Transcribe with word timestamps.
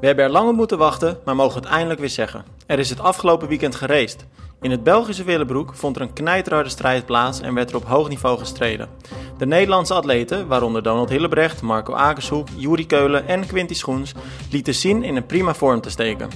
We 0.00 0.06
hebben 0.06 0.24
er 0.24 0.30
lang 0.30 0.48
op 0.48 0.56
moeten 0.56 0.78
wachten, 0.78 1.18
maar 1.24 1.36
mogen 1.36 1.60
het 1.60 1.70
eindelijk 1.70 2.00
weer 2.00 2.08
zeggen. 2.08 2.44
Er 2.66 2.78
is 2.78 2.90
het 2.90 3.00
afgelopen 3.00 3.48
weekend 3.48 3.74
gereest. 3.74 4.26
In 4.60 4.70
het 4.70 4.82
Belgische 4.82 5.24
Willebroek 5.24 5.74
vond 5.74 5.96
er 5.96 6.02
een 6.02 6.12
knijterharde 6.12 6.68
strijd 6.68 7.06
plaats 7.06 7.40
en 7.40 7.54
werd 7.54 7.70
er 7.70 7.76
op 7.76 7.84
hoog 7.84 8.08
niveau 8.08 8.38
gestreden. 8.38 8.88
De 9.38 9.46
Nederlandse 9.46 9.94
atleten, 9.94 10.46
waaronder 10.46 10.82
Donald 10.82 11.08
Hillebrecht, 11.08 11.62
Marco 11.62 11.92
Akershoek, 11.92 12.48
Juri 12.56 12.86
Keulen 12.86 13.26
en 13.26 13.46
Quinty 13.46 13.74
Schoens, 13.74 14.12
lieten 14.50 14.74
zien 14.74 15.02
in 15.02 15.16
een 15.16 15.26
prima 15.26 15.54
vorm 15.54 15.80
te 15.80 15.90
steken. 15.90 16.28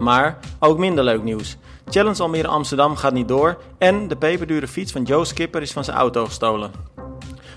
Maar 0.00 0.38
ook 0.58 0.78
minder 0.78 1.04
leuk 1.04 1.22
nieuws. 1.22 1.56
Challenge 1.88 2.22
Almere 2.22 2.48
Amsterdam 2.48 2.96
gaat 2.96 3.12
niet 3.12 3.28
door 3.28 3.58
en 3.78 4.08
de 4.08 4.16
peperdure 4.16 4.68
fiets 4.68 4.92
van 4.92 5.02
Joe 5.02 5.24
Skipper 5.24 5.62
is 5.62 5.72
van 5.72 5.84
zijn 5.84 5.96
auto 5.96 6.24
gestolen. 6.24 6.70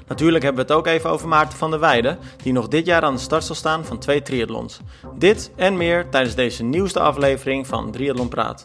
Natuurlijk 0.07 0.43
hebben 0.43 0.65
we 0.65 0.73
het 0.73 0.79
ook 0.79 0.87
even 0.87 1.09
over 1.09 1.27
Maarten 1.27 1.57
van 1.57 1.69
der 1.69 1.79
Weijden, 1.79 2.19
die 2.43 2.53
nog 2.53 2.67
dit 2.67 2.85
jaar 2.85 3.01
aan 3.01 3.15
de 3.15 3.21
start 3.21 3.43
zal 3.43 3.55
staan 3.55 3.85
van 3.85 3.99
twee 3.99 4.21
triathlons. 4.21 4.79
Dit 5.17 5.51
en 5.55 5.77
meer 5.77 6.09
tijdens 6.09 6.35
deze 6.35 6.63
nieuwste 6.63 6.99
aflevering 6.99 7.67
van 7.67 7.91
Triathlon 7.91 8.27
Praat. 8.27 8.63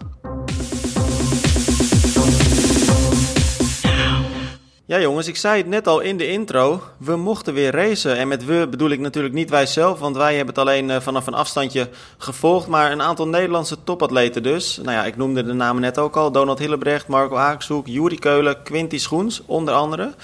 Ja 4.85 5.01
jongens, 5.01 5.27
ik 5.27 5.37
zei 5.37 5.59
het 5.59 5.67
net 5.67 5.87
al 5.87 6.01
in 6.01 6.17
de 6.17 6.27
intro, 6.27 6.83
we 6.97 7.17
mochten 7.17 7.55
weer 7.55 7.71
racen. 7.71 8.17
En 8.17 8.29
met 8.29 8.45
we 8.45 8.67
bedoel 8.71 8.91
ik 8.91 9.01
natuurlijk 9.01 9.35
niet 9.35 9.51
wij 9.51 9.67
zelf, 9.67 9.99
want 9.99 10.17
wij 10.17 10.37
hebben 10.37 10.55
het 10.55 10.65
alleen 10.65 10.91
eh, 10.91 11.01
vanaf 11.01 11.27
een 11.27 11.35
afstandje 11.35 11.89
gevolgd. 12.19 12.67
Maar 12.67 12.93
een 12.93 13.03
aantal 13.03 13.29
Nederlandse 13.29 13.77
topatleten 13.85 14.43
dus. 14.43 14.77
Nou 14.77 14.91
ja, 14.91 15.05
ik 15.05 15.17
noemde 15.17 15.45
de 15.45 15.53
namen 15.53 15.83
net 15.83 15.99
ook 15.99 16.17
al. 16.17 16.33
Donald 16.33 16.59
Hillebrecht, 16.59 17.07
Marco 17.07 17.37
Haakzoek, 17.37 17.87
Juri 17.87 18.19
Keulen, 18.19 18.63
Quinty 18.63 18.99
Schoens, 18.99 19.43
onder 19.47 19.75
andere. 19.75 20.15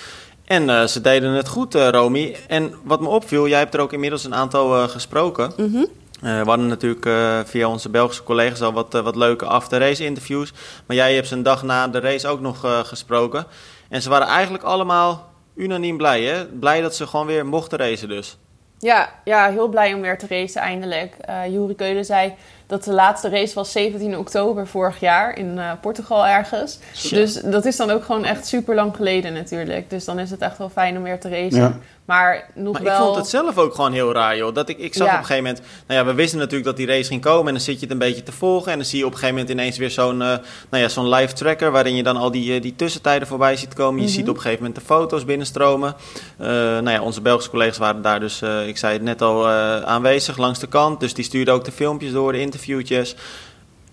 En 0.49 0.69
uh, 0.69 0.85
ze 0.85 1.01
deden 1.01 1.33
het 1.33 1.49
goed, 1.49 1.75
uh, 1.75 1.89
Romy. 1.89 2.37
En 2.47 2.75
wat 2.85 3.01
me 3.01 3.09
opviel, 3.09 3.49
jij 3.49 3.59
hebt 3.59 3.75
er 3.75 3.81
ook 3.81 3.93
inmiddels 3.93 4.25
een 4.25 4.35
aantal 4.35 4.83
uh, 4.83 4.89
gesproken. 4.89 5.53
Mm 5.57 5.73
-hmm. 5.73 5.87
we 6.21 6.49
hadden 6.49 6.67
natuurlijk 6.67 7.09
via 7.49 7.69
onze 7.69 7.89
Belgische 7.89 8.23
collega's 8.23 8.61
al 8.61 8.73
wat, 8.73 8.93
wat 8.93 9.17
leuke 9.17 9.45
after-race 9.45 10.05
interviews. 10.05 10.53
Maar 10.87 10.97
jij 10.97 11.15
hebt 11.15 11.27
ze 11.27 11.35
een 11.35 11.43
dag 11.43 11.63
na 11.63 11.89
de 11.89 12.01
race 12.01 12.29
ook 12.29 12.41
nog 12.41 12.87
gesproken. 12.87 13.47
En 13.89 14.03
ze 14.03 14.09
waren 14.09 14.27
eigenlijk 14.27 14.65
allemaal 14.65 15.31
unaniem 15.55 15.97
blij, 15.97 16.23
hè? 16.23 16.47
Blij 16.47 16.81
dat 16.81 16.95
ze 16.95 17.07
gewoon 17.07 17.27
weer 17.27 17.47
mochten 17.47 17.79
racen 17.79 18.09
dus. 18.09 18.39
Ja, 18.79 19.09
ja 19.25 19.51
heel 19.51 19.69
blij 19.69 19.95
om 19.95 20.01
weer 20.01 20.19
te 20.19 20.27
racen 20.29 20.61
eindelijk. 20.61 21.17
Uh, 21.29 21.47
Juri 21.47 21.75
Keulen 21.75 22.05
zei 22.05 22.35
dat 22.69 22.85
de 22.85 22.93
laatste 22.93 23.29
race 23.29 23.55
was 23.55 23.73
17 23.73 24.19
oktober 24.19 24.67
vorig 24.67 25.01
jaar 25.01 25.39
in 25.39 25.57
uh, 25.57 25.73
Portugal 25.81 26.27
ergens. 26.27 26.79
Dus 27.11 27.35
dat 27.35 27.65
is 27.65 27.77
dan 27.77 27.91
ook 27.91 28.05
gewoon 28.05 28.25
echt 28.25 28.47
super 28.47 28.75
lang 28.75 28.97
geleden 28.97 29.33
natuurlijk. 29.33 29.91
Dus 29.91 30.05
dan 30.05 30.19
is 30.19 30.31
het 30.31 30.41
echt 30.41 30.59
wel 30.59 30.69
fijn 30.69 30.97
om 30.97 31.03
weer 31.03 31.21
te 31.21 31.29
racen. 31.29 31.61
Ja. 31.61 31.79
Maar 32.09 32.51
nog 32.55 32.73
maar 32.73 32.83
wel... 32.83 32.93
ik 32.93 33.03
vond 33.03 33.17
het 33.17 33.29
zelf 33.29 33.59
ook 33.59 33.75
gewoon 33.75 33.93
heel 33.93 34.13
raar, 34.13 34.37
joh. 34.37 34.55
Dat 34.55 34.69
ik, 34.69 34.79
ik 34.79 34.95
zag 34.95 35.07
ja. 35.07 35.13
op 35.13 35.19
een 35.19 35.27
gegeven 35.27 35.45
moment... 35.45 35.63
Nou 35.87 36.01
ja, 36.01 36.07
we 36.07 36.15
wisten 36.15 36.39
natuurlijk 36.39 36.67
dat 36.67 36.77
die 36.77 36.87
race 36.87 37.09
ging 37.09 37.21
komen... 37.21 37.47
en 37.47 37.53
dan 37.53 37.63
zit 37.63 37.75
je 37.75 37.81
het 37.81 37.91
een 37.91 37.99
beetje 37.99 38.23
te 38.23 38.33
volgen... 38.33 38.73
en 38.73 38.79
dan 38.79 38.87
zie 38.87 38.99
je 38.99 39.05
op 39.05 39.13
een 39.13 39.19
gegeven 39.19 39.41
moment 39.41 39.59
ineens 39.59 39.79
weer 39.79 39.91
zo'n 39.91 40.21
uh, 40.21 40.37
nou 40.71 40.83
ja, 40.83 40.89
zo'n 40.89 41.09
live 41.09 41.33
tracker... 41.33 41.71
waarin 41.71 41.97
je 41.97 42.03
dan 42.03 42.17
al 42.17 42.31
die, 42.31 42.55
uh, 42.55 42.63
die 42.63 42.77
tussentijden 42.77 43.29
voorbij 43.29 43.57
ziet 43.57 43.75
komen. 43.75 43.95
Je 43.95 44.01
mm 44.01 44.07
-hmm. 44.07 44.15
ziet 44.15 44.29
op 44.29 44.35
een 44.35 44.41
gegeven 44.41 44.63
moment 44.65 44.81
de 44.81 44.87
foto's 44.87 45.25
binnenstromen. 45.25 45.95
Uh, 46.41 46.47
nou 46.49 46.91
ja, 46.91 47.03
onze 47.03 47.21
Belgische 47.21 47.51
collega's 47.51 47.79
waren 47.79 48.03
daar 48.03 48.21
dus... 48.21 48.43
ik 48.67 48.79
zei 48.79 48.93
het 48.93 49.03
net 49.03 49.23
al 49.23 49.49
aanwezig 49.49 50.37
langs 50.37 50.59
de 50.59 50.67
kant. 50.67 51.01
Dus 51.01 51.15
die 51.15 51.25
stuurden 51.25 51.55
ook 51.55 51.65
de 51.65 51.73
filmpjes 51.73 52.13
door, 52.13 52.33
de 52.33 52.39
interviewtjes... 52.59 53.17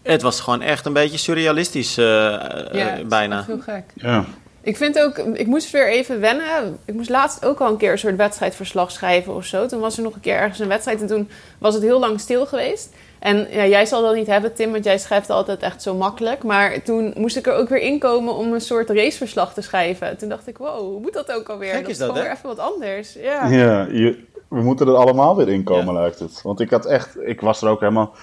Het 0.02 0.22
was 0.22 0.40
gewoon 0.40 0.62
echt 0.62 0.86
een 0.86 0.94
beetje 0.94 1.18
surrealistisch, 1.18 1.96
ja, 1.96 3.00
bijna. 3.08 3.44
heel 3.46 3.60
gek. 3.60 3.84
Ja. 3.94 4.26
Ik 4.62 4.78
vind 4.78 5.00
ook, 5.00 5.18
ik 5.18 5.48
moest 5.48 5.72
weer 5.72 5.90
even 5.90 6.20
wennen. 6.20 6.78
Ik 6.86 6.94
moest 6.94 7.10
laatst 7.10 7.46
ook 7.46 7.60
al 7.60 7.70
een 7.70 7.78
keer 7.78 7.92
een 7.92 7.98
soort 7.98 8.16
wedstrijdverslag 8.16 8.92
schrijven 8.92 9.36
of 9.36 9.46
zo. 9.46 9.66
Toen 9.66 9.80
was 9.80 9.98
er 9.98 10.04
nog 10.04 10.14
een 10.14 10.22
keer 10.22 10.36
ergens 10.36 10.60
een 10.60 10.68
wedstrijd 10.68 11.02
en 11.02 11.08
toen 11.08 11.30
was 11.58 11.74
het 11.74 11.84
heel 11.84 12.00
lang 12.00 12.20
stil 12.20 12.46
geweest. 12.46 12.94
En 13.20 13.48
ja, 13.50 13.66
jij 13.66 13.86
zal 13.86 14.02
dat 14.02 14.16
niet 14.16 14.28
hebben, 14.28 14.54
Tim, 14.54 14.72
want 14.72 14.84
jij 14.84 14.98
schrijft 14.98 15.30
altijd 15.30 15.62
echt 15.62 15.82
zo 15.82 15.96
makkelijk. 15.96 16.44
Maar 16.44 16.82
toen 16.82 17.14
moest 17.18 17.38
ik 17.38 17.48
er 17.48 17.54
ook 17.54 17.70
weer 17.70 17.82
inkomen 17.82 18.34
om 18.34 18.54
een 18.54 18.62
soort 18.62 18.90
raceverslag 18.90 19.54
te 19.54 19.62
schrijven. 19.62 20.18
Toen 20.18 20.30
dacht 20.30 20.48
ik, 20.48 20.58
wow, 20.58 20.80
hoe 20.80 21.00
moet 21.00 21.14
dat 21.14 21.32
ook 21.32 21.50
alweer? 21.50 21.74
Gek 21.74 21.82
dat 21.82 21.90
is 21.90 21.98
dat, 21.98 22.08
gewoon 22.08 22.24
hè? 22.24 22.30
weer 22.30 22.38
even 22.38 22.56
wat 22.56 22.74
anders. 22.74 23.14
Ja, 23.14 23.48
ja 23.48 23.88
je, 23.92 24.24
we 24.50 24.62
moeten 24.62 24.88
er 24.88 24.96
allemaal 24.96 25.36
weer 25.36 25.50
inkomen, 25.50 25.94
ja. 25.94 26.00
lijkt 26.00 26.20
het. 26.20 26.42
Want 26.42 26.60
ik 26.60 26.70
had 26.70 26.86
echt, 26.86 27.18
ik 27.22 27.42
was 27.42 27.62
er 27.62 27.70
ook 27.70 27.80
helemaal... 27.80 28.14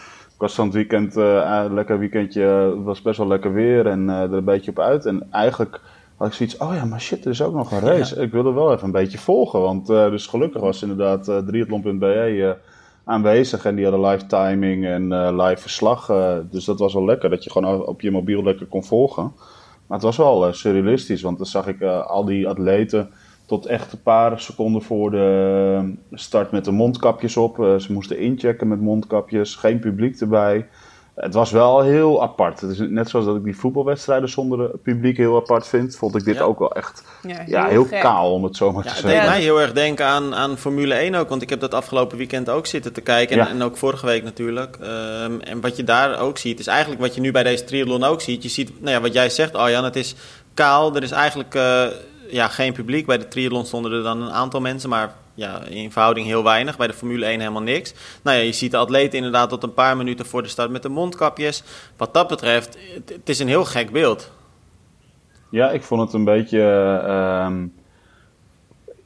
Was 0.43 0.55
van 0.55 0.65
het 0.65 0.75
weekend, 0.75 1.17
uh, 1.17 1.65
lekker 1.71 1.99
weekendje, 1.99 2.43
het 2.43 2.85
was 2.85 3.03
best 3.03 3.19
wel 3.19 3.27
lekker 3.27 3.53
weer 3.53 3.87
en 3.87 4.09
uh, 4.09 4.23
er 4.23 4.33
een 4.33 4.45
beetje 4.45 4.71
op 4.71 4.79
uit. 4.79 5.07
En 5.07 5.27
eigenlijk 5.31 5.81
had 6.17 6.29
ik 6.29 6.35
zoiets, 6.35 6.57
oh 6.57 6.75
ja, 6.75 6.85
maar 6.85 7.01
shit, 7.01 7.25
er 7.25 7.31
is 7.31 7.43
ook 7.43 7.55
nog 7.55 7.73
een 7.73 7.81
race. 7.81 8.15
Ja. 8.17 8.23
Ik 8.23 8.33
wilde 8.33 8.53
wel 8.53 8.73
even 8.73 8.85
een 8.85 8.93
beetje 8.93 9.19
volgen, 9.19 9.61
want 9.61 9.91
uh, 9.91 10.11
dus 10.11 10.27
gelukkig 10.27 10.61
was 10.61 10.83
inderdaad 10.83 11.29
uh, 11.29 11.39
triathlon.be 11.39 12.57
aanwezig 13.05 13.65
en 13.65 13.75
die 13.75 13.85
hadden 13.85 14.11
live 14.11 14.27
timing 14.27 14.87
en 14.87 15.35
live 15.43 15.61
verslag. 15.61 16.07
dus 16.51 16.65
dat 16.65 16.79
was 16.79 16.95
wel 16.95 17.05
lekker, 17.05 17.31
dat 17.31 17.45
je 17.45 17.51
gewoon 17.51 17.87
op 17.87 18.01
je 18.01 18.11
mobiel 18.11 18.43
lekker 18.43 18.67
kon 18.67 18.85
volgen. 18.85 19.33
Maar 19.87 19.99
het 19.99 20.03
was 20.03 20.17
wel 20.17 20.53
surrealistisch, 20.53 21.23
want 21.23 21.37
dan 21.37 21.47
zag 21.47 21.67
ik 21.67 21.83
al 21.83 22.25
die 22.25 22.49
atleten 22.49 23.11
tot 23.47 23.67
echt 23.67 23.93
een 23.93 24.03
paar 24.03 24.41
seconden 24.41 24.83
voor 24.83 25.11
de 25.11 25.95
start 26.13 26.51
met 26.51 26.65
de 26.65 26.71
mondkapjes 26.71 27.37
op. 27.37 27.57
ze 27.57 27.93
moesten 27.93 28.19
inchecken 28.19 28.69
met 28.69 28.81
mondkapjes, 28.81 29.55
geen 29.55 29.79
publiek 29.79 30.21
erbij. 30.21 30.67
Het 31.15 31.35
was 31.35 31.51
wel 31.51 31.81
heel 31.83 32.23
apart. 32.23 32.61
Het 32.61 32.71
is 32.71 32.79
net 32.79 33.11
zoals 33.11 33.27
dat 33.27 33.37
ik 33.37 33.45
die 33.45 33.57
voetbalwedstrijden 33.57 34.29
zonder 34.29 34.79
publiek 34.79 35.17
heel 35.17 35.37
apart 35.37 35.67
vind, 35.67 35.97
vond 35.97 36.17
ik 36.17 36.25
dit 36.25 36.37
ja. 36.37 36.43
ook 36.43 36.59
wel 36.59 36.75
echt 36.75 37.05
ja, 37.23 37.37
heel, 37.37 37.45
ja, 37.47 37.67
heel 37.67 37.85
kaal, 37.85 38.33
om 38.33 38.45
het 38.45 38.57
zo 38.57 38.73
maar 38.73 38.85
ja, 38.85 38.91
te 38.91 38.97
het 38.97 39.05
zeggen. 39.05 39.21
deed 39.21 39.31
mij 39.31 39.41
heel 39.41 39.61
erg 39.61 39.73
denken 39.73 40.07
aan, 40.07 40.35
aan 40.35 40.59
Formule 40.59 40.95
1 40.95 41.15
ook, 41.15 41.29
want 41.29 41.43
ik 41.43 41.51
heb 41.51 41.61
dat 41.61 41.75
afgelopen 41.75 42.17
weekend 42.19 42.51
ook 42.51 42.67
zitten 42.67 42.93
te 42.93 43.01
kijken 43.01 43.39
en, 43.39 43.47
en 43.47 43.63
ook 43.63 43.77
vorige 43.77 44.07
week 44.07 44.25
natuurlijk. 44.25 44.79
Um, 44.81 45.41
en 45.41 45.61
wat 45.61 45.77
je 45.77 45.85
daar 45.85 46.21
ook 46.21 46.39
ziet, 46.39 46.61
is 46.61 46.67
eigenlijk 46.67 47.01
wat 47.01 47.15
je 47.15 47.21
nu 47.21 47.33
bij 47.33 47.43
deze 47.43 47.65
triathlon 47.65 48.05
ook 48.05 48.21
ziet. 48.21 48.43
Je 48.43 48.49
ziet, 48.49 48.81
nou 48.81 48.95
ja, 48.95 49.01
wat 49.01 49.13
jij 49.13 49.31
zegt 49.31 49.55
Arjan, 49.55 49.85
het 49.85 49.97
is 49.97 50.15
kaal. 50.55 50.97
Er 50.97 51.03
is 51.03 51.11
eigenlijk 51.11 51.55
uh, 51.55 51.87
ja, 52.33 52.49
geen 52.49 52.73
publiek. 52.73 53.07
Bij 53.07 53.19
de 53.19 53.29
triathlon 53.29 53.67
stonden 53.67 53.93
er 53.93 54.03
dan 54.03 54.23
een 54.23 54.33
aantal 54.33 54.61
mensen, 54.61 54.89
maar 54.89 55.15
ja, 55.35 55.65
in 55.65 55.93
verhouding 55.93 56.27
heel 56.27 56.45
weinig. 56.45 56.77
Bij 56.77 56.87
de 56.87 56.93
Formule 56.93 57.27
1 57.27 57.41
helemaal 57.41 57.63
niks. 57.63 57.95
Nou 58.23 58.37
ja, 58.37 58.43
je 58.43 58.53
ziet 58.53 58.71
de 58.71 58.77
atleten 58.77 59.17
inderdaad 59.17 59.49
tot 59.49 59.63
een 59.63 59.75
paar 59.75 59.97
minuten 59.97 60.27
voor 60.27 60.43
de 60.43 60.49
start 60.49 60.71
met 60.71 60.83
de 60.83 60.89
mondkapjes. 60.89 61.63
Wat 61.97 62.15
dat 62.15 62.29
betreft, 62.29 62.79
het, 62.95 63.29
is 63.29 63.39
een 63.39 63.49
heel 63.49 63.65
gek 63.65 63.91
beeld. 63.91 64.31
Ja, 65.51 65.71
ik 65.71 65.83
vond 65.83 66.01
het 66.01 66.13
een 66.13 66.25
beetje... 66.25 66.59
Uh, 67.07 67.81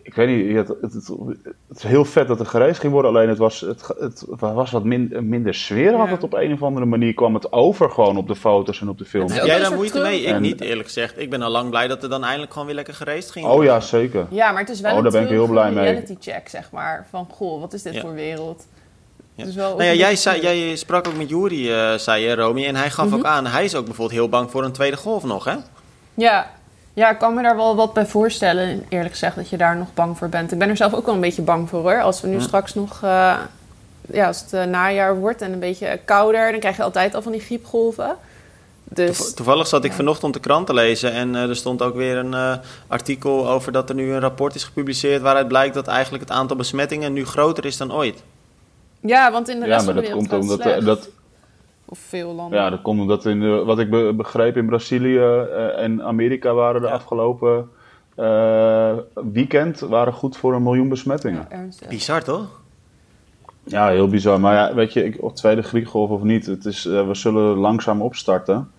ik 0.06 0.14
weet 0.14 0.28
niet, 0.28 0.56
het, 0.56 0.68
het, 0.68 0.92
het, 0.92 1.08
het, 1.68 1.76
is 1.76 1.82
heel 1.82 2.04
vet 2.04 2.28
dat 2.28 2.40
er 2.40 2.46
gereisd 2.46 2.80
ging 2.80 2.92
worden. 2.92 3.10
Alleen 3.10 3.28
het 3.28 3.38
was, 3.38 3.60
het, 3.60 3.88
het 3.98 4.24
was 4.38 4.70
wat 4.70 4.84
min, 4.84 5.16
minder 5.20 5.54
sfeer. 5.54 5.90
Ja. 5.90 5.96
Had 5.96 6.10
het 6.10 6.22
op 6.22 6.34
een 6.34 6.52
of 6.52 6.62
andere 6.62 6.86
manier 6.86 7.14
kwam 7.14 7.34
het 7.34 7.52
over 7.52 7.90
gewoon 7.90 8.16
op 8.16 8.28
de 8.28 8.36
foto's 8.36 8.80
en 8.80 8.88
op 8.88 8.98
de 8.98 9.04
films. 9.04 9.34
Heb 9.34 9.44
jij 9.44 9.58
daar 9.58 9.74
moeite 9.74 10.00
mee? 10.00 10.20
Ik 10.20 10.26
en, 10.26 10.42
niet 10.42 10.60
eerlijk 10.60 10.86
gezegd. 10.86 11.20
Ik 11.20 11.30
ben 11.30 11.42
al 11.42 11.50
lang 11.50 11.70
blij 11.70 11.88
dat 11.88 12.02
er 12.02 12.08
dan 12.08 12.24
eindelijk 12.24 12.52
gewoon 12.52 12.66
weer 12.66 12.76
lekker 12.76 12.94
gereisd 12.94 13.30
ging. 13.30 13.46
Oh 13.46 13.64
ja, 13.64 13.80
zeker. 13.80 14.26
Ja, 14.30 14.50
maar 14.50 14.60
het 14.60 14.70
is 14.70 14.80
wel 14.80 14.90
oh, 14.90 14.96
een 14.96 15.02
daar 15.02 15.12
ben 15.12 15.22
ik 15.22 15.28
heel 15.28 15.46
blij 15.46 15.72
mee. 15.72 15.84
reality 15.84 16.16
check, 16.20 16.48
zeg 16.48 16.70
maar. 16.70 17.06
Van, 17.10 17.26
goh, 17.30 17.60
wat 17.60 17.72
is 17.72 17.82
dit 17.82 17.94
ja. 17.94 18.00
voor 18.00 18.14
wereld? 18.14 18.66
Ja. 19.34 19.44
Dus 19.44 19.54
wel 19.54 19.70
nou 19.70 19.82
ja, 19.82 19.94
jij, 19.94 20.16
zei, 20.16 20.40
jij 20.40 20.76
sprak 20.76 21.08
ook 21.08 21.16
met 21.16 21.28
Juri, 21.28 21.70
uh, 21.70 21.98
zei 21.98 22.22
je, 22.22 22.34
Romy. 22.34 22.66
En 22.66 22.76
hij 22.76 22.90
gaf 22.90 23.04
mm 23.04 23.10
-hmm. 23.10 23.20
ook 23.20 23.26
aan, 23.26 23.46
hij 23.46 23.64
is 23.64 23.74
ook 23.74 23.84
bijvoorbeeld 23.84 24.18
heel 24.18 24.28
bang 24.28 24.50
voor 24.50 24.64
een 24.64 24.72
tweede 24.72 24.96
golf 24.96 25.24
nog, 25.24 25.44
hè? 25.44 25.54
Ja, 26.14 26.50
ja, 26.96 27.10
ik 27.10 27.18
kan 27.18 27.34
me 27.34 27.42
daar 27.42 27.56
wel 27.56 27.76
wat 27.76 27.92
bij 27.92 28.06
voorstellen, 28.06 28.84
eerlijk 28.88 29.12
gezegd, 29.12 29.36
dat 29.36 29.48
je 29.48 29.56
daar 29.56 29.76
nog 29.76 29.94
bang 29.94 30.18
voor 30.18 30.28
bent. 30.28 30.52
Ik 30.52 30.58
ben 30.58 30.68
er 30.68 30.76
zelf 30.76 30.94
ook 30.94 31.06
wel 31.06 31.14
een 31.14 31.20
beetje 31.20 31.42
bang 31.42 31.68
voor 31.68 31.80
hoor. 31.80 32.02
Als 32.02 32.20
we 32.20 32.28
nu 32.28 32.34
ja. 32.34 32.40
straks 32.40 32.74
nog, 32.74 33.00
uh, 33.04 33.36
ja, 34.10 34.26
als 34.26 34.40
het 34.40 34.52
uh, 34.52 34.64
najaar 34.64 35.16
wordt 35.16 35.42
en 35.42 35.52
een 35.52 35.58
beetje 35.58 36.00
kouder, 36.04 36.50
dan 36.50 36.60
krijg 36.60 36.76
je 36.76 36.82
altijd 36.82 37.14
al 37.14 37.22
van 37.22 37.32
die 37.32 37.40
griepgolven. 37.40 38.16
Dus, 38.84 39.34
Toevallig 39.34 39.66
zat 39.66 39.84
ik 39.84 39.90
ja. 39.90 39.96
vanochtend 39.96 40.34
de 40.34 40.40
krant 40.40 40.66
te 40.66 40.74
lezen 40.74 41.12
en 41.12 41.34
uh, 41.34 41.48
er 41.48 41.56
stond 41.56 41.82
ook 41.82 41.94
weer 41.94 42.16
een 42.16 42.32
uh, 42.32 42.54
artikel 42.86 43.48
over 43.48 43.72
dat 43.72 43.88
er 43.88 43.94
nu 43.94 44.12
een 44.12 44.20
rapport 44.20 44.54
is 44.54 44.64
gepubliceerd 44.64 45.22
waaruit 45.22 45.48
blijkt 45.48 45.74
dat 45.74 45.86
eigenlijk 45.86 46.24
het 46.28 46.32
aantal 46.32 46.56
besmettingen 46.56 47.12
nu 47.12 47.24
groter 47.24 47.64
is 47.64 47.76
dan 47.76 47.92
ooit. 47.92 48.22
Ja, 49.00 49.32
want 49.32 49.48
in 49.48 49.60
de 49.60 49.66
rest 49.66 49.80
ja, 49.80 49.92
maar 49.92 49.94
van 49.94 50.02
de 50.02 50.08
dat 50.08 50.28
wereld 50.28 50.28
komt 50.28 50.62
gaat 50.62 50.76
omdat 50.76 50.84
dat, 50.84 51.08
of 51.88 51.98
veel 51.98 52.34
landen. 52.34 52.58
Ja, 52.58 52.70
dat 52.70 52.82
komt 52.82 53.00
omdat 53.00 53.24
in 53.24 53.40
de, 53.40 53.62
wat 53.64 53.78
ik 53.78 53.90
be, 53.90 54.12
begreep 54.16 54.56
in 54.56 54.66
Brazilië 54.66 55.18
uh, 55.18 55.78
en 55.78 56.02
Amerika 56.02 56.52
waren 56.52 56.80
de 56.80 56.86
ja. 56.86 56.92
afgelopen 56.92 57.68
uh, 58.16 58.92
weekend 59.32 59.80
waren 59.80 60.12
goed 60.12 60.36
voor 60.36 60.54
een 60.54 60.62
miljoen 60.62 60.88
besmettingen. 60.88 61.46
Ja, 61.50 61.88
bizar 61.88 62.22
toch? 62.22 62.60
Ja, 63.64 63.88
heel 63.88 64.08
bizar. 64.08 64.40
Maar 64.40 64.54
ja, 64.54 64.74
weet 64.74 64.92
je, 64.92 65.04
ik, 65.04 65.22
of 65.22 65.32
tweede 65.32 65.62
griepgolf 65.62 66.10
of 66.10 66.22
niet, 66.22 66.46
het 66.46 66.64
is, 66.64 66.86
uh, 66.86 67.06
we 67.06 67.14
zullen 67.14 67.56
langzaam 67.56 68.02
opstarten. 68.02 68.70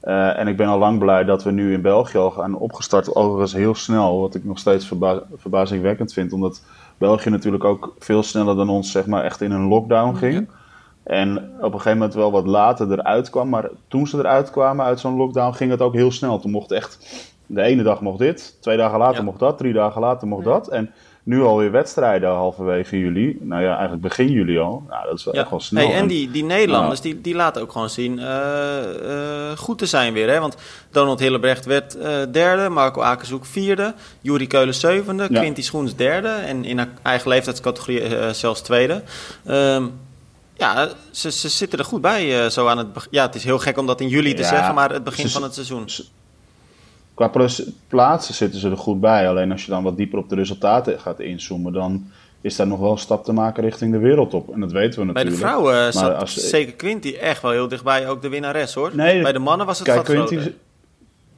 en 0.00 0.48
ik 0.48 0.56
ben 0.56 0.66
al 0.66 0.78
lang 0.78 0.98
blij 0.98 1.24
dat 1.24 1.42
we 1.42 1.50
nu 1.50 1.72
in 1.72 1.82
België 1.82 2.18
al 2.18 2.30
gaan 2.30 2.54
opgestart. 2.54 3.14
Overigens 3.14 3.52
heel 3.52 3.74
snel, 3.74 4.20
wat 4.20 4.34
ik 4.34 4.44
nog 4.44 4.58
steeds 4.58 4.86
verba 4.86 5.22
verbazingwekkend 5.36 6.12
vind. 6.12 6.32
Omdat 6.32 6.62
België 6.98 7.30
natuurlijk 7.30 7.64
ook 7.64 7.94
veel 7.98 8.22
sneller 8.22 8.56
dan 8.56 8.68
ons 8.68 8.90
zeg 8.90 9.06
maar, 9.06 9.24
echt 9.24 9.40
in 9.40 9.50
een 9.50 9.68
lockdown 9.68 10.16
ging. 10.16 10.34
Ja. 10.34 10.60
En 11.02 11.36
op 11.60 11.72
een 11.72 11.80
gegeven 11.80 11.98
moment 11.98 12.14
wel 12.14 12.30
wat 12.30 12.46
later 12.46 12.92
eruit 12.92 13.30
kwam. 13.30 13.48
Maar 13.48 13.68
toen 13.88 14.06
ze 14.06 14.18
eruit 14.18 14.50
kwamen 14.50 14.84
uit 14.84 15.00
zo'n 15.00 15.16
lockdown 15.16 15.54
ging 15.54 15.70
het 15.70 15.80
ook 15.80 15.94
heel 15.94 16.12
snel. 16.12 16.38
Toen 16.38 16.50
mocht 16.50 16.72
echt, 16.72 16.98
de 17.46 17.62
ene 17.62 17.82
dag 17.82 18.00
mocht 18.00 18.18
dit, 18.18 18.56
twee 18.60 18.76
dagen 18.76 18.98
later 18.98 19.16
ja. 19.16 19.22
mocht 19.22 19.38
dat, 19.38 19.58
drie 19.58 19.72
dagen 19.72 20.00
later 20.00 20.28
mocht 20.28 20.44
ja. 20.44 20.50
dat. 20.50 20.68
En 20.68 20.90
nu 21.24 21.42
alweer 21.42 21.70
wedstrijden 21.70 22.28
halverwege 22.28 22.98
juli. 22.98 23.38
Nou 23.40 23.62
ja, 23.62 23.72
eigenlijk 23.72 24.02
begin 24.02 24.30
juli 24.30 24.58
al. 24.58 24.82
Nou, 24.88 25.04
dat 25.04 25.18
is 25.18 25.24
wel 25.24 25.34
echt 25.34 25.50
wel 25.50 25.60
snel. 25.60 25.86
Hey, 25.86 25.96
en 25.96 26.06
die, 26.06 26.30
die 26.30 26.44
Nederlanders, 26.44 27.00
die, 27.00 27.20
die 27.20 27.34
laten 27.34 27.62
ook 27.62 27.72
gewoon 27.72 27.90
zien 27.90 28.18
uh, 28.18 29.50
goed 29.56 29.78
te 29.78 29.86
zijn 29.86 30.12
weer. 30.12 30.30
Hè? 30.30 30.40
Want 30.40 30.56
Donald 30.90 31.20
Hillebrecht 31.20 31.64
werd 31.64 31.96
uh, 31.96 32.04
derde, 32.30 32.68
Marco 32.68 33.00
Akershoek 33.00 33.44
vierde, 33.44 33.94
Juri 34.20 34.46
Keulen 34.46 34.74
zevende, 34.74 35.26
ja. 35.30 35.40
Quinty 35.40 35.62
Schoens 35.62 35.96
derde 35.96 36.28
en 36.28 36.64
in 36.64 36.88
eigen 37.02 37.28
leeftijdscategorie 37.28 38.32
zelfs 38.32 38.60
tweede. 38.60 39.02
Um, 39.48 39.92
ja, 40.62 40.88
ze, 41.10 41.30
ze 41.30 41.48
zitten 41.48 41.78
er 41.78 41.84
goed 41.84 42.00
bij 42.00 42.50
zo 42.50 42.66
aan 42.66 42.78
het 42.78 42.88
Ja, 43.10 43.26
het 43.26 43.34
is 43.34 43.44
heel 43.44 43.58
gek 43.58 43.78
om 43.78 43.86
dat 43.86 44.00
in 44.00 44.08
juli 44.08 44.34
te 44.34 44.44
zeggen, 44.44 44.74
maar 44.74 44.92
het 44.92 45.04
begin 45.04 45.28
van 45.28 45.42
het 45.42 45.54
seizoen. 45.54 45.88
Qua 47.14 47.30
plaatsen 47.88 48.34
zitten 48.34 48.60
ze 48.60 48.70
er 48.70 48.76
goed 48.76 49.00
bij. 49.00 49.28
Alleen 49.28 49.52
als 49.52 49.64
je 49.64 49.70
dan 49.70 49.82
wat 49.82 49.96
dieper 49.96 50.18
op 50.18 50.28
de 50.28 50.34
resultaten 50.34 51.00
gaat 51.00 51.20
inzoomen, 51.20 51.72
dan 51.72 52.10
is 52.40 52.56
daar 52.56 52.66
nog 52.66 52.78
wel 52.78 52.90
een 52.90 52.98
stap 52.98 53.24
te 53.24 53.32
maken 53.32 53.62
richting 53.62 53.92
de 53.92 53.98
wereldtop. 53.98 54.52
En 54.52 54.60
dat 54.60 54.72
weten 54.72 55.00
we 55.00 55.04
natuurlijk. 55.06 55.40
Bij 55.40 55.48
de 55.48 55.54
vrouwen 55.54 55.92
zat 55.92 56.14
als, 56.14 56.34
zeker 56.34 56.72
Quinty 56.72 57.14
echt 57.14 57.42
wel 57.42 57.50
heel 57.50 57.68
dichtbij, 57.68 58.08
ook 58.08 58.22
de 58.22 58.28
winnares 58.28 58.74
hoor. 58.74 58.90
Nee, 58.94 59.22
Bij 59.22 59.32
de 59.32 59.38
mannen 59.38 59.66
was 59.66 59.78
het 59.78 59.88
kijk, 59.88 60.04
Quinty, 60.04 60.52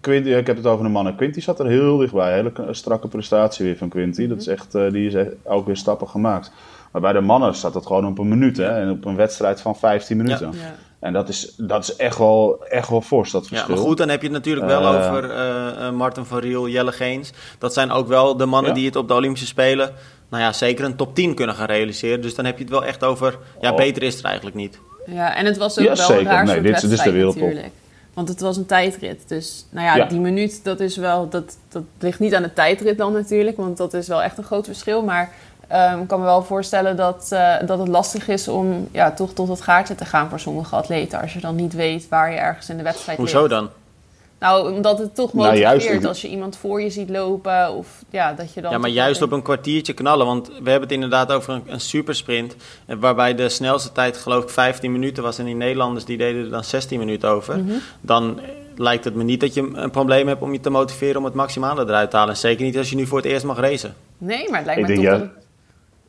Quinty, 0.01 0.29
ik 0.29 0.47
heb 0.47 0.57
het 0.57 0.67
over 0.67 0.85
de 0.85 0.91
mannen. 0.91 1.17
Quinty 1.17 1.41
zat 1.41 1.61
er 1.61 1.67
heel 1.67 1.97
dichtbij. 1.97 2.35
Hele 2.35 2.53
strakke 2.71 3.09
prestatie 3.09 3.65
weer 3.65 3.77
van 3.77 3.89
Quinty. 3.89 4.27
Dat 4.27 4.41
is 4.41 4.47
echt, 4.47 4.75
uh, 4.75 4.91
die 4.91 5.11
is 5.11 5.27
ook 5.43 5.67
weer 5.67 5.77
stappen 5.77 6.09
gemaakt. 6.09 6.53
Maar 6.95 7.03
bij 7.03 7.13
de 7.13 7.21
mannen 7.21 7.55
staat 7.55 7.75
het 7.75 7.87
gewoon 7.87 8.07
op 8.07 8.19
een 8.19 8.29
minuut. 8.29 8.57
Hè? 8.57 8.81
En 8.81 8.91
op 8.91 9.05
een 9.05 9.17
wedstrijd 9.17 9.61
van 9.61 9.77
15 9.77 10.17
minuten. 10.17 10.53
Ja. 10.53 10.75
En 10.99 11.13
dat 11.13 11.29
is, 11.29 11.55
dat 11.57 11.83
is 11.83 11.97
echt, 11.97 12.19
wel, 12.19 12.65
echt 12.69 12.89
wel 12.89 13.01
fors, 13.01 13.31
dat 13.31 13.47
verschil. 13.47 13.69
Ja, 13.69 13.75
maar 13.75 13.85
goed, 13.85 13.99
dan 13.99 14.09
heb 14.09 14.21
je 14.21 14.27
het 14.27 14.37
natuurlijk 14.37 14.67
wel 14.67 14.83
uh, 14.83 14.89
over 14.89 15.25
uh, 15.25 15.91
Martin 15.91 16.25
van 16.25 16.39
Riel, 16.39 16.69
Jelle 16.69 16.93
Geens. 16.93 17.33
Dat 17.59 17.73
zijn 17.73 17.91
ook 17.91 18.09
wel 18.09 18.37
de 18.37 18.47
mannen 18.47 18.75
die 18.75 18.87
het 18.87 18.97
op 18.97 19.09
de 19.09 19.15
Olympische 19.15 19.47
Spelen... 19.47 19.93
nou 20.29 20.43
ja, 20.43 20.53
zeker 20.53 20.85
een 20.85 20.97
top 20.97 21.15
10 21.15 21.35
kunnen 21.35 21.55
gaan 21.55 21.67
realiseren. 21.67 22.21
Dus 22.21 22.35
dan 22.35 22.45
heb 22.45 22.57
je 22.57 22.63
het 22.63 22.73
wel 22.73 22.85
echt 22.85 23.05
over... 23.05 23.39
ja, 23.61 23.71
oh. 23.71 23.77
beter 23.77 24.03
is 24.03 24.15
het 24.15 24.25
eigenlijk 24.25 24.57
niet. 24.57 24.79
Ja, 25.07 25.37
en 25.37 25.47
het 25.47 25.57
was 25.57 25.79
ook 25.79 25.87
wel 25.87 25.97
zeker. 25.97 26.19
een 26.19 26.25
raar 26.25 26.45
nee, 26.45 26.61
dit, 26.61 26.81
dit 26.81 26.91
is 26.91 27.03
de 27.03 27.13
wereldtop. 27.13 27.43
natuurlijk. 27.43 27.75
Want 28.15 28.29
het 28.29 28.41
was 28.41 28.57
een 28.57 28.67
tijdrit. 28.67 29.29
Dus 29.29 29.67
nou 29.71 29.99
ja, 29.99 30.07
die 30.07 30.21
minuut, 30.21 30.65
dat 30.65 30.81
is 30.81 30.97
wel... 30.97 31.29
Dat, 31.29 31.57
dat 31.69 31.83
ligt 31.99 32.19
niet 32.19 32.35
aan 32.35 32.43
de 32.43 32.53
tijdrit 32.53 32.99
dan 32.99 33.13
natuurlijk. 33.13 33.57
Want 33.57 33.77
dat 33.77 33.95
is 33.95 34.09
wel 34.09 34.23
echt 34.23 34.39
een 34.39 34.45
groot 34.45 34.65
verschil. 34.67 35.03
Maar 35.03 35.33
Um, 35.73 36.01
ik 36.01 36.09
kan 36.09 36.19
me 36.19 36.25
wel 36.25 36.43
voorstellen 36.43 36.97
dat, 36.97 37.29
uh, 37.33 37.55
dat 37.67 37.79
het 37.79 37.89
lastig 37.89 38.29
is 38.29 38.49
om 38.49 38.89
ja, 38.93 39.11
toch 39.11 39.33
tot 39.33 39.49
het 39.49 39.61
gaatje 39.61 39.95
te 39.95 40.05
gaan 40.05 40.29
voor 40.29 40.41
sommige 40.41 40.77
atleten. 40.77 41.21
Als 41.21 41.33
je 41.33 41.41
dan 41.41 41.55
niet 41.55 41.73
weet 41.73 42.09
waar 42.09 42.31
je 42.31 42.39
ergens 42.39 42.69
in 42.69 42.77
de 42.77 42.83
wedstrijd 42.83 43.19
Hoezo 43.19 43.39
ligt. 43.39 43.51
dan? 43.51 43.69
Nou, 44.39 44.73
omdat 44.73 44.99
het 44.99 45.15
toch 45.15 45.35
nou, 45.35 45.49
motiveert 45.49 45.95
nou, 45.95 46.07
als 46.07 46.21
je 46.21 46.29
iemand 46.29 46.57
voor 46.57 46.83
je 46.83 46.91
ziet 46.91 47.11
lopen. 47.11 47.75
Of 47.75 48.03
ja, 48.11 48.33
dat 48.33 48.55
je 48.55 48.61
dan. 48.61 48.71
Ja, 48.71 48.79
maar 48.79 48.91
juist 48.91 49.23
op 49.23 49.33
een 49.33 49.43
kwartiertje 49.43 49.93
knallen. 49.93 50.27
Want 50.27 50.47
we 50.47 50.71
hebben 50.71 50.81
het 50.81 50.93
inderdaad 50.93 51.33
over 51.33 51.55
een, 51.55 51.63
een 51.67 51.81
supersprint. 51.81 52.57
Waarbij 52.87 53.35
de 53.35 53.49
snelste 53.49 53.93
tijd, 53.93 54.17
geloof 54.17 54.43
ik, 54.43 54.51
15 54.51 54.93
minuten 54.93 55.23
was. 55.23 55.39
En 55.39 55.45
die 55.45 55.55
Nederlanders 55.55 56.05
die 56.05 56.17
deden 56.17 56.45
er 56.45 56.51
dan 56.51 56.65
16 56.65 56.99
minuten 56.99 57.29
over. 57.29 57.59
Mhm. 57.59 57.73
Dan 58.01 58.41
lijkt 58.77 59.05
het 59.05 59.15
me 59.15 59.23
niet 59.23 59.41
dat 59.41 59.55
je 59.55 59.71
een 59.75 59.91
probleem 59.91 60.29
hebt 60.29 60.43
om 60.43 60.53
je 60.53 60.61
te 60.61 60.71
motiveren 60.71 61.17
om 61.17 61.25
het 61.25 61.35
maximale 61.35 61.83
eruit 61.83 62.11
te 62.11 62.17
halen. 62.17 62.37
Zeker 62.37 62.65
niet 62.65 62.79
als 62.79 62.91
je 62.91 62.97
nu 62.97 63.07
voor 63.07 63.19
het 63.19 63.27
eerst 63.27 63.45
mag 63.45 63.59
racen. 63.59 63.95
Nee, 64.19 64.51
maar 64.51 64.59
het 64.59 64.67
lijkt 64.67 64.89
me 64.89 64.95
toch. 64.95 65.05
Ja. 65.05 65.31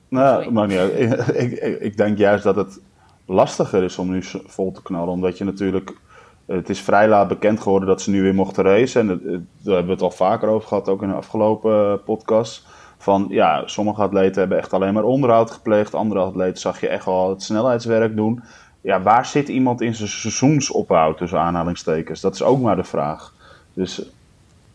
Nou, 0.08 0.52
maar 0.52 0.68
niet 0.68 0.80
ik, 1.34 1.52
ik, 1.52 1.80
ik, 1.80 1.98
denk 1.98 2.18
juist 2.18 2.44
dat 2.44 2.56
het 2.56 2.82
lastiger 3.26 3.84
is 3.84 3.98
om 3.98 4.10
nu 4.10 4.24
vol 4.46 4.72
te 4.72 4.82
knallen. 4.82 5.14
Omdat 5.14 5.38
je 5.38 5.44
natuurlijk. 5.44 5.98
Het 6.46 6.70
is 6.70 6.82
vrij 6.82 7.08
laat 7.08 7.28
bekend 7.28 7.60
geworden 7.60 7.90
dat 7.90 8.02
ze 8.02 8.10
nu 8.10 8.22
weer 8.22 8.36
mochten 8.36 8.64
racen. 8.64 9.02
En 9.02 9.08
daar 9.08 9.76
hebben 9.76 9.86
we 9.86 9.92
het 9.92 10.02
al 10.02 10.12
vaker 10.12 10.50
over 10.50 10.68
gehad, 10.68 10.90
ook 10.90 11.02
in 11.02 11.08
de 11.08 11.16
afgelopen 11.16 11.92
eh, 11.92 12.04
podcast. 12.06 12.68
Van 12.98 13.26
ja, 13.30 13.68
sommige 13.68 14.02
atleten 14.02 14.40
hebben 14.40 14.58
echt 14.58 14.74
alleen 14.74 14.94
maar 14.94 15.04
onderhoud 15.04 15.52
gepleegd. 15.52 15.94
Andere 15.94 16.20
atleten 16.20 16.62
zag 16.62 16.82
je 16.82 16.88
echt 16.88 17.06
wel 17.06 17.30
het 17.30 17.44
snelheidswerk 17.44 18.16
doen. 18.16 18.44
Ja, 18.82 19.02
waar 19.02 19.26
zit 19.26 19.48
iemand 19.48 19.82
in 19.82 19.96
zijn 19.96 20.10
seizoensopbouw 20.10 21.14
tussen 21.14 21.40
aanhalingstekens? 21.40 22.22
Dat 22.22 22.34
is 22.34 22.44
ook 22.44 22.62
maar 22.62 22.76
de 22.76 22.84
vraag. 22.84 23.34
Dus 23.74 24.10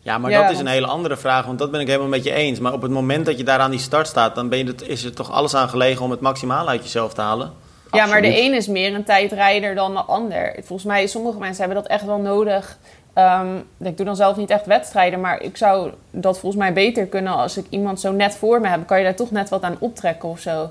ja, 0.01 0.19
maar 0.19 0.31
dat 0.31 0.51
is 0.51 0.59
een 0.59 0.67
hele 0.67 0.87
andere 0.87 1.17
vraag, 1.17 1.47
want 1.47 1.59
dat 1.59 1.71
ben 1.71 1.81
ik 1.81 1.87
helemaal 1.87 2.09
met 2.09 2.25
je 2.25 2.33
eens. 2.33 2.59
Maar 2.59 2.73
op 2.73 2.83
het 2.83 2.91
moment 2.91 3.27
dat 3.27 3.39
je 3.39 3.45
daar 3.45 3.59
aan 3.59 3.71
die 3.71 3.81
start 3.81 4.07
staat, 4.07 4.35
dan 4.35 4.49
ben 4.49 4.59
je 4.59 4.65
het, 4.65 4.89
is 4.89 5.05
er 5.05 5.15
toch 5.15 5.31
alles 5.31 5.55
aan 5.55 5.69
gelegen 5.69 6.05
om 6.05 6.11
het 6.11 6.21
maximaal 6.21 6.69
uit 6.69 6.83
jezelf 6.83 7.15
te 7.15 7.21
halen? 7.21 7.53
Ja, 7.93 8.07
maar 8.07 8.23
de 8.23 8.43
een 8.43 8.55
is 8.55 8.67
meer 8.67 8.95
een 8.95 9.05
tijdrijder 9.05 9.75
dan 9.75 9.95
de 9.95 10.01
ander. 10.01 10.55
Volgens 10.57 10.85
mij, 10.85 11.07
sommige 11.07 11.39
mensen 11.39 11.65
hebben 11.65 11.83
dat 11.83 11.91
echt 11.91 12.05
wel 12.05 12.19
nodig. 12.19 12.79
Um, 13.15 13.65
ik 13.79 13.97
doe 13.97 14.07
dan 14.07 14.17
zelf 14.17 14.37
niet 14.37 14.51
echt 14.51 14.67
wedstrijden, 14.67 15.21
maar 15.21 15.43
ik 15.43 15.57
zou 15.57 15.91
dat 16.11 16.39
volgens 16.39 16.63
mij 16.63 16.73
beter 16.73 17.07
kunnen 17.07 17.33
als 17.33 17.57
ik 17.57 17.67
iemand 17.69 18.01
zo 18.01 18.13
net 18.13 18.37
voor 18.37 18.61
me 18.61 18.69
heb. 18.69 18.87
Kan 18.87 18.99
je 18.99 19.05
daar 19.05 19.15
toch 19.15 19.31
net 19.31 19.49
wat 19.49 19.63
aan 19.63 19.77
optrekken 19.79 20.29
of 20.29 20.41
zo? 20.41 20.71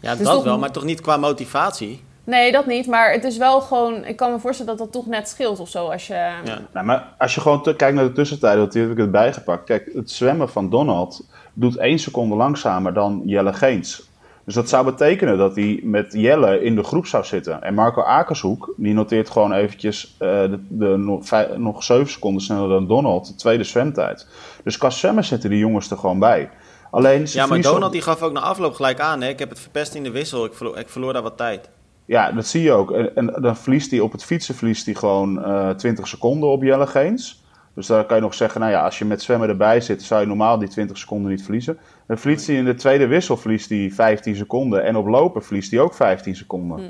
Ja, 0.00 0.14
dat 0.14 0.42
wel, 0.42 0.58
maar 0.58 0.70
toch 0.70 0.84
niet 0.84 1.00
qua 1.00 1.16
motivatie? 1.16 2.04
Nee, 2.26 2.52
dat 2.52 2.66
niet. 2.66 2.86
Maar 2.86 3.12
het 3.12 3.24
is 3.24 3.36
wel 3.36 3.60
gewoon... 3.60 4.04
Ik 4.04 4.16
kan 4.16 4.32
me 4.32 4.38
voorstellen 4.38 4.76
dat 4.76 4.84
dat 4.84 5.02
toch 5.02 5.06
net 5.06 5.28
scheelt 5.28 5.60
of 5.60 5.68
zo. 5.68 5.88
Als 5.88 6.06
je... 6.06 6.14
Ja. 6.44 6.60
Nou, 6.72 6.86
maar 6.86 7.14
als 7.18 7.34
je 7.34 7.40
gewoon 7.40 7.62
kijkt 7.62 7.94
naar 7.94 8.04
de 8.04 8.12
tussentijd, 8.12 8.56
dat 8.56 8.74
heb 8.74 8.90
ik 8.90 8.96
het 8.96 9.10
bijgepakt. 9.10 9.64
Kijk, 9.64 9.90
het 9.94 10.10
zwemmen 10.10 10.48
van 10.48 10.70
Donald 10.70 11.26
doet 11.52 11.76
één 11.76 11.98
seconde 11.98 12.34
langzamer 12.34 12.92
dan 12.92 13.22
Jelle 13.24 13.52
Geens. 13.52 14.08
Dus 14.44 14.54
dat 14.54 14.68
zou 14.68 14.84
betekenen 14.84 15.38
dat 15.38 15.56
hij 15.56 15.80
met 15.82 16.12
Jelle 16.12 16.62
in 16.62 16.74
de 16.74 16.82
groep 16.82 17.06
zou 17.06 17.24
zitten. 17.24 17.62
En 17.62 17.74
Marco 17.74 18.02
Akershoek, 18.02 18.74
die 18.76 18.94
noteert 18.94 19.30
gewoon 19.30 19.52
eventjes 19.52 20.14
uh, 20.14 20.28
de, 20.28 20.60
de, 20.68 20.96
nog, 20.96 21.30
nog 21.56 21.82
7 21.82 22.10
seconden 22.10 22.42
sneller 22.42 22.68
dan 22.68 22.86
Donald, 22.86 23.26
de 23.26 23.34
tweede 23.34 23.64
zwemtijd. 23.64 24.26
Dus 24.64 24.78
qua 24.78 24.90
zwemmen 24.90 25.24
zitten 25.24 25.50
die 25.50 25.58
jongens 25.58 25.90
er 25.90 25.98
gewoon 25.98 26.18
bij. 26.18 26.50
Alleen, 26.90 27.26
ja, 27.28 27.46
maar 27.46 27.60
Donald 27.60 27.92
die 27.92 28.02
gaf 28.02 28.22
ook 28.22 28.32
na 28.32 28.40
afloop 28.40 28.74
gelijk 28.74 29.00
aan. 29.00 29.20
Hè? 29.20 29.28
Ik 29.28 29.38
heb 29.38 29.48
het 29.48 29.60
verpest 29.60 29.94
in 29.94 30.02
de 30.02 30.10
wissel. 30.10 30.44
Ik 30.44 30.54
verloor, 30.54 30.78
ik 30.78 30.88
verloor 30.88 31.12
daar 31.12 31.22
wat 31.22 31.36
tijd. 31.36 31.68
Ja, 32.06 32.32
dat 32.32 32.46
zie 32.46 32.62
je 32.62 32.72
ook. 32.72 32.92
En, 32.92 33.16
en 33.16 33.34
dan 33.40 33.56
verliest 33.56 33.90
hij 33.90 34.00
op 34.00 34.12
het 34.12 34.24
fietsen 34.24 34.54
verliest 34.54 34.84
hij 34.84 34.94
gewoon 34.94 35.38
uh, 35.38 35.70
eh, 35.70 35.76
20 35.76 36.08
seconden 36.08 36.48
op 36.48 36.62
Jelle 36.62 36.86
Geens. 36.86 37.44
Dus 37.74 37.86
daar 37.86 38.04
kan 38.04 38.16
je 38.16 38.22
nog 38.22 38.34
zeggen, 38.34 38.60
nou 38.60 38.72
ja, 38.72 38.84
als 38.84 38.98
je 38.98 39.04
met 39.04 39.22
zwemmen 39.22 39.48
erbij 39.48 39.80
zit, 39.80 40.02
zou 40.02 40.20
je 40.20 40.26
normaal 40.26 40.58
die 40.58 40.68
20 40.68 40.98
seconden 40.98 41.30
niet 41.30 41.42
verliezen. 41.42 41.78
Dan 42.06 42.18
verliest 42.18 42.46
hij 42.46 42.56
in 42.56 42.64
de 42.64 42.74
tweede 42.74 43.06
wissel 43.06 43.36
verliest 43.36 43.68
hij 43.68 43.90
15 43.94 44.36
seconden. 44.36 44.84
En 44.84 44.96
op 44.96 45.06
lopen 45.06 45.42
verliest 45.44 45.70
hij 45.70 45.80
ook 45.80 45.94
15 45.94 46.36
seconden. 46.36 46.78
Hm. 46.78 46.84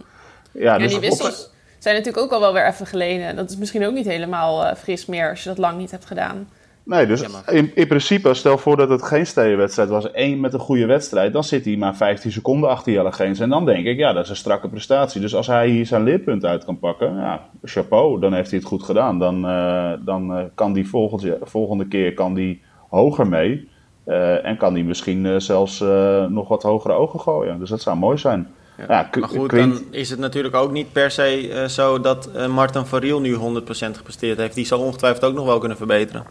Ja, 0.62 0.78
dus 0.78 0.90
die 0.90 1.00
wissels 1.00 1.50
zijn 1.78 1.96
natuurlijk 1.96 2.24
ook 2.24 2.32
al 2.32 2.40
wel 2.40 2.52
weer 2.52 2.66
even 2.66 2.86
geleden. 2.86 3.36
Dat 3.36 3.50
is 3.50 3.56
misschien 3.56 3.86
ook 3.86 3.94
niet 3.94 4.06
helemaal 4.06 4.64
uh, 4.64 4.74
fris 4.74 5.06
meer 5.06 5.30
als 5.30 5.42
je 5.42 5.48
dat 5.48 5.58
lang 5.58 5.78
niet 5.78 5.90
hebt 5.90 6.04
gedaan. 6.04 6.48
Nee, 6.86 7.06
dus 7.06 7.22
in, 7.46 7.70
in, 7.74 7.86
principe, 7.86 8.34
stel 8.34 8.58
voor 8.58 8.76
dat 8.76 8.88
het 8.88 9.02
geen 9.02 9.26
stedenwedstrijd 9.26 9.88
was, 9.88 10.10
één 10.10 10.40
met 10.40 10.52
een 10.52 10.60
goede 10.60 10.86
wedstrijd, 10.86 11.32
dan 11.32 11.44
zit 11.44 11.64
hij 11.64 11.76
maar 11.76 11.96
15 11.96 12.32
seconden 12.32 12.70
achter 12.70 12.92
Jelle 12.92 13.12
Geens. 13.12 13.40
En 13.40 13.48
dan 13.48 13.64
denk 13.64 13.86
ik, 13.86 13.98
ja, 13.98 14.12
dat 14.12 14.24
is 14.24 14.30
een 14.30 14.36
strakke 14.36 14.68
prestatie. 14.68 15.20
Dus 15.20 15.34
als 15.34 15.46
hij 15.46 15.68
hier 15.68 15.86
zijn 15.86 16.02
leerpunt 16.02 16.44
uit 16.44 16.64
kan 16.64 16.78
pakken, 16.78 17.16
ja, 17.16 17.48
chapeau, 17.62 18.20
dan 18.20 18.32
heeft 18.32 18.50
hij 18.50 18.58
het 18.58 18.68
goed 18.68 18.82
gedaan. 18.82 19.18
Dan, 19.18 19.46
uh, 19.46 19.92
dan 20.00 20.38
uh, 20.38 20.44
kan 20.54 20.72
die 20.72 20.88
volgende, 20.88 21.38
volgende 21.42 21.88
keer 21.88 22.14
kan 22.14 22.34
die 22.34 22.62
hoger 22.88 23.26
mee. 23.26 23.68
Uh, 24.06 24.44
en 24.44 24.56
kan 24.56 24.74
hij 24.74 24.82
misschien 24.82 25.40
zelfs 25.40 25.80
nog 26.28 26.48
wat 26.48 26.62
hogere 26.62 26.94
ogen 26.94 27.20
gooien. 27.20 27.58
Dus 27.58 27.70
dat 27.70 27.82
zou 27.82 27.96
mooi 27.96 28.18
zijn. 28.18 28.48
Ja, 28.78 29.08
maar 29.20 29.28
goed, 29.28 29.50
dan 29.50 29.80
is 29.90 30.10
het 30.10 30.18
natuurlijk 30.18 30.54
ook 30.54 30.72
niet 30.72 30.92
per 30.92 31.10
se 31.10 31.48
uh, 31.48 31.64
zo 31.64 32.00
dat 32.00 32.30
uh, 32.36 32.46
Martin 32.46 32.84
van 32.84 32.98
Riel 32.98 33.20
nu 33.20 33.34
100% 33.34 33.38
gepresteerd 33.68 34.38
heeft. 34.38 34.54
Die 34.54 34.66
zal 34.66 34.80
ongetwijfeld 34.80 35.24
ook 35.24 35.34
nog 35.34 35.46
wel 35.46 35.58
kunnen 35.58 35.76
verbeteren. 35.76 36.24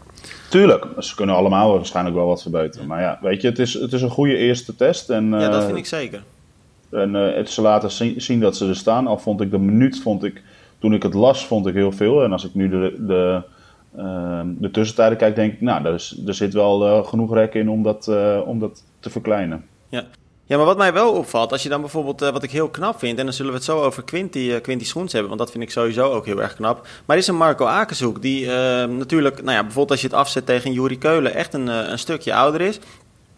Tuurlijk, 0.50 0.86
ze 0.98 1.14
kunnen 1.14 1.34
allemaal 1.34 1.72
waarschijnlijk 1.72 2.16
wel 2.16 2.26
wat 2.26 2.42
verbeteren. 2.42 2.86
Maar 2.86 3.00
ja, 3.00 3.18
weet 3.22 3.42
je, 3.42 3.48
het 3.48 3.58
is, 3.58 3.74
het 3.74 3.92
is 3.92 4.02
een 4.02 4.10
goede 4.10 4.36
eerste 4.36 4.76
test. 4.76 5.10
En, 5.10 5.30
ja, 5.30 5.48
dat 5.48 5.60
eh, 5.60 5.66
vind 5.66 5.78
ik 5.78 5.86
zeker. 5.86 6.22
En 6.90 7.14
het, 7.14 7.50
ze 7.50 7.62
laten 7.62 7.90
zien, 7.90 8.20
zien, 8.20 8.40
dat 8.40 8.56
ze 8.56 8.68
er 8.68 8.76
staan. 8.76 9.06
Al 9.06 9.18
vond 9.18 9.40
ik 9.40 9.50
de 9.50 9.58
minuut, 9.58 10.00
vond 10.00 10.24
ik, 10.24 10.42
toen 10.78 10.94
ik 10.94 11.02
het 11.02 11.14
las, 11.14 11.46
vond 11.46 11.66
ik 11.66 11.74
heel 11.74 11.92
veel. 11.92 12.22
En 12.22 12.32
als 12.32 12.44
ik 12.44 12.54
nu 12.54 12.68
de, 12.68 12.96
de, 13.06 13.42
de 14.58 14.70
tussentijden 14.70 15.18
kijk, 15.18 15.34
denk 15.34 15.52
ik, 15.52 15.60
nou, 15.60 15.84
er, 15.84 15.94
is, 15.94 16.22
er 16.26 16.34
zit 16.34 16.54
wel 16.54 17.04
genoeg 17.04 17.34
rek 17.34 17.54
in 17.54 17.70
om 17.70 17.82
dat, 17.82 18.10
om 18.44 18.58
dat 18.58 18.84
te 19.00 19.10
verkleinen. 19.10 19.64
Ja. 19.88 20.04
Ja, 20.48 20.56
maar 20.56 20.66
wat 20.66 20.76
mij 20.76 20.92
wel 20.92 21.12
opvalt, 21.12 21.52
als 21.52 21.62
je 21.62 21.68
dan 21.68 21.80
bijvoorbeeld, 21.80 22.22
uh, 22.22 22.30
wat 22.30 22.42
ik 22.42 22.50
heel 22.50 22.68
knap 22.68 22.98
vind, 22.98 23.18
en 23.18 23.24
dan 23.24 23.34
zullen 23.34 23.50
we 23.50 23.56
het 23.56 23.66
zo 23.66 23.82
over 23.82 24.02
Quinty, 24.02 24.38
uh, 24.38 24.60
Quinty 24.60 24.84
Schoens 24.84 25.12
hebben, 25.12 25.28
want 25.28 25.40
dat 25.40 25.50
vind 25.50 25.62
ik 25.62 25.70
sowieso 25.70 26.12
ook 26.12 26.26
heel 26.26 26.42
erg 26.42 26.54
knap. 26.54 26.86
Maar 27.04 27.16
is 27.16 27.26
een 27.26 27.36
Marco 27.36 27.64
Akershoek, 27.64 28.22
die 28.22 28.44
uh, 28.44 28.50
natuurlijk, 28.84 29.42
nou 29.42 29.56
ja, 29.56 29.60
bijvoorbeeld 29.62 29.90
als 29.90 30.00
je 30.00 30.06
het 30.06 30.16
afzet 30.16 30.46
tegen 30.46 30.72
Juri 30.72 30.98
Keulen, 30.98 31.34
echt 31.34 31.54
een, 31.54 31.66
een 31.66 31.98
stukje 31.98 32.34
ouder 32.34 32.60
is. 32.60 32.78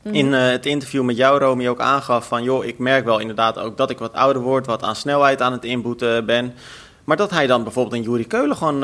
Mhm. 0.02 0.14
In 0.14 0.32
het 0.32 0.66
interview 0.66 1.02
met 1.02 1.16
jou, 1.16 1.38
Romy, 1.38 1.68
ook 1.68 1.80
aangaf 1.80 2.26
van, 2.26 2.42
joh, 2.42 2.64
ik 2.64 2.78
merk 2.78 3.04
wel 3.04 3.18
inderdaad 3.18 3.58
ook 3.58 3.76
dat 3.76 3.90
ik 3.90 3.98
wat 3.98 4.12
ouder 4.12 4.42
word, 4.42 4.66
wat 4.66 4.82
aan 4.82 4.96
snelheid 4.96 5.42
aan 5.42 5.52
het 5.52 5.64
inboeten 5.64 6.26
ben. 6.26 6.54
Maar 7.04 7.16
dat 7.16 7.30
hij 7.30 7.46
dan 7.46 7.62
bijvoorbeeld 7.62 7.94
een 7.94 8.10
Juri 8.10 8.26
Keulen 8.26 8.56
gewoon 8.56 8.80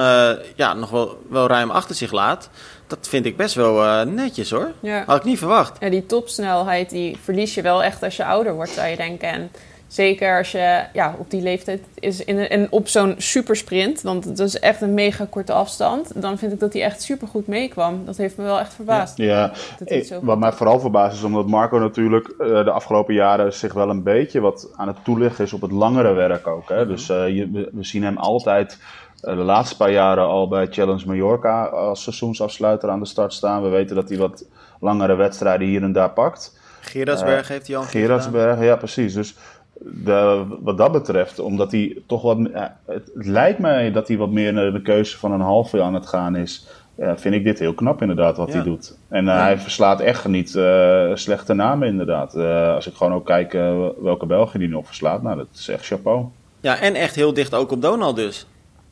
ja, 0.57 0.75
nog 0.75 0.91
wel, 0.91 1.23
wel 1.29 1.47
ruim 1.47 1.71
achter 1.71 1.95
zich 1.95 2.13
laat 2.13 2.51
dat 2.87 3.09
vind 3.09 3.27
ik 3.27 3.37
best 3.37 3.55
wel 3.55 3.85
uh, 3.85 4.03
netjes 4.03 4.51
hoor. 4.51 4.73
Ja. 4.81 5.03
Had 5.07 5.17
ik 5.17 5.25
niet 5.25 5.39
verwacht. 5.39 5.77
Ja, 5.81 5.91
die 5.91 6.07
topsnelheid 6.07 6.91
die 6.91 7.17
verlies 7.23 7.55
je 7.55 7.63
wel 7.63 7.83
echt 7.83 8.03
als 8.03 8.17
je 8.17 8.25
ouder 8.25 8.55
wordt, 8.55 8.71
zou 8.71 8.89
je 8.89 8.97
denken. 8.97 9.29
En 9.29 9.51
Zeker 9.95 10.39
als 10.39 10.53
je 10.53 10.85
ja, 10.93 11.15
op 11.19 11.31
die 11.31 11.43
leeftijd 11.43 11.81
is 11.95 12.25
in, 12.25 12.39
en 12.39 12.67
op 12.71 12.89
zo'n 12.89 13.15
supersprint, 13.19 14.03
want 14.03 14.25
het 14.25 14.39
is 14.39 14.59
echt 14.59 14.81
een 14.81 14.95
mega 14.95 15.27
korte 15.31 15.53
afstand. 15.53 16.23
Dan 16.23 16.39
vind 16.39 16.53
ik 16.53 16.61
dat 16.61 16.73
hij 16.73 16.83
echt 16.83 17.03
super 17.03 17.29
goed 17.29 17.47
meekwam. 17.47 18.05
Dat 18.05 18.17
heeft 18.17 18.37
me 18.37 18.45
wel 18.45 18.59
echt 18.59 18.75
verbaasd. 18.75 19.17
Ja, 19.17 19.53
ja. 19.87 20.21
wat 20.23 20.39
mij 20.39 20.53
vooral 20.53 20.81
verbaast 20.81 21.17
is 21.17 21.23
omdat 21.23 21.47
Marco 21.47 21.79
natuurlijk 21.79 22.35
uh, 22.39 22.65
de 22.65 22.71
afgelopen 22.71 23.15
jaren 23.15 23.53
zich 23.53 23.73
wel 23.73 23.91
een 23.91 24.03
beetje 24.03 24.41
wat 24.41 24.71
aan 24.77 24.89
het 24.89 25.05
toelichten 25.05 25.45
is 25.45 25.53
op 25.53 25.61
het 25.61 25.73
langere 25.73 26.13
werk 26.13 26.47
ook. 26.47 26.69
Hè? 26.69 26.81
Mhm. 26.81 26.89
Dus 26.89 27.09
uh, 27.09 27.29
je, 27.29 27.51
we, 27.73 27.85
zien 27.85 28.03
hem 28.03 28.17
altijd 28.17 28.79
de 29.21 29.35
laatste 29.35 29.77
paar 29.77 29.93
jaren 29.93 30.25
al 30.25 30.49
bij 30.49 30.67
Challenge 30.71 31.07
Mallorca 31.07 31.65
als 31.65 32.03
seizoensafsluiter 32.03 32.89
aan 32.89 33.01
de 33.01 33.07
start 33.07 33.33
staan. 33.33 33.63
We 33.63 33.69
weten 33.69 33.97
dat 33.97 34.09
hij 34.09 34.19
wat 34.19 34.45
langere 34.81 35.15
wedstrijden 35.15 35.67
hier 35.67 35.83
en 35.83 35.93
daar 35.93 36.11
pakt. 36.11 36.59
Gerardsberg 36.81 37.49
heeft 37.49 37.67
hij 37.67 37.77
al 37.77 37.83
Gerardsberg, 37.83 38.61
ja 38.61 38.77
precies. 38.77 39.15
Dus 39.15 39.35
de, 39.81 40.45
wat 40.61 40.79
dat 40.79 40.93
betreft, 40.93 41.39
omdat 41.39 41.73
hij 41.73 42.03
toch 42.07 42.23
wat. 42.23 42.39
Het, 42.85 43.11
lijkt 43.15 43.59
mij 43.59 43.93
dat 43.93 44.09
hij 44.09 44.17
wat 44.17 44.31
meer 44.31 44.53
naar 44.53 44.73
de 44.73 44.83
keuze 44.83 45.19
van 45.19 45.33
een 45.33 45.41
halve 45.41 45.83
aan 45.83 45.95
het 45.95 46.07
gaan 46.07 46.37
is. 46.37 46.67
vind 46.97 47.35
ik 47.35 47.45
dit 47.45 47.59
heel 47.59 47.75
knap 47.75 48.01
inderdaad 48.01 48.37
wat 48.37 48.53
hij 48.53 48.63
doet. 48.63 48.97
En 49.09 49.25
uh, 49.25 49.41
hij 49.41 49.59
verslaat 49.59 50.01
echt 50.01 50.29
niet 50.29 50.55
uh, 50.55 51.11
slechte 51.15 51.55
namen 51.55 51.89
inderdaad. 51.89 52.37
Uh, 52.37 52.75
als 52.75 52.87
ik 52.87 52.95
gewoon 52.95 53.13
ook 53.13 53.27
kijk 53.27 53.53
welke 54.01 54.27
Belgen 54.27 54.59
die 54.59 54.69
nog 54.69 54.87
verslaat, 54.87 55.23
nou 55.23 55.37
dat 55.37 55.47
is 55.55 55.69
echt 55.69 55.87
chapeau. 55.87 56.25
Ja, 56.61 56.79
en 56.79 56.95
echt 56.95 57.15
heel 57.15 57.35
dicht 57.35 57.55
ook 57.55 57.71
op 57.71 57.83
Donald 57.83 58.17
dus. 58.17 58.47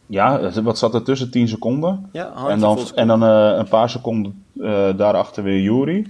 Ja, 0.06 0.50
wat 0.62 0.78
zat 0.78 0.94
er 0.94 1.02
tussen? 1.02 1.30
10 1.30 1.48
seconden. 1.48 2.08
Ja, 2.12 2.32
en 2.48 2.60
dan, 2.60 2.78
en 2.94 3.06
dan 3.06 3.22
een 3.22 3.68
paar 3.68 3.90
seconden 3.90 4.44
daarachter 4.96 5.42
weer 5.42 5.60
Jury. 5.60 6.06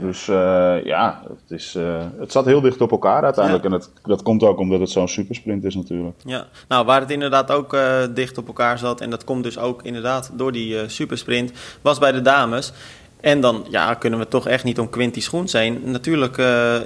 Dus 0.00 0.28
uh, 0.28 0.84
ja, 0.84 1.22
het, 1.28 1.58
is, 1.58 1.74
uh, 1.74 2.04
het 2.18 2.32
zat 2.32 2.44
heel 2.44 2.60
dicht 2.60 2.80
op 2.80 2.90
elkaar 2.90 3.22
uiteindelijk. 3.24 3.64
En 3.64 3.72
het, 3.72 3.90
dat 4.02 4.22
komt 4.22 4.42
ook 4.42 4.58
omdat 4.58 4.80
het 4.80 4.90
zo'n 4.90 5.08
supersprint 5.08 5.64
is 5.64 5.74
natuurlijk. 5.74 6.16
Ja, 6.24 6.46
nou 6.68 6.86
waar 6.86 7.00
het 7.00 7.10
inderdaad 7.10 7.50
ook 7.50 7.74
uh, 7.74 8.02
dicht 8.14 8.38
op 8.38 8.46
elkaar 8.46 8.78
zat... 8.78 9.00
en 9.00 9.10
dat 9.10 9.24
komt 9.24 9.42
dus 9.42 9.58
ook 9.58 9.82
inderdaad 9.82 10.30
door 10.34 10.52
die 10.52 10.88
supersprint... 10.88 11.52
was 11.82 11.98
bij 11.98 12.12
de 12.12 12.22
dames... 12.22 12.72
En 13.20 13.40
dan 13.40 13.66
ja, 13.70 13.94
kunnen 13.94 14.18
we 14.18 14.28
toch 14.28 14.46
echt 14.46 14.64
niet 14.64 14.78
om 14.78 14.90
Quinty 14.90 15.20
Schoen 15.20 15.48
zijn. 15.48 15.80
Natuurlijk, 15.84 16.36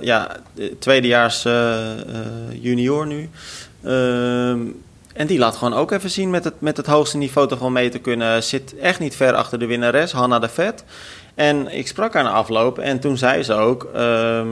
ja, 0.00 0.36
tweedejaars 0.78 1.46
junior 2.60 3.06
nu. 3.06 3.28
En 5.20 5.26
die 5.26 5.38
laat 5.38 5.56
gewoon 5.56 5.74
ook 5.74 5.90
even 5.90 6.10
zien 6.10 6.30
met 6.30 6.44
het, 6.44 6.60
met 6.60 6.76
het 6.76 6.86
hoogste 6.86 7.16
niveau 7.16 7.48
toch 7.48 7.58
wel 7.58 7.70
mee 7.70 7.88
te 7.88 7.98
kunnen. 7.98 8.42
Zit 8.42 8.76
echt 8.76 9.00
niet 9.00 9.16
ver 9.16 9.34
achter 9.34 9.58
de 9.58 9.66
winnares, 9.66 10.12
Hanna 10.12 10.38
de 10.38 10.48
Vet. 10.48 10.84
En 11.34 11.76
ik 11.76 11.86
sprak 11.88 12.14
haar 12.14 12.22
na 12.22 12.30
afloop 12.30 12.78
en 12.78 13.00
toen 13.00 13.16
zei 13.16 13.42
ze 13.42 13.54
ook... 13.54 13.88
Ehm, 13.94 14.48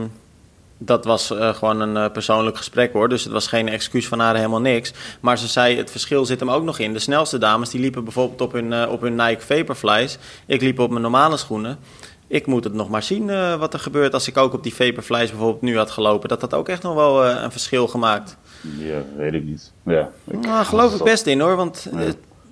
dat 0.77 1.05
was 1.05 1.31
uh, 1.31 1.53
gewoon 1.53 1.79
een 1.79 1.95
uh, 1.95 2.11
persoonlijk 2.11 2.57
gesprek 2.57 2.93
hoor. 2.93 3.09
Dus 3.09 3.23
het 3.23 3.33
was 3.33 3.47
geen 3.47 3.69
excuus 3.69 4.07
van 4.07 4.19
haar, 4.19 4.35
helemaal 4.35 4.61
niks. 4.61 4.93
Maar 5.19 5.37
ze 5.37 5.47
zei, 5.47 5.77
het 5.77 5.91
verschil 5.91 6.25
zit 6.25 6.39
hem 6.39 6.51
ook 6.51 6.63
nog 6.63 6.79
in. 6.79 6.93
De 6.93 6.99
snelste 6.99 7.37
dames, 7.37 7.69
die 7.69 7.81
liepen 7.81 8.03
bijvoorbeeld 8.03 8.41
op 8.41 8.51
hun, 8.51 8.71
uh, 8.71 8.91
op 8.91 9.01
hun 9.01 9.15
Nike 9.15 9.41
Vaporflies. 9.45 10.17
Ik 10.45 10.61
liep 10.61 10.79
op 10.79 10.89
mijn 10.89 11.01
normale 11.01 11.37
schoenen. 11.37 11.79
Ik 12.27 12.45
moet 12.45 12.63
het 12.63 12.73
nog 12.73 12.89
maar 12.89 13.03
zien 13.03 13.57
wat 13.57 13.73
er 13.73 13.79
gebeurt 13.79 14.13
als 14.13 14.27
ik 14.27 14.37
ook 14.37 14.53
op 14.53 14.63
die 14.63 14.75
Vaporflies 14.75 15.29
bijvoorbeeld 15.29 15.61
nu 15.61 15.77
had 15.77 15.91
gelopen. 15.91 16.29
Dat 16.29 16.41
had 16.41 16.53
ook 16.53 16.69
echt 16.69 16.83
nog 16.83 16.93
wel 16.93 17.25
een 17.25 17.51
verschil 17.51 17.87
gemaakt. 17.87 18.37
Ja, 18.61 19.01
weet 19.17 19.33
ik 19.33 19.43
niet. 19.43 19.71
Ja, 19.85 20.09
ik... 20.27 20.39
Nou, 20.39 20.65
geloof 20.65 20.95
ik 20.95 21.03
best 21.03 21.25
in 21.25 21.39
hoor, 21.39 21.55
want 21.55 21.89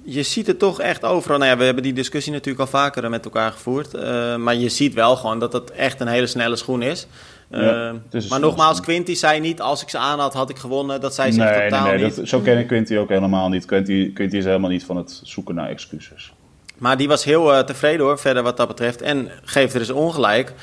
je 0.04 0.24
ziet 0.24 0.48
het 0.48 0.60
toch 0.60 0.82
echt 0.82 1.04
overal. 1.04 1.38
Nou 1.38 1.50
ja, 1.52 1.58
we 1.58 1.64
hebben 1.64 1.84
die 1.84 1.94
discussie 1.94 2.32
natuurlijk 2.32 2.60
al 2.60 2.80
vaker 2.80 3.10
met 3.10 3.26
elkaar 3.26 3.52
gevoerd. 3.52 3.96
Uh, 3.96 4.36
maar 4.36 4.56
je 4.56 4.70
ziet 4.70 4.94
wel 4.94 5.16
gewoon 5.16 5.40
dat 5.40 5.54
het 5.54 5.72
echt 5.72 6.00
een 6.00 6.08
hele 6.08 6.28
snelle 6.28 6.56
schoen 6.56 6.82
is. 6.82 7.08
Uh, 7.52 7.92
maar 8.30 8.40
nogmaals, 8.40 8.80
Quinty 8.80 9.16
zei 9.16 9.40
niet, 9.40 9.62
als 9.62 9.82
ik 9.82 9.90
ze 9.90 9.98
aan 9.98 10.20
had, 10.20 10.34
had 10.34 10.50
ik 10.50 10.58
gewonnen. 10.58 11.02
Dat 11.02 11.16
zei 11.16 11.32
ze 11.32 11.40
nee, 11.40 11.64
totaal 11.64 11.84
nee, 11.84 11.96
nee, 11.96 12.06
niet. 12.06 12.16
Dat, 12.16 12.28
zo 12.28 12.40
ken 12.40 12.58
ik 12.58 12.68
Quinty 12.68 12.98
ook 12.98 13.10
helemaal 13.10 13.50
niet. 13.50 13.66
Quinty, 13.66 14.14
Quinty 14.14 14.38
is 14.38 14.46
helemaal 14.46 14.70
niet 14.70 14.84
van 14.84 14.98
het 14.98 15.22
zoeken 15.24 15.56
naar 15.56 15.70
excuses. 15.70 16.34
Maar 16.78 16.98
die 16.98 17.08
was 17.08 17.24
heel 17.24 17.54
uh, 17.54 17.60
tevreden 17.60 18.06
hoor, 18.06 18.20
verder 18.20 18.44
wat 18.44 18.58
dat 18.58 18.68
betreft. 18.68 19.02
En 19.02 19.30
geeft 19.44 19.74
er 19.74 19.80
dus 19.80 19.90
ongelijk. 19.90 20.54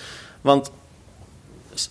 Want 0.41 0.71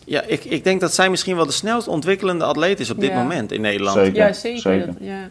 ja, 0.06 0.22
ik, 0.22 0.44
ik 0.44 0.64
denk 0.64 0.82
dat 0.82 0.94
zij 0.94 1.10
misschien 1.10 1.36
wel 1.36 1.46
de 1.46 1.52
snelst 1.52 1.88
ontwikkelende 1.88 2.44
atleet 2.44 2.80
is 2.80 2.90
op 2.90 3.00
dit 3.00 3.14
moment 3.14 3.52
in 3.52 3.62
Nederland. 3.62 3.98
Zeker, 3.98 4.16
ja, 4.16 4.34
zeker. 4.34 4.62
zeker. 4.62 4.94
Ja. 5.00 5.30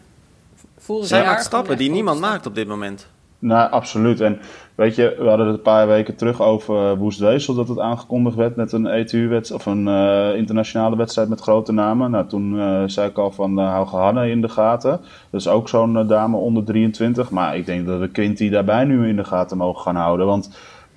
Zij 1.01 1.23
maakt 1.23 1.43
stappen 1.43 1.77
die 1.77 1.91
niemand 1.91 2.19
maakt 2.19 2.45
op 2.45 2.55
dit 2.55 2.67
moment. 2.67 3.07
Nou, 3.43 3.71
absoluut. 3.71 4.21
En 4.21 4.39
weet 4.75 4.95
je, 4.95 5.15
we 5.17 5.27
hadden 5.27 5.47
het 5.47 5.55
een 5.55 5.61
paar 5.61 5.87
weken 5.87 6.15
terug 6.15 6.41
over 6.41 6.97
Woest 6.97 7.19
Weesel, 7.19 7.53
dat 7.53 7.67
het 7.67 7.79
aangekondigd 7.79 8.35
werd 8.35 8.55
met 8.55 8.71
een 8.71 8.85
ETU-wedstrijd 8.85 9.61
of 9.61 9.65
een 9.65 9.87
uh, 9.87 10.35
internationale 10.35 10.95
wedstrijd 10.95 11.29
met 11.29 11.41
grote 11.41 11.71
namen. 11.71 12.11
Nou, 12.11 12.27
toen 12.27 12.53
uh, 12.53 12.83
zei 12.85 13.09
ik 13.09 13.17
al 13.17 13.31
van 13.31 13.59
uh, 13.59 13.71
hou 13.71 13.87
Hanne 13.87 14.29
in 14.29 14.41
de 14.41 14.49
gaten. 14.49 15.01
Dat 15.29 15.41
is 15.41 15.47
ook 15.47 15.69
zo'n 15.69 16.07
dame 16.07 16.37
onder 16.37 16.63
23. 16.63 17.29
Maar 17.29 17.57
ik 17.57 17.65
denk 17.65 17.87
dat 17.87 17.99
we 17.99 18.07
Quinty 18.07 18.49
daarbij 18.49 18.83
nu 18.83 19.07
in 19.07 19.15
de 19.15 19.23
gaten 19.23 19.57
mogen 19.57 19.81
gaan 19.81 19.95
houden. 19.95 20.25
Want 20.25 20.49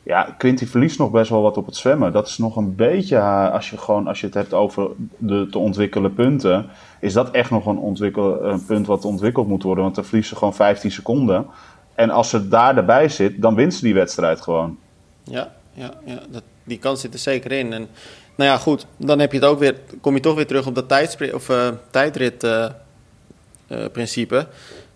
ja, 0.07 0.35
Quinty 0.39 0.67
verliest 0.67 0.99
nog 0.99 1.11
best 1.11 1.31
wel 1.31 1.43
wat 1.43 1.57
op 1.57 1.67
het 1.67 1.77
zwemmen. 1.77 2.13
Dat 2.13 2.27
is 2.27 2.39
nog 2.39 2.57
een 2.57 2.75
beetje, 2.75 3.21
als 3.21 3.71
je, 3.71 3.79
gewoon, 3.79 4.07
als 4.07 4.21
je 4.21 4.27
het 4.27 4.35
hebt 4.35 4.55
over 4.55 4.89
de 5.19 5.49
te 5.51 5.59
ontwikkelen 5.59 6.15
punten, 6.15 6.67
is 7.01 7.13
dat 7.13 7.31
echt 7.31 7.51
nog 7.51 7.67
een, 7.67 7.99
punt 8.67 8.87
wat 8.87 9.05
ontwikkeld 9.05 9.49
moet 9.49 9.63
worden. 9.63 9.85
Want 9.85 9.95
dan 9.95 10.05
verliest 10.05 10.29
ze 10.29 10.37
gewoon 10.37 10.55
15 10.55 10.91
seconden. 10.91 11.47
En 11.95 12.11
als 12.11 12.31
ze 12.31 12.49
daar 12.49 12.77
erbij 12.77 13.09
zit, 13.09 13.43
dan 13.43 13.55
wint 13.55 13.75
ze 13.75 13.85
die 13.85 13.95
wedstrijd 13.95 14.41
gewoon. 14.41 14.79
Ja, 15.23 15.53
ja, 15.73 15.91
ja 16.05 16.19
dat, 16.29 16.43
die 16.65 16.79
kans 16.79 17.01
zit 17.01 17.13
er 17.13 17.19
zeker 17.19 17.53
in. 17.53 17.73
En 17.73 17.89
nou 18.35 18.51
ja, 18.51 18.59
goed, 18.59 18.87
dan 18.97 19.19
heb 19.19 19.33
je 19.33 19.39
het 19.39 19.47
ook 19.47 19.59
weer, 19.59 19.75
kom 20.01 20.15
je 20.15 20.21
toch 20.21 20.35
weer 20.35 20.47
terug 20.47 20.67
op 20.67 20.75
dat 20.75 21.17
of, 21.33 21.49
uh, 21.49 21.69
tijdrit-principe. 21.91 24.35
Uh, 24.35 24.41
uh, 24.41 24.47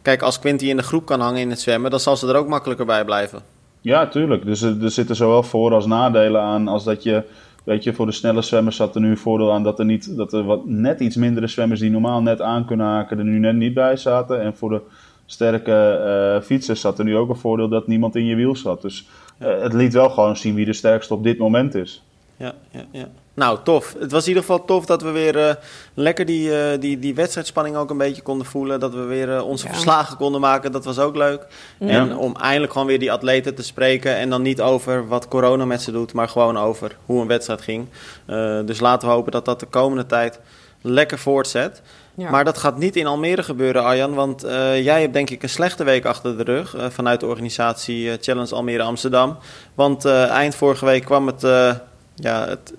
Kijk, 0.03 0.23
als 0.23 0.39
Quinty 0.39 0.67
in 0.67 0.77
de 0.77 0.83
groep 0.83 1.07
kan 1.07 1.21
hangen 1.21 1.41
in 1.41 1.51
het 1.51 1.61
zwemmen, 1.61 1.91
dan 1.91 2.01
zal 2.01 2.17
ze 2.17 2.29
er 2.29 2.37
ook 2.37 2.49
makkelijker 2.49 2.87
bij 2.87 3.05
blijven. 3.05 3.60
Ja, 3.81 4.07
tuurlijk. 4.07 4.45
Dus 4.45 4.63
er, 4.63 4.83
er 4.83 4.91
zitten 4.91 5.17
zowel 5.17 5.43
voor- 5.43 5.75
als 5.75 5.87
nadelen 5.87 6.41
aan. 6.41 6.69
Als 6.69 6.85
dat 6.85 7.03
je, 7.03 7.23
weet 7.65 7.85
je, 7.85 7.93
voor 7.93 8.07
de 8.07 8.13
snelle 8.13 8.43
zwemmers 8.43 8.77
zat 8.77 8.95
er 8.95 9.01
nu 9.01 9.11
een 9.11 9.17
voordeel 9.17 9.53
aan 9.53 9.63
dat 9.63 9.79
er, 9.79 9.85
niet, 9.85 10.17
dat 10.17 10.33
er 10.33 10.45
wat, 10.45 10.67
net 10.67 11.01
iets 11.01 11.17
mindere 11.17 11.47
zwemmers 11.47 11.81
die 11.81 11.91
normaal 11.91 12.23
net 12.23 12.41
aan 12.41 12.65
kunnen 12.65 12.87
haken, 12.87 13.19
er 13.19 13.25
nu 13.25 13.39
net 13.39 13.55
niet 13.55 13.75
bij 13.75 13.97
zaten. 13.97 14.41
En 14.43 14.57
voor 14.57 14.71
de 14.71 14.81
sterke 15.27 16.01
uh, 16.37 16.47
fietsers 16.47 16.81
zat 16.81 16.99
er 16.99 17.05
nu 17.05 17.17
ook 17.17 17.29
een 17.29 17.37
voordeel 17.37 17.69
dat 17.69 17.87
niemand 17.87 18.17
in 18.17 18.27
je 18.27 18.35
wiel 18.35 18.57
zat. 18.57 18.83
Dus 18.83 19.09
uh, 19.39 19.61
het 19.61 19.73
liet 19.73 19.93
wel 19.93 20.11
gewoon 20.11 20.37
zien 20.37 20.55
wie 20.55 20.65
de 20.65 20.73
sterkste 20.73 21.15
op 21.15 21.23
dit 21.23 21.39
moment 21.39 21.75
is. 21.75 22.03
Ja, 22.37 22.55
ja, 22.71 22.85
ja. 22.91 23.09
Nou, 23.35 23.59
tof. 23.65 23.95
Het 23.99 24.13
was 24.13 24.23
in 24.23 24.29
ieder 24.29 24.43
geval 24.43 24.65
tof 24.65 24.87
dat 24.87 25.03
we 25.03 25.11
weer 25.11 25.37
uh, 25.37 25.55
lekker 25.95 26.25
die, 26.25 26.49
uh, 26.49 26.81
die, 26.81 26.99
die 26.99 27.15
wedstrijdspanning 27.15 27.77
ook 27.77 27.91
een 27.91 27.99
beetje 27.99 28.23
konden 28.23 28.47
voelen. 28.47 28.81
Dat 28.81 28.95
we 28.95 29.01
weer 29.01 29.29
uh, 29.29 29.47
onze 29.47 29.67
ja. 29.67 29.73
verslagen 29.73 30.17
konden 30.17 30.41
maken. 30.41 30.73
Dat 30.73 30.85
was 30.85 30.99
ook 30.99 31.17
leuk. 31.17 31.47
Ja. 31.79 31.89
En 31.89 32.17
om 32.17 32.37
eindelijk 32.37 32.73
gewoon 32.73 32.87
weer 32.87 32.99
die 32.99 33.13
atleten 33.13 33.55
te 33.55 33.63
spreken. 33.63 34.17
En 34.17 34.31
dan 34.31 34.43
niet 34.43 34.61
over 34.61 35.09
wat 35.09 35.29
corona 35.29 35.65
met 35.65 35.83
ze 35.83 35.93
doet, 35.93 36.13
maar 36.13 36.29
gewoon 36.29 36.59
over 36.59 36.97
hoe 37.07 37.21
een 37.21 37.27
wedstrijd 37.27 37.61
ging. 37.61 37.89
dus 38.67 38.81
laten 38.81 39.09
we 39.09 39.15
hopen 39.15 39.33
dat 39.33 39.45
dat 39.45 39.61
de 39.61 39.67
komende 39.67 40.07
tijd 40.07 40.41
lekker 40.81 41.19
voortzet. 41.19 41.83
Ja. 42.15 42.31
Maar 42.31 42.45
dat 42.45 42.59
gaat 42.59 42.79
niet 42.79 42.97
in 42.97 43.07
Almere 43.07 43.43
gebeuren, 43.43 43.85
Arjan. 43.85 44.15
Want 44.15 44.41
jij 44.83 45.01
hebt 45.01 45.13
denk 45.13 45.31
ik 45.31 45.43
een 45.43 45.49
slechte 45.49 45.85
week 45.85 46.05
achter 46.05 46.37
de 46.37 46.43
rug 46.43 46.77
vanuit 46.89 47.21
de 47.21 47.27
organisatie 47.27 48.19
Challenge 48.21 48.55
Almere 48.55 48.83
Amsterdam. 48.83 49.39
Want 49.75 50.05
eind 50.05 50.55
vorige 50.55 50.85
week 50.85 51.05
kwam 51.05 51.27
het 51.27 51.43
ja, 52.15 52.49
het, 52.49 52.73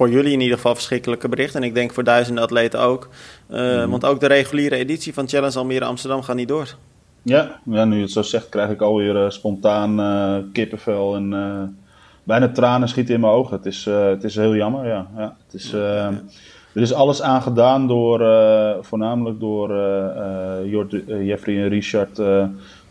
voor 0.00 0.10
jullie 0.10 0.32
in 0.32 0.40
ieder 0.40 0.56
geval 0.56 0.74
verschrikkelijke 0.74 1.28
bericht. 1.28 1.54
En 1.54 1.62
ik 1.62 1.74
denk 1.74 1.92
voor 1.92 2.04
duizenden 2.04 2.44
atleten 2.44 2.80
ook. 2.80 3.08
Uh, 3.50 3.84
mm. 3.84 3.90
Want 3.90 4.04
ook 4.04 4.20
de 4.20 4.26
reguliere 4.26 4.76
editie 4.76 5.14
van 5.14 5.28
Challenge 5.28 5.58
Almere 5.58 5.84
Amsterdam 5.84 6.22
gaat 6.22 6.36
niet 6.36 6.48
door. 6.48 6.74
Ja, 7.22 7.60
ja 7.64 7.84
nu 7.84 7.96
je 7.96 8.02
het 8.02 8.10
zo 8.10 8.22
zegt, 8.22 8.48
krijg 8.48 8.70
ik 8.70 8.80
alweer 8.80 9.24
uh, 9.24 9.30
spontaan 9.30 10.00
uh, 10.00 10.36
kippenvel 10.52 11.14
en 11.14 11.30
bijna 12.22 12.48
tranen 12.48 12.88
schieten 12.88 13.14
in 13.14 13.20
mijn 13.20 13.32
ogen. 13.32 13.56
Het 13.56 13.66
is, 13.66 13.84
het 13.84 14.24
is 14.24 14.36
heel 14.36 14.54
jammer, 14.54 14.86
ja. 14.86 15.06
ja 15.16 15.36
het 15.44 15.54
is, 15.54 15.70
ja. 15.70 16.12
Er 16.74 16.82
is 16.82 16.92
alles 16.92 17.22
aan 17.22 17.42
gedaan 17.42 17.86
door, 17.86 18.18
voornamelijk 18.84 19.40
door 19.40 19.68
Jeffrey 21.06 21.62
en 21.62 21.68
Richard 21.68 22.18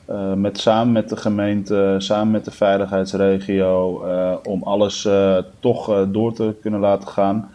uh, 0.10 0.34
met, 0.34 0.60
samen 0.60 0.92
met 0.92 1.10
de 1.10 1.18
gemeente, 1.18 1.96
samen 1.98 2.32
met 2.32 2.46
de 2.46 2.51
veiligheidsregio, 2.51 4.06
uh, 4.06 4.34
om 4.44 4.63
alles 4.63 5.06
uh, 5.06 5.38
toch 5.60 6.08
door 6.12 6.34
te 6.34 6.56
kunnen 6.62 6.80
laten 6.80 7.08
gaan. 7.08 7.51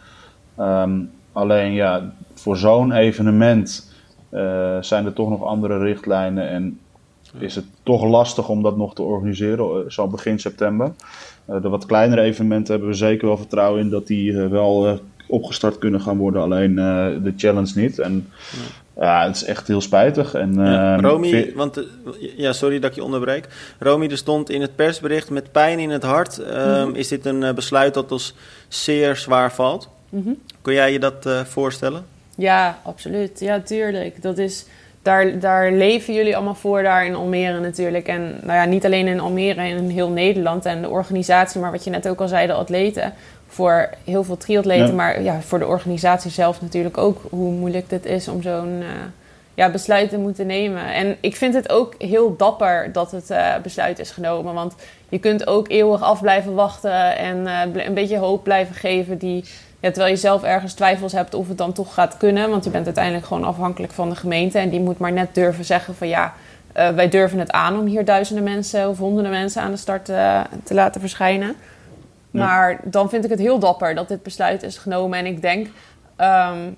Um, 0.61 1.11
alleen 1.33 1.73
ja, 1.73 2.13
voor 2.35 2.57
zo'n 2.57 2.93
evenement 2.93 3.93
zijn 4.81 5.07
er 5.07 5.13
toch 5.13 5.29
nog 5.29 5.45
andere 5.45 5.79
richtlijnen 5.79 6.49
en 6.49 6.79
is 7.39 7.55
het 7.55 7.65
toch 7.83 8.05
lastig 8.05 8.49
om 8.49 8.63
dat 8.63 8.77
nog 8.77 8.95
te 8.95 9.03
organiseren, 9.03 9.93
zo 9.93 10.09
begin 10.09 10.39
september. 10.39 10.93
de 11.47 11.69
wat 11.69 11.87
kleinere 11.87 12.21
evenementen 12.21 12.73
hebben 12.73 12.91
we 12.91 12.97
zeker 12.97 13.27
wel 13.27 13.37
vertrouwen 13.37 13.81
in 13.81 13.91
dat 13.91 14.07
die 14.07 14.37
wel 14.37 14.99
opgestart 15.35 15.79
kunnen 15.79 16.01
gaan 16.01 16.17
worden, 16.17 16.43
alleen 16.43 16.75
de 17.23 17.33
challenge 17.37 17.73
niet. 17.75 17.99
En 17.99 18.29
ja, 19.01 19.27
het 19.27 19.37
is 19.37 19.45
echt 19.45 19.69
heel 19.69 19.81
spijtig. 19.81 20.35
En, 20.35 20.55
ja, 20.55 20.97
uh, 20.97 21.03
Romy, 21.03 21.53
want 21.55 21.79
uh, 21.79 21.85
ja, 22.37 22.53
sorry 22.53 22.79
dat 22.79 22.91
ik 22.91 22.97
je 22.97 23.05
onderbreek. 23.05 23.49
Romy, 23.79 24.07
er 24.07 24.17
stond 24.17 24.51
in 24.51 24.61
het 24.61 24.77
persbericht 24.77 25.31
met 25.31 25.53
pijn 25.53 25.79
in 25.79 25.91
het 25.91 26.03
hart. 26.03 26.39
Um, 26.39 26.47
mm-hmm. 26.47 26.95
Is 26.95 27.09
dit 27.09 27.27
een 27.27 27.43
uh, 27.43 27.53
besluit 27.53 27.95
dat 27.95 28.13
ons 28.13 28.35
zeer 28.69 29.17
zwaar 29.17 29.53
valt? 29.53 29.89
Mm-hmm. 30.09 30.39
Kun 30.63 30.75
jij 30.75 30.93
je 30.93 30.99
dat 30.99 31.29
voorstellen? 31.45 32.05
Ja, 32.37 32.79
absoluut. 32.83 33.41
Ja, 33.41 33.61
tuurlijk. 33.61 34.23
Dat 34.23 34.39
is, 34.39 34.67
daar, 35.03 35.39
daar 35.39 35.73
leven 35.73 36.15
jullie 36.15 36.37
allemaal 36.37 36.55
voor, 36.55 36.83
daar 36.83 37.07
in 37.07 37.15
Almere 37.15 37.61
natuurlijk. 37.61 38.09
En 38.09 38.39
nou 38.43 38.59
ja, 38.59 38.65
niet 38.65 38.85
alleen 38.85 39.07
in 39.07 39.21
Almere, 39.21 39.69
in 39.69 39.89
heel 39.89 40.09
Nederland 40.09 40.65
en 40.65 40.83
de 40.83 40.89
organisatie, 40.89 41.61
maar 41.61 41.71
wat 41.71 41.85
je 41.85 41.91
net 41.91 42.09
ook 42.09 42.21
al 42.21 42.29
zei, 42.29 42.47
de 42.47 42.53
atleten. 42.53 43.13
Voor 43.55 43.89
heel 44.05 44.25
veel 44.25 44.37
triatleten, 44.37 44.95
maar 44.95 45.23
ja, 45.23 45.41
voor 45.41 45.59
de 45.59 45.67
organisatie 45.67 46.31
zelf 46.31 46.61
natuurlijk 46.61 46.99
ook 46.99 47.23
hoe 47.31 47.51
moeilijk 47.53 47.91
het 47.91 48.07
is 48.07 48.29
om 48.29 48.43
zo'n 48.43 48.81
uh, 48.81 48.87
ja, 49.55 49.71
besluit 49.71 50.11
te 50.11 50.19
moeten 50.19 50.47
nemen. 50.47 50.93
En 50.93 51.17
ik 51.21 51.37
vind 51.37 51.55
het 51.55 51.71
ook 51.71 51.95
heel 51.99 52.37
dapper 52.37 52.93
dat 52.93 53.11
het 53.11 53.31
uh, 53.31 53.55
besluit 53.63 53.99
is 53.99 54.11
genomen. 54.11 54.55
Want 54.55 54.75
je 55.09 55.19
kunt 55.19 55.47
ook 55.47 55.69
eeuwig 55.69 56.03
af 56.03 56.21
blijven 56.21 56.55
wachten 56.55 57.17
en 57.17 57.37
uh, 57.77 57.85
een 57.85 57.95
beetje 57.95 58.19
hoop 58.19 58.45
blijven 58.45 58.75
geven 58.75 59.19
die 59.19 59.45
ja, 59.81 59.91
terwijl 59.91 60.13
je 60.13 60.21
zelf 60.21 60.43
ergens 60.43 60.75
twijfels 60.75 61.13
hebt 61.13 61.35
of 61.35 61.49
het 61.49 61.59
dan 61.59 61.73
toch 61.73 61.95
gaat 61.95 62.17
kunnen. 62.17 62.51
Want 62.51 62.65
je 62.65 62.71
bent 62.71 62.87
uiteindelijk 62.87 63.27
gewoon 63.27 63.45
afhankelijk 63.45 63.93
van 63.93 64.09
de 64.09 64.17
gemeente. 64.17 64.59
En 64.59 64.69
die 64.71 64.81
moet 64.81 64.99
maar 64.99 65.13
net 65.13 65.35
durven 65.35 65.65
zeggen 65.65 65.95
van 65.95 66.09
ja, 66.09 66.35
wij 66.73 67.09
durven 67.09 67.39
het 67.39 67.51
aan 67.51 67.79
om 67.79 67.87
hier 67.87 68.05
duizenden 68.05 68.45
mensen 68.45 68.89
of 68.89 68.99
honderden 68.99 69.33
mensen 69.33 69.63
aan 69.63 69.71
de 69.71 69.77
start 69.77 70.05
te 70.65 70.75
laten 70.75 71.01
verschijnen. 71.01 71.57
Maar 72.43 72.81
dan 72.85 73.09
vind 73.09 73.25
ik 73.25 73.31
het 73.31 73.39
heel 73.39 73.59
dapper 73.59 73.95
dat 73.95 74.09
dit 74.09 74.23
besluit 74.23 74.63
is 74.63 74.79
genomen. 74.79 75.19
En 75.19 75.27
ik 75.27 75.43
denk 75.43 75.67
um, 76.19 76.77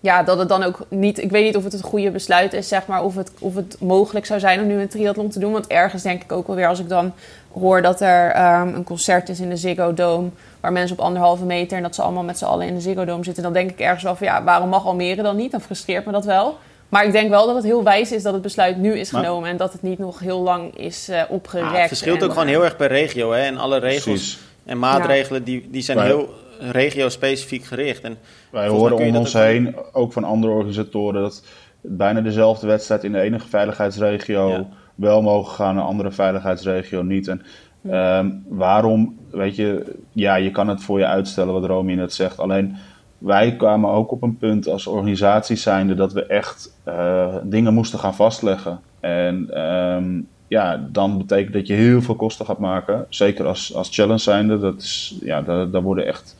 ja, 0.00 0.22
dat 0.22 0.38
het 0.38 0.48
dan 0.48 0.62
ook 0.62 0.86
niet... 0.88 1.18
Ik 1.22 1.30
weet 1.30 1.44
niet 1.44 1.56
of 1.56 1.64
het 1.64 1.72
het 1.72 1.82
goede 1.82 2.10
besluit 2.10 2.52
is, 2.52 2.68
zeg 2.68 2.86
maar. 2.86 3.04
Of 3.04 3.14
het, 3.14 3.32
of 3.38 3.54
het 3.54 3.76
mogelijk 3.80 4.26
zou 4.26 4.40
zijn 4.40 4.60
om 4.60 4.66
nu 4.66 4.80
een 4.80 4.88
triathlon 4.88 5.28
te 5.28 5.38
doen. 5.38 5.52
Want 5.52 5.66
ergens 5.66 6.02
denk 6.02 6.22
ik 6.22 6.32
ook 6.32 6.46
wel 6.46 6.56
weer 6.56 6.68
als 6.68 6.80
ik 6.80 6.88
dan 6.88 7.12
hoor 7.52 7.82
dat 7.82 8.00
er 8.00 8.58
um, 8.60 8.74
een 8.74 8.84
concert 8.84 9.28
is 9.28 9.40
in 9.40 9.48
de 9.48 9.56
Ziggo 9.56 9.94
Dome... 9.94 10.28
waar 10.60 10.72
mensen 10.72 10.98
op 10.98 11.04
anderhalve 11.04 11.44
meter 11.44 11.76
en 11.76 11.82
dat 11.82 11.94
ze 11.94 12.02
allemaal 12.02 12.24
met 12.24 12.38
z'n 12.38 12.44
allen 12.44 12.66
in 12.66 12.74
de 12.74 12.80
Ziggo 12.80 13.04
Dome 13.04 13.24
zitten... 13.24 13.42
dan 13.42 13.52
denk 13.52 13.70
ik 13.70 13.80
ergens 13.80 14.02
wel 14.02 14.16
van 14.16 14.26
ja, 14.26 14.44
waarom 14.44 14.68
mag 14.68 14.86
Almere 14.86 15.22
dan 15.22 15.36
niet? 15.36 15.50
Dan 15.50 15.60
frustreert 15.60 16.06
me 16.06 16.12
dat 16.12 16.24
wel. 16.24 16.58
Maar 16.88 17.04
ik 17.06 17.12
denk 17.12 17.30
wel 17.30 17.46
dat 17.46 17.54
het 17.54 17.64
heel 17.64 17.84
wijs 17.84 18.12
is 18.12 18.22
dat 18.22 18.32
het 18.32 18.42
besluit 18.42 18.76
nu 18.76 18.98
is 18.98 19.10
genomen... 19.10 19.40
Maar, 19.40 19.50
en 19.50 19.56
dat 19.56 19.72
het 19.72 19.82
niet 19.82 19.98
nog 19.98 20.18
heel 20.18 20.40
lang 20.40 20.78
is 20.78 21.08
uh, 21.08 21.22
opgerekt. 21.28 21.72
Ja, 21.72 21.78
het 21.78 21.88
verschilt 21.88 22.18
en, 22.18 22.24
ook 22.24 22.32
gewoon 22.32 22.46
heel 22.46 22.64
erg 22.64 22.76
per 22.76 22.88
regio, 22.88 23.32
hè. 23.32 23.40
En 23.40 23.56
alle 23.56 23.78
regels 23.78 24.04
Precies. 24.04 24.38
en 24.64 24.78
maatregelen 24.78 25.44
die, 25.44 25.68
die 25.70 25.82
zijn 25.82 25.96
maar, 25.96 26.06
heel 26.06 26.28
regio-specifiek 26.58 27.64
gericht. 27.64 28.02
En 28.02 28.18
wij 28.50 28.68
horen 28.68 28.96
om 28.96 29.16
ons 29.16 29.32
heen, 29.32 29.76
ook 29.92 30.12
van 30.12 30.24
andere 30.24 30.52
organisatoren, 30.52 31.22
dat 31.22 31.42
bijna 31.80 32.20
dezelfde 32.20 32.66
wedstrijd 32.66 33.04
in 33.04 33.12
de 33.12 33.20
enige 33.20 33.48
veiligheidsregio 33.48 34.48
ja. 34.48 34.68
wel 34.94 35.22
mogen 35.22 35.54
gaan, 35.54 35.70
en 35.70 35.76
een 35.76 35.88
andere 35.88 36.10
veiligheidsregio 36.10 37.02
niet. 37.02 37.28
En 37.28 37.42
ja. 37.80 38.18
um, 38.18 38.44
waarom, 38.48 39.18
weet 39.30 39.56
je, 39.56 39.94
ja, 40.12 40.34
je 40.34 40.50
kan 40.50 40.68
het 40.68 40.82
voor 40.82 40.98
je 40.98 41.06
uitstellen 41.06 41.52
wat 41.52 41.64
Romy 41.64 41.94
net 41.94 42.12
zegt. 42.12 42.38
Alleen 42.38 42.76
wij 43.18 43.56
kwamen 43.56 43.90
ook 43.90 44.10
op 44.10 44.22
een 44.22 44.36
punt 44.36 44.68
als 44.68 44.86
organisatie 44.86 45.56
zijnde 45.56 45.94
dat 45.94 46.12
we 46.12 46.26
echt 46.26 46.76
uh, 46.88 47.34
dingen 47.42 47.74
moesten 47.74 47.98
gaan 47.98 48.14
vastleggen. 48.14 48.80
En 49.00 49.60
um, 49.68 50.28
ja, 50.48 50.86
dan 50.92 51.18
betekent 51.18 51.52
dat 51.52 51.66
je 51.66 51.74
heel 51.74 52.02
veel 52.02 52.14
kosten 52.14 52.46
gaat 52.46 52.58
maken. 52.58 53.06
Zeker 53.08 53.46
als, 53.46 53.74
als 53.74 53.94
challenge 53.94 54.18
zijnde. 54.18 54.58
Dat 54.58 54.82
is, 54.82 55.18
ja, 55.20 55.42
daar, 55.42 55.70
daar 55.70 55.82
worden 55.82 56.06
echt 56.06 56.36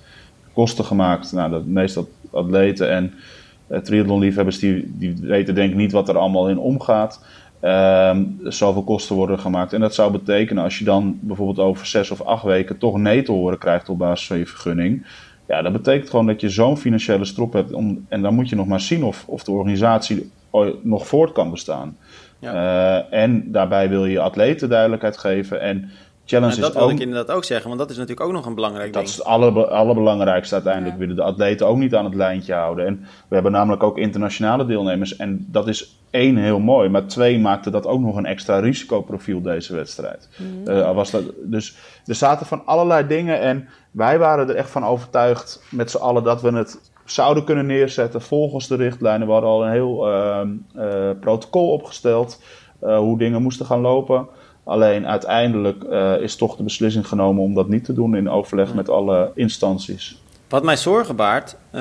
kosten 0.52 0.85
gemaakt. 0.85 1.33
Nou, 1.33 1.50
dat 1.50 1.66
meestal 1.66 2.09
atleten 2.30 2.90
en 2.90 3.14
uh, 3.68 3.78
triathlonliefhebbers 3.78 4.59
die, 4.59 4.92
die 4.99 5.16
weten 5.21 5.54
denk 5.54 5.71
ik 5.71 5.76
niet 5.76 5.92
wat 5.92 6.09
er 6.09 6.18
allemaal 6.18 6.49
in 6.49 6.59
omgaat. 6.59 7.25
Um, 7.62 8.38
zoveel 8.42 8.83
kosten 8.85 9.16
worden 9.16 9.38
gemaakt. 9.38 9.73
En 9.73 9.80
dat 9.80 9.95
zou 9.95 10.12
betekenen 10.12 10.62
als 10.62 10.78
je 10.78 10.85
dan 10.85 11.18
bijvoorbeeld 11.21 11.59
over 11.59 11.87
zes 11.87 12.11
of 12.11 12.23
acht 12.23 12.45
weken 12.45 12.78
toch 12.78 12.99
nee 12.99 13.23
te 13.23 13.33
horen 13.33 13.59
krijgt 13.59 13.88
op 13.88 13.99
basis 13.99 14.26
van 14.26 14.38
je 14.38 14.47
vergunning. 14.47 15.06
Ja, 15.48 15.62
dat 15.62 15.72
betekent 15.72 16.10
gewoon 16.10 16.26
dat 16.26 16.40
je 16.40 16.48
zo'n 16.48 16.76
financiële 16.76 17.24
strop 17.24 17.52
hebt. 17.52 17.72
Om, 17.72 18.06
en 18.08 18.22
dan 18.22 18.34
moet 18.34 18.48
je 18.48 18.56
nog 18.56 18.66
maar 18.66 18.80
zien 18.80 19.04
of, 19.04 19.24
of 19.26 19.44
de 19.44 19.50
organisatie 19.50 20.30
nog 20.82 21.06
voort 21.06 21.32
kan 21.32 21.50
bestaan. 21.50 21.96
Ja. 22.38 22.54
Uh, 22.54 23.18
en 23.18 23.52
daarbij 23.52 23.88
wil 23.88 24.06
je 24.06 24.20
atleten 24.20 24.68
duidelijkheid 24.68 25.18
geven. 25.18 25.60
En 25.60 25.90
challenge 26.26 26.54
ja, 26.54 26.61
dat 26.61 26.75
is 26.75 26.80
wil 26.80 26.90
ik 26.90 27.00
inderdaad 27.00 27.37
ook 27.37 27.45
zeggen, 27.45 27.66
want 27.68 27.80
dat 27.80 27.90
is 27.90 27.97
natuurlijk 27.97 28.26
ook 28.26 28.33
nog 28.33 28.47
een 28.47 28.54
belangrijk 28.54 28.92
dat 28.92 29.02
ding. 29.02 29.14
is 29.14 29.16
het 29.16 29.26
alle, 29.26 29.66
allerbelangrijkste 29.66 30.54
uiteindelijk. 30.54 30.95
Ja. 30.95 31.00
willen 31.00 31.16
de 31.16 31.23
atleten 31.23 31.66
ook 31.66 31.76
niet 31.76 31.95
aan 31.95 32.04
het 32.04 32.14
lijntje 32.14 32.54
houden. 32.54 32.87
En 32.87 33.06
we 33.28 33.35
hebben 33.35 33.52
namelijk 33.52 33.83
ook 33.83 33.99
internationale 33.99 34.66
deelnemers. 34.66 35.16
En 35.16 35.47
dat 35.50 35.68
is 35.68 35.99
één 36.11 36.37
heel 36.37 36.59
mooi. 36.59 36.88
Maar 36.88 37.07
twee 37.07 37.38
maakte 37.38 37.70
dat 37.70 37.87
ook 37.87 38.00
nog 38.00 38.16
een 38.16 38.27
extra 38.27 38.59
risicoprofiel 38.59 39.42
deze 39.42 39.74
wedstrijd. 39.74 40.29
Mm. 40.37 40.68
Uh, 40.68 40.94
was 40.94 41.11
dat, 41.11 41.22
dus 41.42 41.77
er 42.07 42.14
zaten 42.14 42.46
van 42.46 42.66
allerlei 42.66 43.07
dingen. 43.07 43.40
En 43.40 43.68
wij 43.90 44.18
waren 44.18 44.48
er 44.48 44.55
echt 44.55 44.70
van 44.70 44.85
overtuigd 44.85 45.62
met 45.70 45.90
z'n 45.90 45.96
allen 45.96 46.22
dat 46.22 46.42
we 46.42 46.53
het 46.53 46.81
zouden 47.05 47.44
kunnen 47.44 47.66
neerzetten 47.66 48.22
volgens 48.22 48.68
de 48.68 48.77
richtlijnen. 48.77 49.27
We 49.27 49.33
hadden 49.33 49.50
al 49.50 49.64
een 49.64 49.72
heel 49.72 50.09
uh, 50.09 50.40
uh, 50.77 51.11
protocol 51.20 51.72
opgesteld. 51.72 52.42
Uh, 52.83 52.98
hoe 52.98 53.18
dingen 53.18 53.42
moesten 53.42 53.66
gaan 53.66 53.81
lopen. 53.81 54.29
Alleen 54.66 55.07
uiteindelijk 55.07 55.85
uh, 55.85 56.20
is 56.20 56.37
toch 56.37 56.57
de 56.57 56.62
beslissing 56.62 57.09
genomen 57.09 57.42
om 57.42 57.55
dat 57.55 57.68
niet 57.68 57.85
te 57.85 57.92
doen 57.92 58.16
in 58.16 58.31
overleg 58.31 58.74
met 58.74 58.88
alle 58.88 59.31
instanties. 59.35 60.20
Wat 60.48 60.62
mij 60.62 60.76
zorgen 60.76 61.16
baart, 61.16 61.57
uh, 61.72 61.81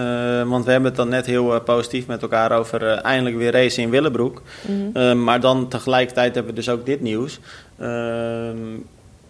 want 0.49 0.65
we 0.65 0.71
hebben 0.71 0.89
het 0.89 0.99
dan 0.99 1.09
net 1.09 1.25
heel 1.25 1.55
uh, 1.55 1.63
positief 1.63 2.07
met 2.07 2.21
elkaar 2.21 2.51
over 2.51 2.81
uh, 2.81 3.03
eindelijk 3.03 3.35
weer 3.35 3.51
racen 3.51 3.83
in 3.83 3.89
Willebroek. 3.89 4.41
Mm 4.67 4.89
-hmm. 4.93 5.23
maar 5.23 5.39
dan 5.39 5.67
tegelijkertijd 5.67 6.35
hebben 6.35 6.53
we 6.53 6.59
dus 6.59 6.69
ook 6.69 6.85
dit 6.85 7.01
nieuws. 7.01 7.39
Ehm, 7.77 8.57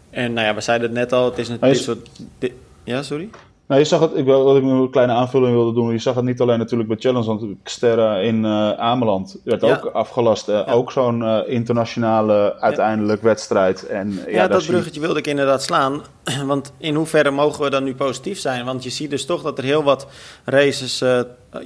en 0.09 0.33
nou 0.33 0.47
ja, 0.47 0.55
we 0.55 0.61
zeiden 0.61 0.87
het 0.87 0.97
net 0.97 1.13
al, 1.13 1.25
het 1.25 1.37
is 1.37 1.49
een 1.49 1.75
soort... 1.75 2.09
Ja, 2.83 3.03
sorry? 3.03 3.29
Nou, 3.67 3.79
je 3.79 3.87
zag 3.87 3.99
het, 3.99 4.15
ik, 4.15 4.25
wat 4.25 4.57
ik 4.57 4.63
een 4.63 4.89
kleine 4.91 5.13
aanvulling 5.13 5.53
wilde 5.53 5.73
doen, 5.73 5.91
je 5.91 5.97
zag 5.97 6.15
het 6.15 6.23
niet 6.23 6.41
alleen 6.41 6.57
natuurlijk 6.59 6.89
bij 6.89 6.97
Challenge, 6.99 7.25
want 7.25 7.45
Xterra 7.63 8.17
in 8.17 8.43
uh, 8.43 8.71
Ameland 8.71 9.37
werd 9.43 9.61
ja. 9.61 9.75
ook 9.75 9.85
afgelast. 9.85 10.49
Uh, 10.49 10.55
ja. 10.65 10.73
Ook 10.73 10.91
zo'n 10.91 11.21
uh, 11.21 11.39
internationale 11.47 12.55
uiteindelijk 12.59 13.21
ja. 13.21 13.27
wedstrijd. 13.27 13.87
En, 13.87 14.11
ja, 14.11 14.31
ja 14.31 14.47
dat 14.47 14.65
bruggetje 14.65 14.99
wilde 14.99 15.19
ik 15.19 15.27
inderdaad 15.27 15.63
slaan. 15.63 16.01
Want 16.45 16.73
in 16.77 16.95
hoeverre 16.95 17.31
mogen 17.31 17.63
we 17.63 17.69
dan 17.69 17.83
nu 17.83 17.95
positief 17.95 18.39
zijn? 18.39 18.65
Want 18.65 18.83
je 18.83 18.89
ziet 18.89 19.09
dus 19.09 19.25
toch 19.25 19.41
dat 19.41 19.57
er 19.57 19.63
heel 19.63 19.83
wat 19.83 20.07
races, 20.43 21.03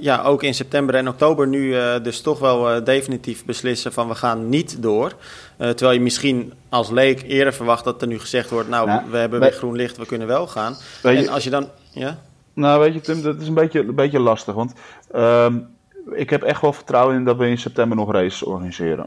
ja, 0.00 0.22
ook 0.22 0.42
in 0.42 0.54
september 0.54 0.94
en 0.94 1.08
oktober 1.08 1.46
nu 1.46 1.74
dus 2.02 2.20
toch 2.20 2.38
wel 2.38 2.84
definitief 2.84 3.44
beslissen 3.44 3.92
van 3.92 4.08
we 4.08 4.14
gaan 4.14 4.48
niet 4.48 4.82
door. 4.82 5.12
terwijl 5.56 5.92
je 5.92 6.00
misschien 6.00 6.52
als 6.68 6.90
leek 6.90 7.22
eerder 7.22 7.52
verwacht 7.52 7.84
dat 7.84 8.02
er 8.02 8.08
nu 8.08 8.18
gezegd 8.18 8.50
wordt, 8.50 8.68
nou, 8.68 9.00
we 9.10 9.16
hebben 9.16 9.40
weer 9.40 9.52
groen 9.52 9.76
licht, 9.76 9.96
we 9.96 10.06
kunnen 10.06 10.26
wel 10.26 10.46
gaan. 10.46 10.76
En 11.02 11.28
als 11.28 11.44
je 11.44 11.50
dan 11.50 11.68
ja? 11.92 12.18
Nou, 12.52 12.80
weet 12.80 12.94
je, 12.94 13.00
Tim, 13.00 13.22
dat 13.22 13.40
is 13.40 13.48
een 13.48 13.54
beetje, 13.54 13.80
een 13.80 13.94
beetje 13.94 14.20
lastig. 14.20 14.54
Want 14.54 14.74
um, 15.16 15.68
ik 16.12 16.30
heb 16.30 16.42
echt 16.42 16.60
wel 16.60 16.72
vertrouwen 16.72 17.16
in 17.16 17.24
dat 17.24 17.36
we 17.36 17.48
in 17.48 17.58
september 17.58 17.96
nog 17.96 18.12
races 18.12 18.42
organiseren. 18.42 19.06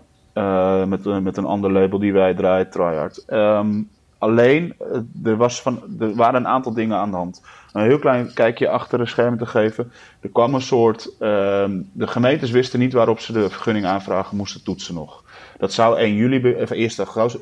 Met, 0.90 1.24
met 1.24 1.38
een 1.38 1.46
ander 1.46 1.72
label 1.72 2.00
die 2.00 2.14
wij 2.14 2.34
draaien, 2.34 2.70
Tryhard. 2.70 3.24
Um, 3.28 3.90
alleen, 4.18 4.76
er, 5.24 5.38
was 5.38 5.62
van, 5.62 5.82
er 6.00 6.16
waren 6.16 6.40
een 6.40 6.48
aantal 6.48 6.74
dingen 6.74 6.98
aan 6.98 7.12
de 7.12 7.18
hand. 7.18 7.42
Een 7.74 7.84
heel 7.84 8.00
klein 8.00 8.34
kijkje 8.34 8.70
achter 8.70 8.98
de 8.98 9.06
schermen 9.06 9.40
te 9.40 9.46
geven. 9.46 9.92
Er 10.22 10.30
kwam 10.30 10.54
een 10.54 10.62
soort. 10.62 11.10
Um, 11.20 11.90
de 11.94 12.08
gemeentes 12.08 12.52
wisten 12.52 12.80
niet 12.80 12.94
waarop 12.94 13.20
ze 13.20 13.34
de 13.34 13.50
vergunning 13.50 13.86
aanvragen 13.86 14.38
moesten 14.38 14.64
toetsen 14.64 14.96
nog. 14.96 15.24
Dat 15.58 15.74
zou 15.74 15.98
1 15.98 16.16
juli, 16.16 16.56
of 16.62 16.72
1 16.72 16.92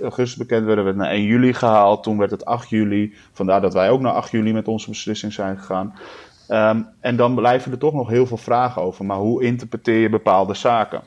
augustus 0.01 0.35
bekend 0.35 0.65
werden, 0.65 0.83
werd 0.83 0.95
naar 0.95 1.09
1 1.09 1.23
juli 1.23 1.53
gehaald. 1.53 2.03
Toen 2.03 2.17
werd 2.17 2.31
het 2.31 2.45
8 2.45 2.69
juli. 2.69 3.13
Vandaar 3.31 3.61
dat 3.61 3.73
wij 3.73 3.89
ook 3.89 4.01
naar 4.01 4.13
8 4.13 4.31
juli 4.31 4.53
met 4.53 4.67
onze 4.67 4.89
beslissing 4.89 5.33
zijn 5.33 5.57
gegaan. 5.57 5.93
Um, 6.49 6.87
en 6.99 7.15
dan 7.15 7.35
blijven 7.35 7.71
er 7.71 7.77
toch 7.77 7.93
nog 7.93 8.09
heel 8.09 8.25
veel 8.25 8.37
vragen 8.37 8.81
over. 8.81 9.05
Maar 9.05 9.17
hoe 9.17 9.43
interpreteer 9.43 9.99
je 9.99 10.09
bepaalde 10.09 10.53
zaken? 10.53 11.01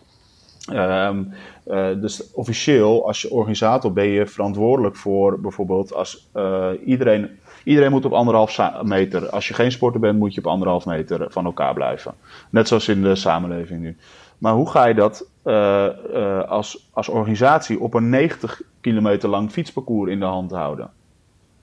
Um, 0.73 1.33
uh, 1.67 2.01
dus 2.01 2.33
officieel, 2.33 3.07
als 3.07 3.23
je 3.23 3.31
organisator 3.31 3.93
ben 3.93 4.07
je 4.07 4.27
verantwoordelijk 4.27 4.97
voor 4.97 5.41
bijvoorbeeld 5.41 5.95
als 5.95 6.29
uh, 6.37 6.69
iedereen. 6.85 7.31
Iedereen 7.65 7.91
moet 7.91 8.05
op 8.05 8.13
anderhalf 8.13 8.59
meter. 8.83 9.31
Als 9.31 9.49
je 9.49 9.55
geen 9.55 9.73
sporter 9.73 10.01
bent, 10.01 10.19
moet 10.19 10.35
je 10.35 10.41
op 10.41 10.47
anderhalf 10.47 10.87
meter 10.87 11.27
van 11.31 11.45
elkaar 11.45 11.75
blijven. 11.75 12.15
Net 12.51 12.69
zoals 12.69 12.89
in 12.89 13.03
de 13.03 13.15
samenleving 13.15 13.81
nu. 13.81 13.97
Maar 14.39 14.53
hoe 14.53 14.71
ga 14.71 14.85
je 14.85 14.95
dat 14.95 15.27
uh, 15.45 15.87
uh, 16.15 16.43
als, 16.43 16.89
als 16.93 17.09
organisatie 17.09 17.81
op 17.81 17.95
een 17.95 18.09
90 18.09 18.63
kilometer 18.81 19.29
lang 19.29 19.51
fietsparcours 19.51 20.11
in 20.11 20.21
de 20.21 20.27
hand 20.27 20.51
houden? 20.51 20.91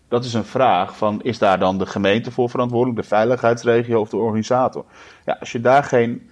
Dat 0.07 0.25
is 0.25 0.33
een 0.33 0.45
vraag 0.45 0.97
van, 0.97 1.21
is 1.21 1.37
daar 1.37 1.59
dan 1.59 1.77
de 1.77 1.85
gemeente 1.85 2.31
voor 2.31 2.49
verantwoordelijk, 2.49 3.01
de 3.01 3.07
veiligheidsregio 3.07 3.99
of 3.99 4.09
de 4.09 4.17
organisator? 4.17 4.85
Ja, 5.25 5.37
als 5.39 5.51
je 5.51 5.61
daar 5.61 5.83
geen, 5.83 6.30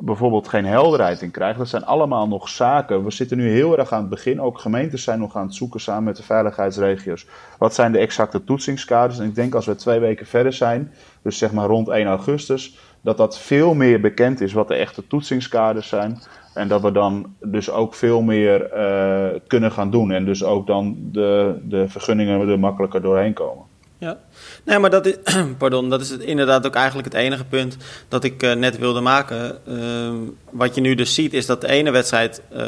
bijvoorbeeld 0.00 0.48
geen 0.48 0.64
helderheid 0.64 1.22
in 1.22 1.30
krijgt, 1.30 1.58
dat 1.58 1.68
zijn 1.68 1.84
allemaal 1.84 2.28
nog 2.28 2.48
zaken. 2.48 3.04
We 3.04 3.10
zitten 3.10 3.36
nu 3.36 3.50
heel 3.50 3.78
erg 3.78 3.92
aan 3.92 4.00
het 4.00 4.08
begin, 4.08 4.40
ook 4.40 4.58
gemeentes 4.58 5.02
zijn 5.02 5.18
nog 5.18 5.36
aan 5.36 5.46
het 5.46 5.54
zoeken 5.54 5.80
samen 5.80 6.04
met 6.04 6.16
de 6.16 6.22
veiligheidsregio's. 6.22 7.26
Wat 7.58 7.74
zijn 7.74 7.92
de 7.92 7.98
exacte 7.98 8.44
toetsingskaders? 8.44 9.18
En 9.18 9.26
ik 9.26 9.34
denk 9.34 9.54
als 9.54 9.66
we 9.66 9.74
twee 9.74 9.98
weken 9.98 10.26
verder 10.26 10.52
zijn, 10.52 10.92
dus 11.22 11.38
zeg 11.38 11.52
maar 11.52 11.66
rond 11.66 11.88
1 11.88 12.06
augustus, 12.06 12.78
dat 13.00 13.16
dat 13.16 13.38
veel 13.38 13.74
meer 13.74 14.00
bekend 14.00 14.40
is 14.40 14.52
wat 14.52 14.68
de 14.68 14.74
echte 14.74 15.06
toetsingskaders 15.06 15.88
zijn. 15.88 16.18
En 16.54 16.68
dat 16.68 16.82
we 16.82 16.92
dan 16.92 17.34
dus 17.40 17.70
ook 17.70 17.94
veel 17.94 18.22
meer 18.22 18.76
uh, 18.76 19.40
kunnen 19.46 19.72
gaan 19.72 19.90
doen. 19.90 20.10
En 20.10 20.24
dus 20.24 20.44
ook 20.44 20.66
dan 20.66 20.96
de, 21.12 21.60
de 21.62 21.88
vergunningen 21.88 22.48
er 22.48 22.58
makkelijker 22.58 23.02
doorheen 23.02 23.32
komen. 23.32 23.69
Ja, 24.00 24.18
nee, 24.64 24.78
maar 24.78 24.90
dat 24.90 25.06
is, 25.06 25.16
pardon, 25.58 25.90
dat 25.90 26.00
is 26.00 26.10
inderdaad 26.10 26.66
ook 26.66 26.74
eigenlijk 26.74 27.12
het 27.12 27.16
enige 27.16 27.44
punt 27.44 27.76
dat 28.08 28.24
ik 28.24 28.42
uh, 28.42 28.52
net 28.52 28.78
wilde 28.78 29.00
maken. 29.00 29.58
Uh, 29.68 30.10
wat 30.50 30.74
je 30.74 30.80
nu 30.80 30.94
dus 30.94 31.14
ziet 31.14 31.34
is 31.34 31.46
dat 31.46 31.60
de 31.60 31.68
ene 31.68 31.90
wedstrijd 31.90 32.42
uh, 32.52 32.58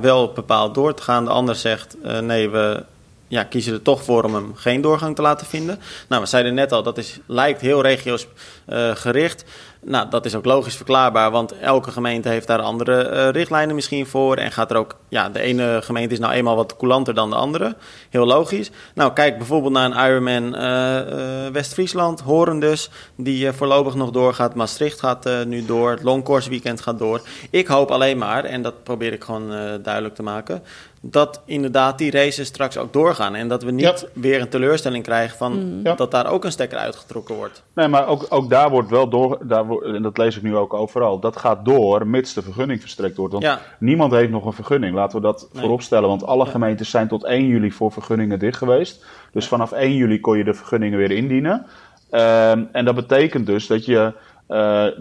wel 0.00 0.32
bepaald 0.32 0.74
door 0.74 0.94
te 0.94 1.02
gaan, 1.02 1.24
de 1.24 1.30
ander 1.30 1.54
zegt 1.54 1.96
nee, 2.22 2.50
we 2.50 2.84
ja, 3.28 3.44
kiezen 3.44 3.72
er 3.72 3.82
toch 3.82 4.02
voor 4.02 4.24
om 4.24 4.34
hem 4.34 4.54
geen 4.54 4.80
doorgang 4.80 5.16
te 5.16 5.22
laten 5.22 5.46
vinden. 5.46 5.78
Nou, 6.08 6.22
we 6.22 6.28
zeiden 6.28 6.54
net 6.54 6.72
al, 6.72 6.82
dat 6.82 6.98
is, 6.98 7.18
lijkt 7.26 7.60
heel 7.60 7.82
regio's 7.82 8.26
gericht. 8.94 9.44
Nou, 9.82 10.08
dat 10.10 10.24
is 10.24 10.34
ook 10.34 10.44
logisch 10.44 10.76
verklaarbaar, 10.76 11.30
want 11.30 11.58
elke 11.58 11.90
gemeente 11.90 12.28
heeft 12.28 12.46
daar 12.46 12.60
andere 12.60 13.10
uh, 13.10 13.28
richtlijnen 13.28 13.74
misschien 13.74 14.06
voor. 14.06 14.36
En 14.36 14.52
gaat 14.52 14.70
er 14.70 14.76
ook, 14.76 14.96
ja, 15.08 15.28
de 15.28 15.40
ene 15.40 15.80
gemeente 15.82 16.12
is 16.12 16.20
nou 16.20 16.32
eenmaal 16.32 16.56
wat 16.56 16.76
coulanter 16.76 17.14
dan 17.14 17.30
de 17.30 17.36
andere. 17.36 17.76
Heel 18.10 18.26
logisch. 18.26 18.70
Nou, 18.94 19.12
kijk 19.12 19.38
bijvoorbeeld 19.38 19.72
naar 19.72 19.90
een 19.90 20.10
Ironman 20.10 20.54
uh, 20.54 20.62
uh, 20.64 21.52
West-Friesland, 21.52 22.20
Horen 22.20 22.60
dus, 22.60 22.90
die 23.16 23.52
voorlopig 23.52 23.94
nog 23.94 24.10
doorgaat. 24.10 24.54
Maastricht 24.54 25.00
gaat 25.00 25.28
nu 25.46 25.64
door, 25.64 25.90
het 25.90 26.02
Longcourse 26.02 26.50
weekend 26.50 26.80
gaat 26.80 26.98
door. 26.98 27.20
Ik 27.50 27.66
hoop 27.66 27.90
alleen 27.90 28.18
maar, 28.18 28.44
en 28.44 28.62
dat 28.62 28.82
probeer 28.82 29.12
ik 29.12 29.24
gewoon 29.24 29.48
duidelijk 29.82 30.14
te 30.14 30.22
maken, 30.22 30.62
dat 31.02 31.40
inderdaad 31.44 31.98
die 31.98 32.10
races 32.10 32.46
straks 32.46 32.76
ook 32.76 32.92
doorgaan. 32.92 33.34
En 33.34 33.48
dat 33.48 33.62
we 33.62 33.70
niet 33.70 34.08
weer 34.12 34.40
een 34.40 34.48
teleurstelling 34.48 35.04
krijgen 35.04 35.36
van 35.36 35.52
mm. 35.52 35.96
dat 35.96 36.10
daar 36.10 36.30
ook 36.30 36.44
een 36.44 36.52
stekker 36.52 36.78
uitgetrokken 36.78 37.34
wordt. 37.34 37.62
Nee, 37.74 37.88
maar 37.88 38.06
ook, 38.06 38.26
ook 38.28 38.50
daar 38.50 38.70
wordt 38.70 38.90
wel 38.90 39.08
door, 39.08 39.38
daar 39.42 39.66
en 39.78 40.02
dat 40.02 40.18
lees 40.18 40.36
ik 40.36 40.42
nu 40.42 40.56
ook 40.56 40.74
overal, 40.74 41.18
dat 41.18 41.36
gaat 41.36 41.64
door 41.64 42.06
mits 42.06 42.34
de 42.34 42.42
vergunning 42.42 42.80
verstrekt 42.80 43.16
wordt. 43.16 43.32
Want 43.32 43.58
niemand 43.78 44.12
heeft 44.12 44.30
nog 44.30 44.44
een 44.44 44.52
vergunning, 44.52 44.94
laten 44.94 45.16
we 45.16 45.26
dat 45.26 45.48
nee. 45.52 45.62
vooropstellen. 45.62 46.08
Want 46.08 46.26
alle 46.26 46.46
gemeentes 46.46 46.90
zijn 46.90 47.08
tot 47.08 47.24
1 47.24 47.46
juli 47.46 47.72
voor 47.72 47.92
vergunningen 47.92 48.38
dicht 48.38 48.56
geweest. 48.56 49.06
Dus 49.32 49.48
vanaf 49.48 49.72
1 49.72 49.94
juli 49.94 50.20
kon 50.20 50.38
je 50.38 50.44
de 50.44 50.54
vergunningen 50.54 50.98
weer 50.98 51.10
indienen. 51.10 51.66
Um, 52.10 52.68
en 52.72 52.84
dat 52.84 52.94
betekent 52.94 53.46
dus 53.46 53.66
dat 53.66 53.84
je. 53.84 54.12
Uh, 54.48 54.56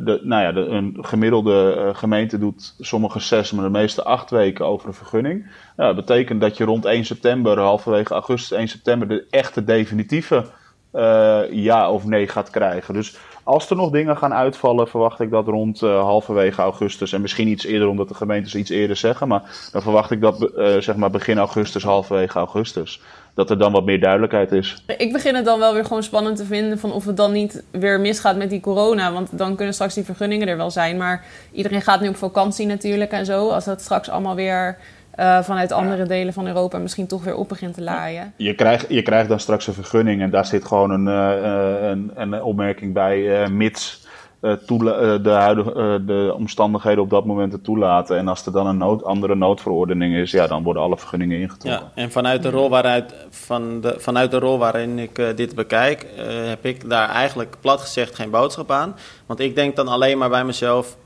de, 0.05 0.19
nou 0.23 0.43
ja, 0.43 0.51
de, 0.51 0.59
een 0.59 0.97
gemiddelde 1.01 1.75
uh, 1.77 1.95
gemeente 1.95 2.37
doet 2.37 2.75
sommige 2.79 3.19
zes, 3.19 3.51
maar 3.51 3.63
de 3.63 3.69
meeste 3.69 4.03
acht 4.03 4.29
weken 4.29 4.65
over 4.65 4.87
een 4.87 4.93
vergunning. 4.93 5.45
Nou, 5.75 5.95
dat 5.95 6.05
betekent 6.05 6.41
dat 6.41 6.57
je 6.57 6.63
rond 6.63 6.85
1 6.85 7.05
september, 7.05 7.59
halverwege 7.59 8.13
augustus 8.13 8.57
1 8.57 8.67
september, 8.67 9.07
de 9.07 9.25
echte 9.29 9.63
definitieve 9.63 10.45
uh, 10.93 11.41
ja 11.51 11.91
of 11.91 12.05
nee 12.05 12.27
gaat 12.27 12.49
krijgen. 12.49 12.93
Dus 12.93 13.17
als 13.49 13.69
er 13.69 13.75
nog 13.75 13.89
dingen 13.89 14.17
gaan 14.17 14.33
uitvallen, 14.33 14.87
verwacht 14.87 15.19
ik 15.19 15.29
dat 15.29 15.47
rond 15.47 15.81
uh, 15.81 16.01
halverwege 16.01 16.61
augustus. 16.61 17.13
En 17.13 17.21
misschien 17.21 17.47
iets 17.47 17.65
eerder, 17.65 17.87
omdat 17.87 18.07
de 18.07 18.13
gemeentes 18.13 18.55
iets 18.55 18.69
eerder 18.69 18.95
zeggen. 18.95 19.27
Maar 19.27 19.69
dan 19.71 19.81
verwacht 19.81 20.11
ik 20.11 20.21
dat 20.21 20.41
uh, 20.41 20.77
zeg 20.77 20.95
maar 20.95 21.09
begin 21.09 21.37
augustus, 21.37 21.83
halverwege 21.83 22.39
augustus. 22.39 23.01
Dat 23.33 23.49
er 23.49 23.57
dan 23.57 23.71
wat 23.71 23.85
meer 23.85 23.99
duidelijkheid 23.99 24.51
is. 24.51 24.83
Ik 24.97 25.11
begin 25.11 25.35
het 25.35 25.45
dan 25.45 25.59
wel 25.59 25.73
weer 25.73 25.85
gewoon 25.85 26.03
spannend 26.03 26.37
te 26.37 26.45
vinden 26.45 26.79
van 26.79 26.91
of 26.91 27.05
het 27.05 27.17
dan 27.17 27.31
niet 27.31 27.63
weer 27.71 27.99
misgaat 27.99 28.37
met 28.37 28.49
die 28.49 28.59
corona. 28.59 29.13
Want 29.13 29.37
dan 29.37 29.55
kunnen 29.55 29.73
straks 29.73 29.93
die 29.93 30.03
vergunningen 30.03 30.47
er 30.47 30.57
wel 30.57 30.71
zijn. 30.71 30.97
Maar 30.97 31.25
iedereen 31.51 31.81
gaat 31.81 32.01
nu 32.01 32.07
op 32.07 32.15
vakantie 32.15 32.65
natuurlijk 32.65 33.11
en 33.11 33.25
zo. 33.25 33.49
Als 33.49 33.65
dat 33.65 33.81
straks 33.81 34.09
allemaal 34.09 34.35
weer 34.35 34.77
uh, 35.19 35.41
vanuit 35.41 35.71
andere 35.71 36.05
delen 36.05 36.33
van 36.33 36.47
Europa 36.47 36.77
misschien 36.77 37.07
toch 37.07 37.23
weer 37.23 37.35
op 37.35 37.49
begint 37.49 37.73
te 37.73 37.81
laaien. 37.81 38.33
Je 38.37 38.53
krijgt, 38.53 38.85
je 38.89 39.01
krijgt 39.01 39.29
dan 39.29 39.39
straks 39.39 39.67
een 39.67 39.73
vergunning 39.73 40.21
en 40.21 40.29
daar 40.29 40.45
zit 40.45 40.65
gewoon 40.65 40.91
een, 40.91 41.07
uh, 41.07 41.89
een, 41.89 42.11
een 42.15 42.43
opmerking 42.43 42.93
bij, 42.93 43.17
uh, 43.19 43.47
mits 43.47 44.07
de, 44.39 45.29
huidige, 45.29 46.01
de 46.05 46.33
omstandigheden 46.35 47.03
op 47.03 47.09
dat 47.09 47.25
moment 47.25 47.51
het 47.51 47.63
toelaten. 47.63 48.17
En 48.17 48.27
als 48.27 48.45
er 48.45 48.51
dan 48.51 48.67
een 48.67 48.77
nood, 48.77 49.03
andere 49.03 49.35
noodverordening 49.35 50.15
is, 50.15 50.31
ja, 50.31 50.47
dan 50.47 50.63
worden 50.63 50.81
alle 50.81 50.97
vergunningen 50.97 51.39
ingetrokken. 51.39 51.91
Ja, 51.95 52.01
en 52.01 52.11
vanuit 52.11 52.43
de 52.43 52.49
rol, 52.49 52.69
waaruit, 52.69 53.13
van 53.29 53.81
de, 53.81 53.95
vanuit 53.97 54.31
de 54.31 54.39
rol 54.39 54.57
waarin 54.57 54.99
ik 54.99 55.33
dit 55.35 55.55
bekijk, 55.55 56.05
heb 56.47 56.65
ik 56.65 56.89
daar 56.89 57.09
eigenlijk 57.09 57.55
plat 57.61 57.81
gezegd 57.81 58.15
geen 58.15 58.29
boodschap 58.29 58.71
aan. 58.71 58.95
Want 59.25 59.39
ik 59.39 59.55
denk 59.55 59.75
dan 59.75 59.87
alleen 59.87 60.17
maar 60.17 60.29
bij 60.29 60.43
mezelf, 60.43 60.97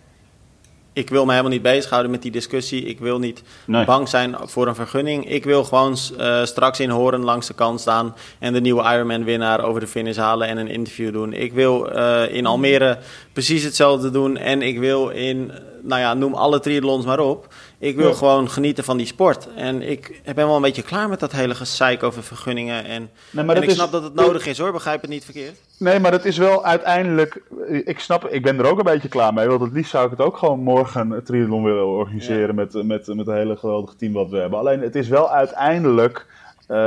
ik 0.94 1.10
wil 1.10 1.26
me 1.26 1.32
helemaal 1.32 1.52
niet 1.52 1.62
bezighouden 1.62 2.12
met 2.12 2.22
die 2.22 2.32
discussie. 2.32 2.86
Ik 2.86 3.00
wil 3.00 3.20
niet 3.20 3.44
bang 3.86 4.10
zijn 4.10 4.36
voor 4.44 4.68
een 4.68 4.76
vergunning. 4.76 5.30
Ik 5.30 5.44
wil 5.44 5.64
gewoon 5.64 5.98
uh, 6.20 6.44
straks 6.44 6.80
in 6.80 6.90
Horen 6.90 7.24
langs 7.24 7.48
de 7.48 7.54
kant 7.54 7.80
staan 7.80 8.16
en 8.40 8.54
de 8.54 8.62
nieuwe 8.62 8.94
Ironman-winnaar 8.94 9.64
over 9.64 9.80
de 9.80 9.88
finish 9.88 10.18
halen 10.18 10.48
en 10.48 10.58
een 10.58 10.68
interview 10.68 11.14
doen. 11.14 11.34
Ik 11.34 11.54
wil 11.54 11.96
uh, 11.96 12.36
in 12.36 12.46
Almere 12.46 12.98
precies 13.34 13.64
hetzelfde 13.64 14.10
doen 14.10 14.38
en 14.38 14.62
ik 14.62 14.80
wil 14.80 15.10
in, 15.10 15.52
nou 15.82 16.02
ja, 16.02 16.14
noem 16.14 16.34
alle 16.34 16.60
triathlons 16.60 17.06
maar 17.06 17.20
op. 17.20 17.54
Ik 17.84 17.96
wil 17.96 18.14
gewoon 18.14 18.50
genieten 18.50 18.84
van 18.84 18.98
die 18.98 19.06
sport. 19.06 19.48
En 19.56 19.82
ik 19.82 20.22
ben 20.24 20.36
wel 20.36 20.56
een 20.56 20.62
beetje 20.62 20.82
klaar 20.82 21.10
met 21.10 21.20
dat 21.20 21.32
hele 21.32 21.56
gezeik 21.56 22.04
over 22.04 22.24
vergunningen. 22.24 22.86
En, 22.86 23.10
nee, 23.32 23.46
en 23.46 23.64
ik 23.64 23.70
snap 23.70 23.92
dat 23.92 24.04
het 24.04 24.14
nodig 24.14 24.46
is 24.46 24.58
hoor, 24.58 24.72
begrijp 24.72 25.02
het 25.02 25.10
niet 25.10 25.24
verkeerd. 25.24 25.60
Nee, 25.78 26.00
maar 26.00 26.12
het 26.12 26.26
is 26.26 26.38
wel 26.38 26.66
uiteindelijk... 26.66 27.42
Ik 27.86 28.00
snap, 28.00 28.26
ik 28.26 28.42
ben 28.42 28.60
er 28.60 28.66
ook 28.66 28.78
een 28.78 28.84
beetje 28.84 29.08
klaar 29.08 29.34
mee. 29.34 29.48
Want 29.48 29.62
het 29.62 29.74
liefst 29.74 29.92
zou 29.92 30.06
ik 30.06 30.12
het 30.12 30.22
ook 30.22 30.38
gewoon 30.38 30.60
morgen 30.60 31.12
een 31.12 31.24
triathlon 31.24 31.64
willen 31.64 31.88
organiseren... 31.88 32.56
Met, 32.56 32.74
met, 32.74 33.08
met 33.08 33.28
een 33.28 33.36
hele 33.36 33.58
geweldige 33.58 33.96
team 33.96 34.14
wat 34.14 34.30
we 34.30 34.38
hebben. 34.38 34.60
Alleen 34.60 34.82
het 34.82 34.96
is 34.96 35.08
wel 35.08 35.32
uiteindelijk 35.32 36.26
uh, 36.70 36.78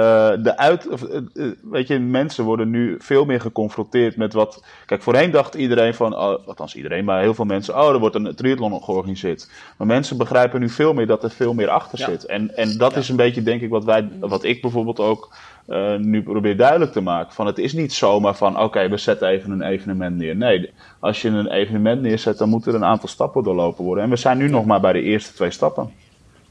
de 0.42 0.56
uit, 0.56 0.86
uh, 1.34 1.52
weet 1.62 1.88
je, 1.88 1.98
mensen 1.98 2.44
worden 2.44 2.70
nu 2.70 2.96
veel 2.98 3.24
meer 3.24 3.40
geconfronteerd 3.40 4.16
met 4.16 4.32
wat. 4.32 4.64
Kijk, 4.86 5.02
voorheen 5.02 5.30
dacht 5.30 5.54
iedereen 5.54 5.94
van, 5.94 6.16
oh, 6.16 6.46
althans 6.46 6.76
iedereen, 6.76 7.04
maar 7.04 7.20
heel 7.20 7.34
veel 7.34 7.44
mensen, 7.44 7.80
oh, 7.82 7.88
er 7.88 7.98
wordt 7.98 8.14
een 8.14 8.34
triathlon 8.34 8.82
georganiseerd. 8.82 9.50
Maar 9.76 9.86
mensen 9.86 10.16
begrijpen 10.16 10.60
nu 10.60 10.68
veel 10.68 10.92
meer 10.92 11.06
dat 11.06 11.24
er 11.24 11.30
veel 11.30 11.54
meer 11.54 11.68
achter 11.68 11.98
zit. 11.98 12.24
En, 12.26 12.56
en 12.56 12.78
dat 12.78 12.96
is 12.96 13.08
een 13.08 13.16
beetje, 13.16 13.42
denk 13.42 13.60
ik, 13.60 13.70
wat, 13.70 13.84
wij, 13.84 14.08
wat 14.20 14.44
ik 14.44 14.60
bijvoorbeeld 14.60 15.00
ook 15.00 15.34
uh, 15.68 15.96
nu 15.96 16.22
probeer 16.22 16.56
duidelijk 16.56 16.92
te 16.92 17.00
maken. 17.00 17.34
Van 17.34 17.46
het 17.46 17.58
is 17.58 17.72
niet 17.72 17.92
zomaar 17.92 18.34
van, 18.34 18.60
oké, 18.60 18.88
we 18.88 18.96
zetten 18.96 19.28
even 19.28 19.50
een 19.50 19.62
evenement 19.62 20.16
neer. 20.16 20.36
Nee, 20.36 20.70
als 20.98 21.22
je 21.22 21.28
een 21.28 21.50
evenement 21.50 22.02
neerzet, 22.02 22.38
dan 22.38 22.48
moeten 22.48 22.72
er 22.72 22.78
een 22.78 22.84
aantal 22.84 23.08
stappen 23.08 23.42
doorlopen 23.42 23.84
worden. 23.84 24.04
En 24.04 24.10
we 24.10 24.16
zijn 24.16 24.38
nu 24.38 24.48
nog 24.48 24.64
maar 24.64 24.80
bij 24.80 24.92
de 24.92 25.02
eerste 25.02 25.32
twee 25.32 25.50
stappen. 25.50 25.90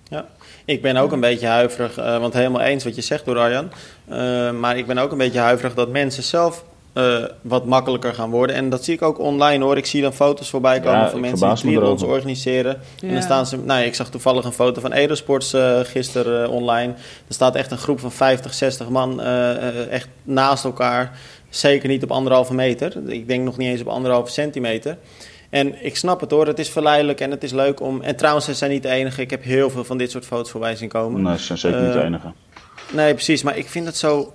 Ja, 0.09 0.25
ik 0.65 0.81
ben 0.81 0.97
ook 0.97 1.11
een 1.11 1.19
beetje 1.19 1.47
huiverig, 1.47 1.99
uh, 1.99 2.19
want 2.19 2.33
helemaal 2.33 2.61
eens 2.61 2.83
wat 2.83 2.95
je 2.95 3.01
zegt 3.01 3.25
door 3.25 3.37
Arjan. 3.37 3.71
Uh, 4.09 4.51
maar 4.51 4.77
ik 4.77 4.85
ben 4.85 4.97
ook 4.97 5.11
een 5.11 5.17
beetje 5.17 5.39
huiverig 5.39 5.73
dat 5.73 5.89
mensen 5.89 6.23
zelf 6.23 6.63
uh, 6.93 7.23
wat 7.41 7.65
makkelijker 7.65 8.13
gaan 8.13 8.29
worden. 8.29 8.55
En 8.55 8.69
dat 8.69 8.83
zie 8.83 8.93
ik 8.93 9.01
ook 9.01 9.19
online 9.19 9.63
hoor. 9.63 9.77
Ik 9.77 9.85
zie 9.85 10.01
dan 10.01 10.13
foto's 10.13 10.49
voorbij 10.49 10.79
komen 10.79 10.99
ja, 10.99 11.09
van 11.09 11.19
mensen 11.19 11.67
die 11.67 11.85
ons 11.85 12.03
organiseren. 12.03 12.81
Ja. 12.95 13.07
En 13.07 13.13
dan 13.13 13.23
staan 13.23 13.45
ze. 13.45 13.57
Nou, 13.57 13.83
ik 13.83 13.95
zag 13.95 14.09
toevallig 14.09 14.45
een 14.45 14.51
foto 14.51 14.81
van 14.81 14.91
Edelsports 14.91 15.53
uh, 15.53 15.79
gisteren 15.79 16.49
uh, 16.49 16.55
online. 16.55 16.93
Er 17.27 17.33
staat 17.33 17.55
echt 17.55 17.71
een 17.71 17.77
groep 17.77 17.99
van 17.99 18.11
50, 18.11 18.53
60 18.53 18.89
man 18.89 19.21
echt 19.89 20.07
naast 20.23 20.63
elkaar. 20.63 21.19
Zeker 21.49 21.89
niet 21.89 22.03
op 22.03 22.11
anderhalve 22.11 22.53
meter. 22.53 23.09
Ik 23.09 23.27
denk 23.27 23.43
nog 23.43 23.57
niet 23.57 23.69
eens 23.69 23.81
op 23.81 23.87
anderhalve 23.87 24.31
centimeter. 24.31 24.97
En 25.55 25.85
ik 25.85 25.95
snap 25.95 26.19
het 26.19 26.31
hoor, 26.31 26.47
het 26.47 26.59
is 26.59 26.69
verleidelijk 26.69 27.19
en 27.19 27.31
het 27.31 27.43
is 27.43 27.51
leuk 27.51 27.79
om... 27.79 28.01
En 28.01 28.15
trouwens, 28.15 28.45
ze 28.45 28.53
zijn 28.53 28.71
niet 28.71 28.83
de 28.83 28.89
enige. 28.89 29.21
Ik 29.21 29.29
heb 29.29 29.43
heel 29.43 29.69
veel 29.69 29.83
van 29.83 29.97
dit 29.97 30.11
soort 30.11 30.25
foto's 30.25 30.51
voorbij 30.51 30.75
zien 30.75 30.89
komen. 30.89 31.21
Nee, 31.21 31.37
ze 31.37 31.43
zijn 31.43 31.57
zeker 31.57 31.81
niet 31.81 31.93
de 31.93 31.99
eh, 31.99 32.05
enige. 32.05 32.33
Nee, 32.91 33.13
precies. 33.13 33.43
Maar 33.43 33.57
ik 33.57 33.69
vind 33.69 33.85
het 33.85 33.97
zo... 33.97 34.33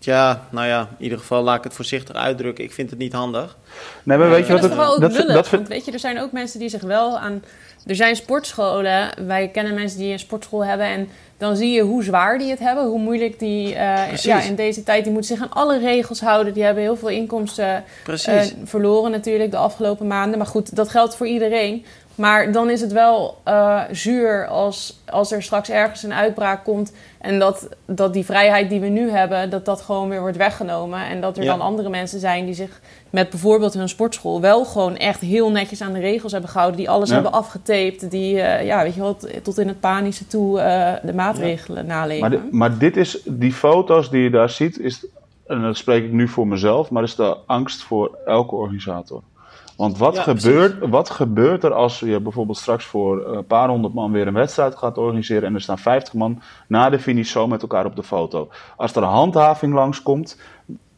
Ja, 0.00 0.46
nou 0.50 0.66
ja, 0.66 0.80
in 0.98 1.04
ieder 1.04 1.18
geval 1.18 1.42
laat 1.42 1.56
ik 1.56 1.64
het 1.64 1.74
voorzichtig 1.74 2.16
uitdrukken. 2.16 2.64
Ik 2.64 2.72
vind 2.72 2.90
het 2.90 2.98
niet 2.98 3.12
handig. 3.12 3.56
Nee, 4.02 4.18
maar 4.18 4.30
weet 4.30 4.46
je 4.46 4.52
wat... 4.52 4.62
Dat 4.62 4.70
is 4.70 4.76
vooral 4.76 4.94
ook 4.94 5.00
dat, 5.00 5.12
lullig, 5.12 5.34
dat, 5.34 5.50
want 5.50 5.68
weet 5.68 5.84
je, 5.84 5.92
er 5.92 5.98
zijn 5.98 6.20
ook 6.20 6.32
mensen 6.32 6.58
die 6.58 6.68
zich 6.68 6.82
wel 6.82 7.18
aan... 7.18 7.44
Er 7.86 7.96
zijn 7.96 8.16
sportscholen, 8.16 9.26
wij 9.26 9.48
kennen 9.48 9.74
mensen 9.74 9.98
die 9.98 10.12
een 10.12 10.18
sportschool 10.18 10.64
hebben... 10.64 10.86
en 10.86 11.08
dan 11.42 11.56
zie 11.56 11.70
je 11.70 11.82
hoe 11.82 12.02
zwaar 12.02 12.38
die 12.38 12.50
het 12.50 12.58
hebben, 12.58 12.84
hoe 12.84 12.98
moeilijk 12.98 13.38
die 13.38 13.74
uh, 13.74 14.16
ja, 14.16 14.40
in 14.40 14.54
deze 14.54 14.82
tijd, 14.82 15.04
die 15.04 15.12
moeten 15.12 15.36
zich 15.36 15.44
aan 15.44 15.52
alle 15.52 15.78
regels 15.78 16.20
houden. 16.20 16.52
Die 16.52 16.62
hebben 16.62 16.82
heel 16.82 16.96
veel 16.96 17.08
inkomsten 17.08 17.84
uh, 18.28 18.42
verloren 18.64 19.10
natuurlijk 19.10 19.50
de 19.50 19.56
afgelopen 19.56 20.06
maanden. 20.06 20.38
Maar 20.38 20.46
goed, 20.46 20.76
dat 20.76 20.88
geldt 20.88 21.16
voor 21.16 21.26
iedereen. 21.26 21.84
Maar 22.22 22.52
dan 22.52 22.70
is 22.70 22.80
het 22.80 22.92
wel 22.92 23.40
uh, 23.48 23.82
zuur 23.90 24.46
als, 24.46 25.00
als 25.06 25.32
er 25.32 25.42
straks 25.42 25.70
ergens 25.70 26.02
een 26.02 26.12
uitbraak 26.12 26.64
komt 26.64 26.92
en 27.20 27.38
dat, 27.38 27.68
dat 27.86 28.12
die 28.12 28.24
vrijheid 28.24 28.70
die 28.70 28.80
we 28.80 28.86
nu 28.86 29.10
hebben, 29.10 29.50
dat 29.50 29.64
dat 29.64 29.80
gewoon 29.80 30.08
weer 30.08 30.20
wordt 30.20 30.36
weggenomen. 30.36 31.06
En 31.06 31.20
dat 31.20 31.36
er 31.38 31.44
dan 31.44 31.60
andere 31.60 31.88
mensen 31.88 32.20
zijn 32.20 32.44
die 32.44 32.54
zich 32.54 32.80
met 33.10 33.30
bijvoorbeeld 33.30 33.74
hun 33.74 33.88
sportschool 33.88 34.40
wel 34.40 34.64
gewoon 34.64 34.96
echt 34.96 35.20
heel 35.20 35.50
netjes 35.50 35.80
aan 35.80 35.92
de 35.92 36.00
regels 36.00 36.32
hebben 36.32 36.50
gehouden. 36.50 36.78
Die 36.78 36.90
alles 36.90 37.10
hebben 37.10 37.32
afgetaped. 37.32 38.10
Die, 38.10 38.34
uh, 38.34 38.64
ja, 38.64 38.82
weet 38.82 38.94
je 38.94 39.00
wat, 39.00 39.28
tot 39.42 39.58
in 39.58 39.68
het 39.68 39.80
panische 39.80 40.26
toe 40.26 40.58
uh, 40.58 40.92
de 41.02 41.14
maatregelen 41.14 41.86
ja. 41.86 41.94
naleven. 41.94 42.30
Maar, 42.30 42.40
maar 42.50 42.78
dit 42.78 42.96
is, 42.96 43.22
die 43.24 43.52
foto's 43.52 44.10
die 44.10 44.22
je 44.22 44.30
daar 44.30 44.50
ziet, 44.50 44.78
is, 44.78 45.06
en 45.46 45.62
dat 45.62 45.76
spreek 45.76 46.04
ik 46.04 46.12
nu 46.12 46.28
voor 46.28 46.46
mezelf, 46.46 46.90
maar 46.90 47.02
is 47.02 47.14
de 47.14 47.36
angst 47.46 47.82
voor 47.82 48.18
elke 48.26 48.54
organisator. 48.54 49.22
Want 49.76 49.98
wat, 49.98 50.18
gebeurt, 50.18 50.88
wat 50.88 51.10
gebeurt 51.10 51.64
er 51.64 51.72
als 51.72 52.00
je 52.00 52.20
bijvoorbeeld 52.20 52.58
straks 52.58 52.84
voor 52.84 53.26
een 53.26 53.46
paar 53.46 53.68
honderd 53.68 53.94
man 53.94 54.12
weer 54.12 54.26
een 54.26 54.34
wedstrijd 54.34 54.76
gaat 54.76 54.98
organiseren 54.98 55.48
en 55.48 55.54
er 55.54 55.60
staan 55.60 55.78
50 55.78 56.14
man 56.14 56.42
na 56.66 56.90
de 56.90 56.98
finish 56.98 57.30
zo 57.30 57.46
met 57.46 57.62
elkaar 57.62 57.84
op 57.84 57.96
de 57.96 58.02
foto? 58.02 58.50
Als 58.76 58.94
er 58.94 59.02
een 59.02 59.08
handhaving 59.08 59.74
langskomt, 59.74 60.40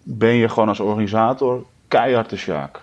ben 0.02 0.34
je 0.34 0.48
gewoon 0.48 0.68
als 0.68 0.80
organisator 0.80 1.64
keihard 1.88 2.30
de 2.30 2.36
sjaak. 2.36 2.80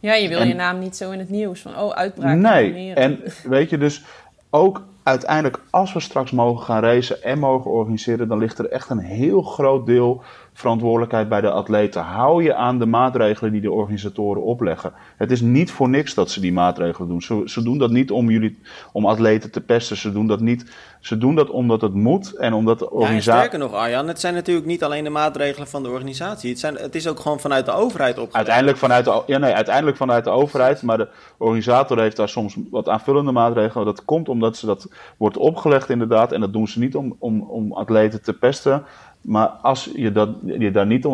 Ja, 0.00 0.14
je 0.14 0.28
wil 0.28 0.42
je 0.42 0.54
naam 0.54 0.78
niet 0.78 0.96
zo 0.96 1.10
in 1.10 1.18
het 1.18 1.30
nieuws 1.30 1.60
van, 1.60 1.78
oh, 1.78 1.90
uitbraak. 1.90 2.36
Nee, 2.36 2.94
en 2.94 3.20
weet 3.44 3.70
je, 3.70 3.78
dus 3.78 4.02
ook 4.50 4.82
uiteindelijk, 5.02 5.62
als 5.70 5.92
we 5.92 6.00
straks 6.00 6.30
mogen 6.30 6.64
gaan 6.64 6.82
racen 6.82 7.22
en 7.22 7.38
mogen 7.38 7.70
organiseren, 7.70 8.28
dan 8.28 8.38
ligt 8.38 8.58
er 8.58 8.68
echt 8.68 8.90
een 8.90 8.98
heel 8.98 9.42
groot 9.42 9.86
deel 9.86 10.22
verantwoordelijkheid 10.52 11.28
bij 11.28 11.40
de 11.40 11.50
atleten. 11.50 12.02
Hou 12.02 12.42
je 12.42 12.54
aan 12.54 12.78
de 12.78 12.86
maatregelen 12.86 13.52
die 13.52 13.60
de 13.60 13.72
organisatoren 13.72 14.42
opleggen. 14.42 14.92
Het 15.16 15.30
is 15.30 15.40
niet 15.40 15.70
voor 15.70 15.88
niks 15.88 16.14
dat 16.14 16.30
ze 16.30 16.40
die 16.40 16.52
maatregelen 16.52 17.08
doen. 17.08 17.22
Ze, 17.22 17.42
ze 17.44 17.62
doen 17.62 17.78
dat 17.78 17.90
niet 17.90 18.10
om, 18.10 18.30
jullie, 18.30 18.58
om 18.92 19.06
atleten 19.06 19.50
te 19.50 19.60
pesten. 19.60 19.96
Ze 19.96 20.12
doen 20.12 20.26
dat 20.26 20.40
niet. 20.40 20.72
Ze 21.02 21.18
doen 21.18 21.34
dat 21.34 21.50
omdat 21.50 21.80
het 21.80 21.94
moet 21.94 22.34
en 22.34 22.52
omdat 22.52 22.78
de 22.78 22.90
organisatie. 22.90 23.32
Ja, 23.32 23.38
sterker 23.38 23.58
nog, 23.58 23.72
Arjan, 23.80 24.08
het 24.08 24.20
zijn 24.20 24.34
natuurlijk 24.34 24.66
niet 24.66 24.84
alleen 24.84 25.04
de 25.04 25.10
maatregelen 25.10 25.68
van 25.68 25.82
de 25.82 25.88
organisatie. 25.88 26.50
Het, 26.50 26.58
zijn, 26.58 26.74
het 26.76 26.94
is 26.94 27.08
ook 27.08 27.20
gewoon 27.20 27.40
vanuit 27.40 27.66
de 27.66 27.72
overheid 27.72 28.10
opgelegd. 28.10 28.36
Uiteindelijk 28.36 28.78
vanuit 28.78 29.04
de, 29.04 29.22
ja, 29.26 29.38
nee, 29.38 29.52
uiteindelijk 29.52 29.96
vanuit 29.96 30.24
de 30.24 30.30
overheid, 30.30 30.82
maar 30.82 30.98
de 30.98 31.08
organisator 31.36 32.00
heeft 32.00 32.16
daar 32.16 32.28
soms 32.28 32.56
wat 32.70 32.88
aanvullende 32.88 33.32
maatregelen. 33.32 33.86
Dat 33.86 34.04
komt 34.04 34.28
omdat 34.28 34.56
ze 34.56 34.66
dat 34.66 34.88
wordt 35.16 35.36
opgelegd 35.36 35.90
inderdaad. 35.90 36.32
En 36.32 36.40
dat 36.40 36.52
doen 36.52 36.68
ze 36.68 36.78
niet 36.78 36.96
om, 36.96 37.16
om, 37.18 37.40
om 37.40 37.72
atleten 37.72 38.22
te 38.22 38.32
pesten. 38.32 38.84
Maar 39.20 39.48
als 39.48 39.90
je, 39.94 40.12
dat, 40.12 40.28
je 40.44 40.70
daar 40.70 40.86
niet 40.86 41.06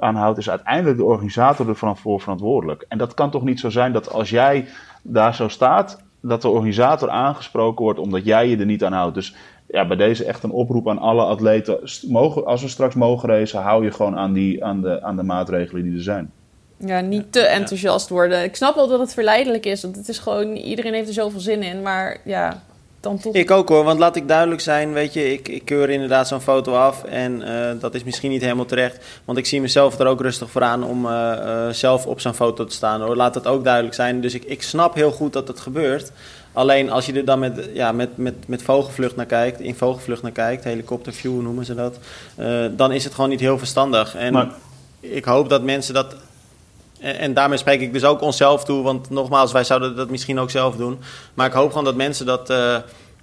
aan 0.00 0.14
houdt, 0.14 0.38
is 0.38 0.50
uiteindelijk 0.50 0.96
de 0.96 1.04
organisator 1.04 1.68
ervan 1.68 1.96
voor 1.96 2.20
verantwoordelijk. 2.20 2.84
En 2.88 2.98
dat 2.98 3.14
kan 3.14 3.30
toch 3.30 3.42
niet 3.42 3.60
zo 3.60 3.70
zijn 3.70 3.92
dat 3.92 4.12
als 4.12 4.30
jij 4.30 4.68
daar 5.02 5.34
zo 5.34 5.48
staat, 5.48 6.03
dat 6.28 6.42
de 6.42 6.48
organisator 6.48 7.10
aangesproken 7.10 7.84
wordt 7.84 7.98
omdat 7.98 8.24
jij 8.24 8.48
je 8.48 8.56
er 8.56 8.66
niet 8.66 8.84
aan 8.84 8.92
houdt. 8.92 9.14
Dus 9.14 9.34
ja, 9.66 9.86
bij 9.86 9.96
deze 9.96 10.24
echt 10.24 10.42
een 10.42 10.50
oproep 10.50 10.88
aan 10.88 10.98
alle 10.98 11.22
atleten. 11.24 11.78
Mogen, 12.08 12.46
als 12.46 12.62
we 12.62 12.68
straks 12.68 12.94
mogen 12.94 13.28
racen, 13.28 13.62
hou 13.62 13.84
je 13.84 13.90
gewoon 13.90 14.16
aan, 14.16 14.32
die, 14.32 14.64
aan, 14.64 14.80
de, 14.80 15.02
aan 15.02 15.16
de 15.16 15.22
maatregelen 15.22 15.82
die 15.82 15.94
er 15.94 16.02
zijn. 16.02 16.30
Ja, 16.76 17.00
niet 17.00 17.32
te 17.32 17.40
enthousiast 17.40 18.08
worden. 18.08 18.44
Ik 18.44 18.56
snap 18.56 18.74
wel 18.74 18.88
dat 18.88 19.00
het 19.00 19.14
verleidelijk 19.14 19.66
is, 19.66 19.82
want 19.82 19.96
het 19.96 20.08
is 20.08 20.18
gewoon, 20.18 20.56
iedereen 20.56 20.94
heeft 20.94 21.08
er 21.08 21.14
zoveel 21.14 21.40
zin 21.40 21.62
in. 21.62 21.82
Maar 21.82 22.20
ja, 22.24 22.62
ik 23.32 23.50
ook 23.50 23.68
hoor, 23.68 23.84
want 23.84 23.98
laat 23.98 24.16
ik 24.16 24.28
duidelijk 24.28 24.60
zijn, 24.60 24.92
weet 24.92 25.12
je, 25.12 25.32
ik, 25.32 25.48
ik 25.48 25.64
keur 25.64 25.90
inderdaad 25.90 26.28
zo'n 26.28 26.40
foto 26.40 26.74
af 26.74 27.04
en 27.04 27.40
uh, 27.40 27.80
dat 27.80 27.94
is 27.94 28.04
misschien 28.04 28.30
niet 28.30 28.42
helemaal 28.42 28.64
terecht, 28.64 29.04
want 29.24 29.38
ik 29.38 29.46
zie 29.46 29.60
mezelf 29.60 29.98
er 29.98 30.06
ook 30.06 30.20
rustig 30.20 30.50
voor 30.50 30.62
aan 30.62 30.84
om 30.84 31.06
uh, 31.06 31.10
uh, 31.10 31.68
zelf 31.68 32.06
op 32.06 32.20
zo'n 32.20 32.34
foto 32.34 32.64
te 32.64 32.74
staan 32.74 33.00
hoor, 33.00 33.16
laat 33.16 33.34
dat 33.34 33.46
ook 33.46 33.64
duidelijk 33.64 33.94
zijn. 33.94 34.20
Dus 34.20 34.34
ik, 34.34 34.44
ik 34.44 34.62
snap 34.62 34.94
heel 34.94 35.10
goed 35.10 35.32
dat 35.32 35.48
het 35.48 35.60
gebeurt. 35.60 36.12
Alleen 36.52 36.90
als 36.90 37.06
je 37.06 37.12
er 37.12 37.24
dan 37.24 37.38
met, 37.38 37.68
ja, 37.72 37.92
met, 37.92 38.16
met, 38.16 38.34
met 38.46 38.62
vogelvlucht 38.62 39.16
naar 39.16 39.26
kijkt, 39.26 39.60
in 39.60 39.74
vogelvlucht 39.74 40.22
naar 40.22 40.32
kijkt, 40.32 40.64
helikopterview 40.64 41.40
noemen 41.40 41.64
ze 41.64 41.74
dat, 41.74 41.98
dan 42.76 42.92
is 42.92 43.04
het 43.04 43.14
gewoon 43.14 43.30
niet 43.30 43.40
heel 43.40 43.58
verstandig. 43.58 44.14
En 44.14 44.32
maar... 44.32 44.50
ik 45.00 45.24
hoop 45.24 45.48
dat 45.48 45.62
mensen 45.62 45.94
dat 45.94 46.16
en, 47.04 47.18
en, 47.18 47.34
daarmee 47.34 47.58
spreek 47.58 47.80
ik 47.80 47.92
dus 47.92 48.04
ook 48.04 48.20
onszelf 48.20 48.64
toe, 48.64 48.82
want 48.82 49.10
nogmaals, 49.10 49.52
wij 49.52 49.64
zouden 49.64 49.96
dat 49.96 50.10
misschien 50.10 50.38
ook 50.38 50.50
zelf 50.50 50.76
doen. 50.76 50.98
Maar 51.34 51.46
ik 51.46 51.52
hoop 51.52 51.68
gewoon 51.68 51.84
dat 51.84 51.94
mensen 51.94 52.26
dat 52.26 52.50
uh, 52.50 52.76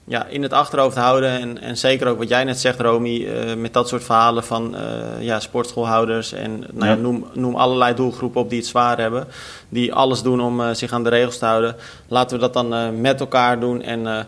ja, 0.03 0.25
in 0.25 0.43
het 0.43 0.53
achterhoofd 0.53 0.95
houden. 0.95 1.29
En, 1.29 1.61
en 1.61 1.77
zeker 1.77 2.07
ook 2.07 2.17
wat 2.17 2.29
jij 2.29 2.43
net 2.43 2.59
zegt, 2.59 2.79
Romy, 2.79 3.17
uh, 3.17 3.53
met 3.55 3.73
dat 3.73 3.87
soort 3.87 4.03
verhalen 4.03 4.43
van 4.43 4.75
uh, 4.75 4.81
ja, 5.19 5.39
sportschoolhouders. 5.39 6.31
En 6.31 6.63
nou 6.71 6.89
ja. 6.89 6.95
noem, 6.95 7.25
noem 7.33 7.55
allerlei 7.55 7.95
doelgroepen 7.95 8.41
op 8.41 8.49
die 8.49 8.59
het 8.59 8.67
zwaar 8.67 8.97
hebben. 8.97 9.27
Die 9.69 9.93
alles 9.93 10.21
doen 10.21 10.41
om 10.41 10.73
zich 10.73 10.91
aan 10.91 11.03
de 11.03 11.09
regels 11.09 11.37
te 11.37 11.45
houden. 11.45 11.75
Laten 12.07 12.35
we 12.35 12.41
dat 12.41 12.53
dan 12.53 13.01
met 13.01 13.19
elkaar 13.19 13.59
doen 13.59 13.81
en 13.81 14.27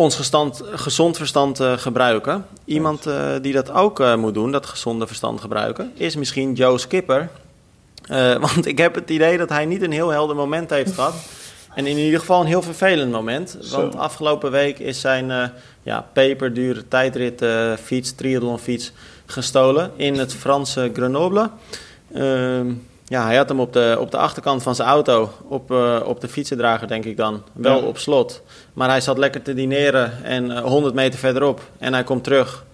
ons 0.00 0.16
gestand, 0.16 0.62
gezond 0.64 1.16
verstand 1.16 1.60
uh, 1.60 1.72
gebruiken. 1.72 2.46
Iemand 2.64 3.06
uh, 3.06 3.32
die 3.42 3.52
dat 3.52 3.70
ook 3.70 4.00
uh, 4.00 4.16
moet 4.16 4.34
doen, 4.34 4.52
dat 4.52 4.66
gezonde 4.66 5.06
verstand 5.06 5.40
gebruiken, 5.40 5.92
is 5.94 6.16
misschien 6.16 6.52
Joe 6.52 6.78
Skipper. 6.78 7.28
Uh, 8.10 8.36
want 8.54 8.66
ik 8.66 8.78
heb 8.78 8.94
het 8.94 9.10
idee 9.10 9.38
dat 9.38 9.48
hij 9.48 9.64
niet 9.64 9.82
een 9.82 9.92
heel 9.92 10.08
helder 10.08 10.36
moment 10.36 10.70
heeft 10.70 10.92
gehad. 10.92 11.14
En 11.74 11.86
in 11.86 11.96
ieder 11.96 12.20
geval 12.20 12.40
een 12.40 12.46
heel 12.46 12.62
vervelend 12.62 13.12
moment. 13.12 13.58
Want 13.70 13.96
afgelopen 13.96 14.50
week 14.50 14.78
is 14.78 15.00
zijn 15.00 15.30
uh, 15.30 15.44
ja, 15.82 16.06
peperdure 16.12 16.88
tijdrit 16.88 17.42
uh, 17.42 17.72
fiets, 17.76 18.14
triathlonfiets, 18.14 18.92
gestolen 19.26 19.90
in 19.96 20.18
het 20.18 20.34
Franse 20.34 20.90
Grenoble. 20.94 21.50
Uh, 22.12 22.60
ja, 23.04 23.24
hij 23.24 23.36
had 23.36 23.48
hem 23.48 23.60
op 23.60 23.72
de, 23.72 23.96
op 24.00 24.10
de 24.10 24.16
achterkant 24.16 24.62
van 24.62 24.74
zijn 24.74 24.88
auto, 24.88 25.30
op, 25.48 25.70
op 26.04 26.20
de 26.20 26.28
fietsendrager 26.28 26.88
denk 26.88 27.04
ik 27.04 27.16
dan, 27.16 27.42
wel 27.52 27.80
ja. 27.80 27.86
op 27.86 27.98
slot. 27.98 28.42
Maar 28.72 28.88
hij 28.88 29.00
zat 29.00 29.18
lekker 29.18 29.42
te 29.42 29.54
dineren 29.54 30.24
en 30.24 30.58
100 30.58 30.94
meter 30.94 31.18
verderop 31.18 31.60
en 31.78 31.92
hij 31.92 32.04
komt 32.04 32.24
terug. 32.24 32.64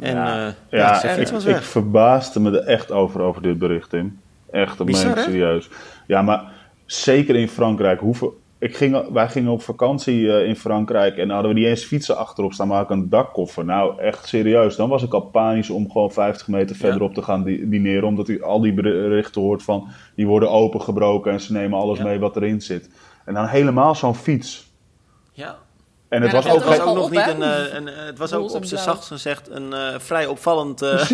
En 0.00 0.14
ja, 0.14 0.36
ja, 0.36 0.54
ja 0.70 1.02
ik, 1.02 1.28
ik 1.28 1.56
verbaasde 1.56 2.40
me 2.40 2.58
er 2.58 2.64
echt 2.64 2.92
over, 2.92 3.20
over 3.20 3.42
dit 3.42 3.58
bericht, 3.58 3.90
Tim. 3.90 4.20
Echt, 4.50 4.78
dat 4.78 4.96
serieus. 4.96 5.70
Ja, 6.06 6.22
maar 6.22 6.52
zeker 6.86 7.36
in 7.36 7.48
Frankrijk. 7.48 8.00
Hoeveel, 8.00 8.38
ik 8.58 8.76
ging, 8.76 9.08
wij 9.12 9.28
gingen 9.28 9.52
op 9.52 9.62
vakantie 9.62 10.20
uh, 10.20 10.46
in 10.46 10.56
Frankrijk 10.56 11.16
en 11.16 11.30
hadden 11.30 11.52
we 11.52 11.58
niet 11.58 11.68
eens 11.68 11.84
fietsen 11.84 12.16
achterop 12.16 12.52
staan, 12.52 12.68
maar 12.68 12.82
ook 12.82 12.90
een 12.90 13.08
dakkoffer. 13.08 13.64
Nou, 13.64 14.00
echt 14.00 14.28
serieus. 14.28 14.76
Dan 14.76 14.88
was 14.88 15.02
ik 15.02 15.12
al 15.12 15.20
panisch 15.20 15.70
om 15.70 15.90
gewoon 15.90 16.12
50 16.12 16.48
meter 16.48 16.76
verderop 16.76 17.14
te 17.14 17.22
gaan 17.22 17.44
dineren, 17.44 18.08
omdat 18.08 18.28
u 18.28 18.42
al 18.42 18.60
die 18.60 18.72
berichten 18.72 19.40
hoort 19.40 19.62
van 19.62 19.88
die 20.14 20.26
worden 20.26 20.50
opengebroken 20.50 21.32
en 21.32 21.40
ze 21.40 21.52
nemen 21.52 21.78
alles 21.78 21.98
ja. 21.98 22.04
mee 22.04 22.18
wat 22.18 22.36
erin 22.36 22.60
zit. 22.60 22.90
En 23.24 23.34
dan 23.34 23.46
helemaal 23.46 23.94
zo'n 23.94 24.14
fiets. 24.14 24.72
Ja. 25.32 25.58
En 26.08 26.22
het 26.22 26.30
ja, 26.30 26.42
was 26.42 26.52
ook, 26.52 26.64
was 26.64 26.80
ook 26.80 26.94
nog 26.94 27.10
niet 27.10 27.26
een, 27.26 27.40
een, 27.40 27.76
een, 27.76 28.06
Het 28.06 28.18
was 28.18 28.32
ook 28.32 28.54
op 28.54 28.64
zijn 28.64 28.80
zachtst 28.80 29.08
gezegd 29.08 29.50
een 29.50 29.70
uh, 29.70 29.94
vrij 29.98 30.26
opvallend, 30.26 30.82
uh, 30.82 31.08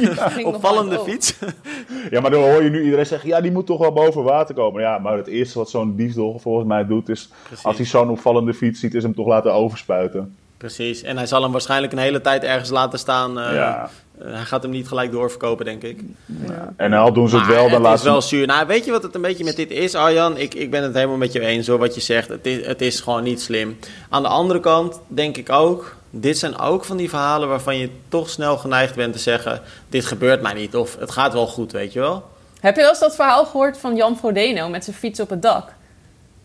ja. 0.00 0.30
opvallende 0.52 0.98
fiets. 0.98 1.38
ja, 2.10 2.20
maar 2.20 2.30
dan 2.30 2.42
hoor 2.42 2.62
je 2.62 2.70
nu 2.70 2.82
iedereen 2.82 3.06
zeggen: 3.06 3.28
ja, 3.28 3.40
die 3.40 3.52
moet 3.52 3.66
toch 3.66 3.78
wel 3.78 3.92
boven 3.92 4.22
water 4.22 4.54
komen. 4.54 4.82
Ja, 4.82 4.98
maar 4.98 5.16
het 5.16 5.26
eerste 5.26 5.58
wat 5.58 5.70
zo'n 5.70 5.96
diefstal 5.96 6.38
volgens 6.38 6.66
mij 6.66 6.86
doet, 6.86 7.08
is 7.08 7.28
Precies. 7.42 7.64
als 7.64 7.76
hij 7.76 7.86
zo'n 7.86 8.10
opvallende 8.10 8.54
fiets 8.54 8.80
ziet, 8.80 8.94
is 8.94 9.02
hem 9.02 9.14
toch 9.14 9.26
laten 9.26 9.52
overspuiten. 9.52 10.36
Precies, 10.64 11.02
en 11.02 11.16
hij 11.16 11.26
zal 11.26 11.42
hem 11.42 11.52
waarschijnlijk 11.52 11.92
een 11.92 11.98
hele 11.98 12.20
tijd 12.20 12.42
ergens 12.42 12.70
laten 12.70 12.98
staan. 12.98 13.38
Uh, 13.38 13.54
ja. 13.54 13.90
Uh, 14.22 14.32
hij 14.32 14.44
gaat 14.44 14.62
hem 14.62 14.70
niet 14.70 14.88
gelijk 14.88 15.12
doorverkopen, 15.12 15.64
denk 15.64 15.82
ik. 15.82 16.00
Ja. 16.46 16.72
En 16.76 16.92
al 16.92 17.12
doen 17.12 17.28
ze 17.28 17.36
het 17.36 17.46
wel, 17.46 17.62
dan 17.62 17.72
het 17.72 17.82
laten 17.82 17.98
is 17.98 18.04
wel 18.04 18.22
zuur. 18.22 18.46
Nou, 18.46 18.66
weet 18.66 18.84
je 18.84 18.90
wat 18.90 19.02
het 19.02 19.14
een 19.14 19.20
beetje 19.20 19.44
met 19.44 19.56
dit 19.56 19.70
is, 19.70 19.94
Arjan? 19.94 20.36
Ik, 20.36 20.54
ik 20.54 20.70
ben 20.70 20.82
het 20.82 20.94
helemaal 20.94 21.16
met 21.16 21.32
je 21.32 21.40
eens, 21.40 21.66
hoor, 21.66 21.78
wat 21.78 21.94
je 21.94 22.00
zegt. 22.00 22.28
Het 22.28 22.46
is, 22.46 22.66
het 22.66 22.80
is 22.80 23.00
gewoon 23.00 23.22
niet 23.22 23.40
slim. 23.42 23.78
Aan 24.08 24.22
de 24.22 24.28
andere 24.28 24.60
kant 24.60 25.00
denk 25.06 25.36
ik 25.36 25.50
ook... 25.50 25.96
Dit 26.10 26.38
zijn 26.38 26.58
ook 26.58 26.84
van 26.84 26.96
die 26.96 27.08
verhalen 27.08 27.48
waarvan 27.48 27.78
je 27.78 27.90
toch 28.08 28.30
snel 28.30 28.56
geneigd 28.56 28.94
bent 28.94 29.12
te 29.12 29.18
zeggen... 29.18 29.60
Dit 29.88 30.04
gebeurt 30.04 30.42
mij 30.42 30.54
niet, 30.54 30.76
of 30.76 30.96
het 30.98 31.10
gaat 31.10 31.32
wel 31.32 31.46
goed, 31.46 31.72
weet 31.72 31.92
je 31.92 32.00
wel? 32.00 32.28
Heb 32.60 32.74
je 32.74 32.80
wel 32.80 32.90
eens 32.90 33.00
dat 33.00 33.14
verhaal 33.14 33.44
gehoord 33.44 33.78
van 33.78 33.96
Jan 33.96 34.16
Frodeno 34.16 34.68
met 34.68 34.84
zijn 34.84 34.96
fiets 34.96 35.20
op 35.20 35.30
het 35.30 35.42
dak? 35.42 35.72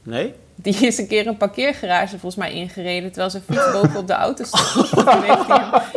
Nee? 0.03 0.33
Die 0.61 0.87
is 0.87 0.97
een 0.97 1.07
keer 1.07 1.27
een 1.27 1.37
parkeergarage 1.37 2.19
volgens 2.19 2.35
mij 2.35 2.51
ingereden... 2.51 3.09
terwijl 3.09 3.29
zijn 3.29 3.43
fiets 3.43 3.71
boven 3.71 3.99
op 3.99 4.07
de 4.07 4.13
auto 4.13 4.43
stond. 4.43 4.91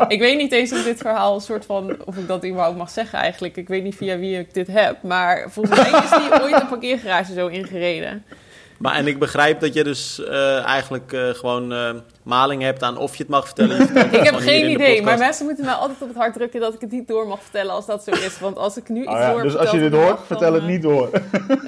ik 0.09 0.19
weet 0.21 0.37
niet 0.37 0.53
eens 0.53 0.73
of 0.73 0.85
dit 0.85 0.99
verhaal 0.99 1.35
een 1.35 1.41
soort 1.41 1.65
van... 1.65 1.97
of 2.05 2.17
ik 2.17 2.29
dat 2.29 2.45
überhaupt 2.45 2.77
mag 2.77 2.91
zeggen 2.91 3.19
eigenlijk. 3.19 3.57
Ik 3.57 3.69
weet 3.69 3.83
niet 3.83 3.95
via 3.95 4.19
wie 4.19 4.39
ik 4.39 4.55
dit 4.55 4.67
heb. 4.67 5.03
Maar 5.03 5.51
volgens 5.51 5.79
mij 5.79 6.01
is 6.03 6.11
die 6.11 6.43
ooit 6.43 6.61
een 6.61 6.69
parkeergarage 6.69 7.33
zo 7.33 7.47
ingereden. 7.47 8.25
Maar 8.83 8.95
en 8.95 9.07
ik 9.07 9.19
begrijp 9.19 9.61
dat 9.61 9.75
je 9.75 9.85
dus 9.85 10.19
uh, 10.19 10.65
eigenlijk 10.65 11.13
uh, 11.13 11.29
gewoon 11.29 11.73
uh, 11.73 11.91
maling 12.23 12.63
hebt 12.63 12.83
aan 12.83 12.97
of 12.97 13.17
je 13.17 13.23
het 13.23 13.33
mag 13.33 13.45
vertellen. 13.45 13.81
Ik 14.13 14.25
heb 14.25 14.35
geen 14.35 14.71
idee, 14.71 15.03
maar 15.03 15.19
mensen 15.19 15.47
moeten 15.47 15.65
mij 15.65 15.75
altijd 15.75 16.03
op 16.03 16.09
het 16.09 16.17
hart 16.17 16.33
drukken 16.33 16.61
dat 16.61 16.75
ik 16.75 16.81
het 16.81 16.91
niet 16.91 17.09
door 17.09 17.27
mag 17.27 17.43
vertellen 17.43 17.73
als 17.73 17.87
dat 17.87 18.05
zo 18.05 18.11
is. 18.11 18.39
Want 18.39 18.57
als 18.57 18.77
ik 18.77 18.89
nu 18.89 19.01
iets 19.01 19.11
oh 19.11 19.19
ja, 19.19 19.33
door 19.33 19.43
Dus 19.43 19.57
als 19.57 19.71
je 19.71 19.79
dit 19.79 19.93
hoort, 19.93 20.21
vertel 20.27 20.53
dan, 20.53 20.61
het 20.61 20.71
niet 20.71 20.83
door. 20.83 21.11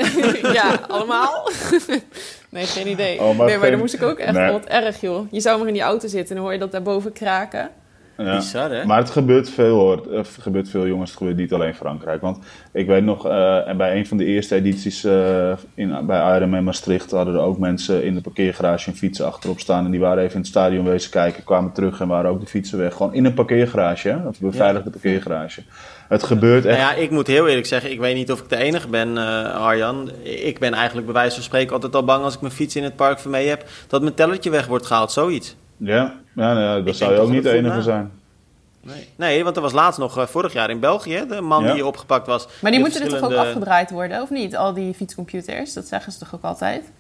ja, 0.58 0.78
allemaal? 0.88 1.50
nee, 2.54 2.66
geen 2.66 2.88
idee. 2.88 3.20
Oh, 3.20 3.36
maar 3.36 3.46
nee, 3.46 3.58
maar 3.58 3.70
dan 3.70 3.78
moest 3.78 3.94
ik 3.94 4.02
ook 4.02 4.18
echt 4.18 4.32
nee. 4.32 4.52
wat 4.52 4.64
erg, 4.64 5.00
joh. 5.00 5.26
Je 5.30 5.40
zou 5.40 5.58
maar 5.58 5.66
in 5.66 5.72
die 5.72 5.82
auto 5.82 6.08
zitten 6.08 6.28
en 6.28 6.34
dan 6.34 6.44
hoor 6.44 6.52
je 6.52 6.58
dat 6.58 6.72
daarboven 6.72 7.12
kraken. 7.12 7.70
Ja. 8.16 8.36
Bizar, 8.36 8.70
hè? 8.70 8.84
Maar 8.84 8.98
het 8.98 9.10
gebeurt 9.10 9.50
veel 9.50 9.78
hoor. 9.78 10.06
Het 10.10 10.28
gebeurt 10.40 10.68
veel 10.68 10.86
jongens. 10.86 11.10
Het 11.10 11.18
gebeurt 11.18 11.36
niet 11.36 11.52
alleen 11.52 11.68
in 11.68 11.74
Frankrijk. 11.74 12.20
Want 12.20 12.38
ik 12.72 12.86
weet 12.86 13.04
nog, 13.04 13.26
uh, 13.26 13.68
en 13.68 13.76
bij 13.76 13.96
een 13.96 14.06
van 14.06 14.16
de 14.16 14.24
eerste 14.24 14.54
edities 14.54 15.04
uh, 15.04 15.52
in, 15.74 16.06
bij 16.06 16.36
Ironman 16.36 16.64
Maastricht 16.64 17.10
hadden 17.10 17.34
er 17.34 17.40
ook 17.40 17.58
mensen 17.58 18.04
in 18.04 18.14
de 18.14 18.20
parkeergarage 18.20 18.90
een 18.90 18.96
fietsen 18.96 19.26
achterop 19.26 19.60
staan. 19.60 19.84
En 19.84 19.90
die 19.90 20.00
waren 20.00 20.22
even 20.22 20.34
in 20.34 20.40
het 20.40 20.48
stadion 20.48 20.84
wezen 20.84 21.10
kijken, 21.10 21.44
kwamen 21.44 21.72
terug 21.72 22.00
en 22.00 22.08
waren 22.08 22.30
ook 22.30 22.40
de 22.40 22.46
fietsen 22.46 22.78
weg. 22.78 22.94
Gewoon 22.94 23.14
in 23.14 23.24
een 23.24 23.34
parkeergarage, 23.34 24.08
hè? 24.08 24.16
Of 24.16 24.40
een 24.40 24.50
beveiligde 24.50 24.90
ja. 24.92 24.98
parkeergarage. 25.00 25.62
Het 26.08 26.22
gebeurt 26.22 26.64
echt. 26.64 26.78
Nou 26.78 26.90
ja, 26.90 27.02
ik 27.02 27.10
moet 27.10 27.26
heel 27.26 27.48
eerlijk 27.48 27.66
zeggen, 27.66 27.90
ik 27.90 28.00
weet 28.00 28.14
niet 28.14 28.32
of 28.32 28.40
ik 28.40 28.48
de 28.48 28.56
enige 28.56 28.88
ben, 28.88 29.08
uh, 29.08 29.54
Arjan. 29.54 30.10
Ik 30.22 30.58
ben 30.58 30.74
eigenlijk 30.74 31.06
bij 31.06 31.14
wijze 31.14 31.34
van 31.34 31.44
spreken 31.44 31.74
altijd 31.74 31.94
al 31.94 32.04
bang 32.04 32.24
als 32.24 32.34
ik 32.34 32.40
mijn 32.40 32.52
fiets 32.52 32.76
in 32.76 32.82
het 32.82 32.96
park 32.96 33.18
van 33.18 33.30
mee 33.30 33.48
heb, 33.48 33.64
dat 33.86 34.02
mijn 34.02 34.14
tellertje 34.14 34.50
weg 34.50 34.66
wordt 34.66 34.86
gehaald, 34.86 35.12
zoiets. 35.12 35.56
Ja, 35.76 35.94
ja, 36.34 36.52
nou 36.52 36.58
ja 36.58 36.76
dat 36.76 36.86
ik 36.88 36.94
zou 36.94 37.14
je 37.14 37.20
ook 37.20 37.30
niet 37.30 37.42
de 37.42 37.50
enige 37.50 37.82
zijn. 37.82 38.10
Nee. 38.80 39.08
nee, 39.16 39.44
want 39.44 39.56
er 39.56 39.62
was 39.62 39.72
laatst 39.72 39.98
nog 39.98 40.18
uh, 40.18 40.26
vorig 40.26 40.52
jaar 40.52 40.70
in 40.70 40.80
België 40.80 41.24
de 41.28 41.40
man 41.40 41.64
ja. 41.64 41.72
die 41.72 41.86
opgepakt 41.86 42.26
was. 42.26 42.48
Maar 42.60 42.70
die 42.70 42.80
moeten 42.80 43.02
er 43.02 43.08
toch 43.08 43.22
ook 43.22 43.32
afgedraaid 43.32 43.90
worden, 43.90 44.22
of 44.22 44.30
niet? 44.30 44.56
Al 44.56 44.74
die 44.74 44.94
fietscomputers, 44.94 45.72
dat 45.72 45.86
zeggen 45.86 46.12
ze 46.12 46.18
toch 46.18 46.34
ook 46.34 46.42
altijd? 46.42 46.90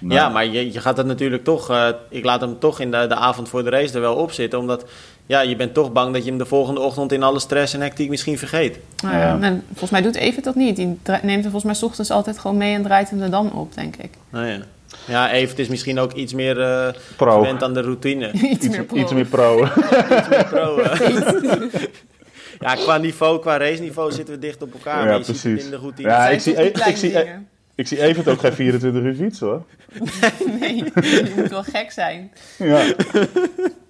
Nou. 0.00 0.14
Ja, 0.14 0.28
maar 0.28 0.46
je, 0.46 0.72
je 0.72 0.80
gaat 0.80 0.96
het 0.96 1.06
natuurlijk 1.06 1.44
toch... 1.44 1.70
Uh, 1.70 1.88
ik 2.08 2.24
laat 2.24 2.40
hem 2.40 2.58
toch 2.58 2.80
in 2.80 2.90
de, 2.90 3.06
de 3.06 3.14
avond 3.14 3.48
voor 3.48 3.64
de 3.64 3.70
race 3.70 3.94
er 3.94 4.00
wel 4.00 4.14
op 4.14 4.32
zitten. 4.32 4.58
Omdat 4.58 4.84
ja, 5.28 5.40
je 5.40 5.56
bent 5.56 5.74
toch 5.74 5.92
bang 5.92 6.12
dat 6.12 6.22
je 6.24 6.28
hem 6.28 6.38
de 6.38 6.46
volgende 6.46 6.80
ochtend 6.80 7.12
in 7.12 7.22
alle 7.22 7.38
stress 7.38 7.74
en 7.74 7.80
hectiek 7.80 8.08
misschien 8.08 8.38
vergeet. 8.38 8.78
Nou 9.02 9.16
ja. 9.16 9.38
En 9.40 9.64
volgens 9.68 9.90
mij 9.90 10.02
doet 10.02 10.14
Even 10.14 10.42
dat 10.42 10.54
niet. 10.54 10.76
Die 10.76 10.86
neemt 11.04 11.24
hem 11.24 11.42
volgens 11.42 11.64
mij 11.64 11.74
s 11.74 11.82
ochtends 11.82 12.10
altijd 12.10 12.38
gewoon 12.38 12.56
mee 12.56 12.74
en 12.74 12.82
draait 12.82 13.10
hem 13.10 13.22
er 13.22 13.30
dan 13.30 13.52
op, 13.52 13.74
denk 13.74 13.96
ik. 13.96 14.10
Nou 14.30 14.46
ja. 14.46 14.58
Ja, 15.04 15.30
Evert 15.30 15.58
is 15.58 15.68
misschien 15.68 15.98
ook 15.98 16.12
iets 16.12 16.32
meer 16.32 16.60
eh 16.60 16.88
Pro. 17.16 17.40
gewend 17.40 17.62
aan 17.62 17.74
de 17.74 17.80
routine. 17.80 18.32
Iets 18.52 18.68
meer 18.68 18.84
pro. 18.84 18.96
Iets 18.96 19.12
meer 19.12 19.26
pro. 19.26 19.64
iets 19.64 20.28
meer 20.28 20.46
pro. 20.50 20.82
ja, 22.66 22.74
qua 22.74 22.96
niveau, 22.96 23.40
qua 23.40 23.56
race 23.56 23.82
niveau 23.82 24.12
zitten 24.12 24.34
we 24.34 24.40
dicht 24.40 24.62
op 24.62 24.72
elkaar. 24.72 25.08
Ja, 25.08 25.18
precies. 25.18 25.64
in 25.64 25.70
de 25.70 25.76
routine. 25.76 26.08
Ja, 26.08 26.28
ik 26.28 26.40
zie, 26.40 26.54
die 26.54 26.64
ik, 26.64 26.96
zie, 26.96 27.12
dingen? 27.12 27.48
ik 27.74 27.86
zie 27.86 28.02
even 28.02 28.32
ook 28.32 28.40
geen 28.40 28.52
24 28.52 29.02
uur 29.02 29.14
fietsen 29.14 29.46
hoor. 29.46 29.62
Nee, 30.60 30.76
je 30.76 31.32
moet 31.36 31.50
wel 31.50 31.62
gek 31.62 31.90
zijn. 31.90 32.32
Ja. 32.58 32.84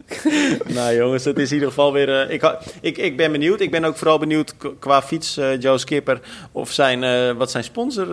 Nou 0.74 0.94
jongens, 0.96 1.24
het 1.24 1.38
is 1.38 1.48
in 1.48 1.54
ieder 1.54 1.68
geval 1.68 1.92
weer... 1.92 2.20
eh, 2.20 2.30
ik, 2.34 2.42
ik, 2.80 2.98
ik 2.98 3.16
ben 3.16 3.32
benieuwd. 3.32 3.60
Ik 3.60 3.70
ben 3.70 3.84
ook 3.84 3.96
vooral 3.96 4.18
benieuwd 4.18 4.54
qua 4.78 5.02
fiets, 5.02 5.36
eh, 5.36 5.60
Joe 5.60 5.78
Skipper... 5.78 6.20
of 6.52 6.70
zijn, 6.70 7.04
eh, 7.04 7.32
wat 7.32 7.50
zijn 7.50 7.64
sponsor 7.64 8.06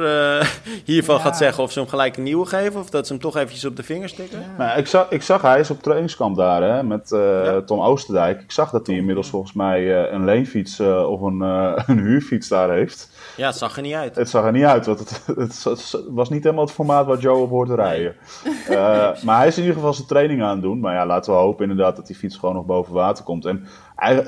hiervan 0.85 1.15
Ja. 1.15 1.21
gaat 1.21 1.37
zeggen. 1.37 1.63
Of 1.63 1.71
ze 1.71 1.79
hem 1.79 1.87
gelijk 1.87 2.17
een 2.17 2.23
nieuwe 2.23 2.45
geven. 2.45 2.79
Of 2.79 2.89
dat 2.89 3.07
ze 3.07 3.13
hem 3.13 3.21
toch 3.21 3.35
eventjes 3.35 3.65
op 3.65 3.75
de 3.75 3.83
vingers 3.83 4.13
tikken. 4.13 4.45
Maar 4.57 4.77
ik, 4.77 4.87
zag, 4.87 5.09
ik 5.09 5.21
zag, 5.21 5.41
hij 5.41 5.59
is 5.59 5.69
op 5.69 5.81
trainingskamp 5.81 6.35
daar 6.37 6.61
hè, 6.63 6.83
met 6.83 7.09
Ja. 7.09 7.61
Tom 7.61 7.81
Oosterdijk. 7.81 8.41
Ik 8.41 8.51
zag 8.51 8.69
dat 8.69 8.87
hij 8.87 8.95
inmiddels 8.95 9.29
volgens 9.29 9.53
mij 9.53 9.95
een 10.11 10.25
leenfiets 10.25 10.79
of 10.79 11.21
een, 11.21 11.39
een 11.87 11.99
huurfiets 11.99 12.47
daar 12.47 12.71
heeft. 12.71 13.09
Ja, 13.37 13.47
het 13.47 13.55
zag 13.55 13.75
er 13.75 13.81
niet 13.81 13.93
uit. 13.93 14.15
Het 14.15 14.29
zag 14.29 14.45
er 14.45 14.51
niet 14.51 14.63
uit, 14.63 14.85
want 14.85 14.99
het, 14.99 15.21
het, 15.37 15.63
het 15.63 16.03
was 16.09 16.29
niet 16.29 16.43
helemaal 16.43 16.65
het 16.65 16.73
formaat 16.73 17.05
waar 17.05 17.17
Joe 17.17 17.37
op 17.41 17.49
hoort 17.49 17.67
te 17.69 17.75
rijden. 17.75 18.15
Eh, 18.69 19.21
maar 19.23 19.37
hij 19.37 19.47
is 19.47 19.55
in 19.55 19.61
ieder 19.61 19.75
geval 19.77 19.93
zijn 19.93 20.07
training 20.07 20.43
aan 20.43 20.49
het 20.51 20.61
doen. 20.61 20.79
Maar 20.79 20.93
ja, 20.93 21.05
laten 21.05 21.33
we 21.33 21.39
hopen 21.39 21.69
inderdaad 21.69 21.95
dat 21.95 22.07
die 22.07 22.15
fiets 22.15 22.37
gewoon 22.37 22.55
nog 22.55 22.65
boven 22.65 22.93
water 22.93 23.23
komt. 23.23 23.45
En 23.45 23.67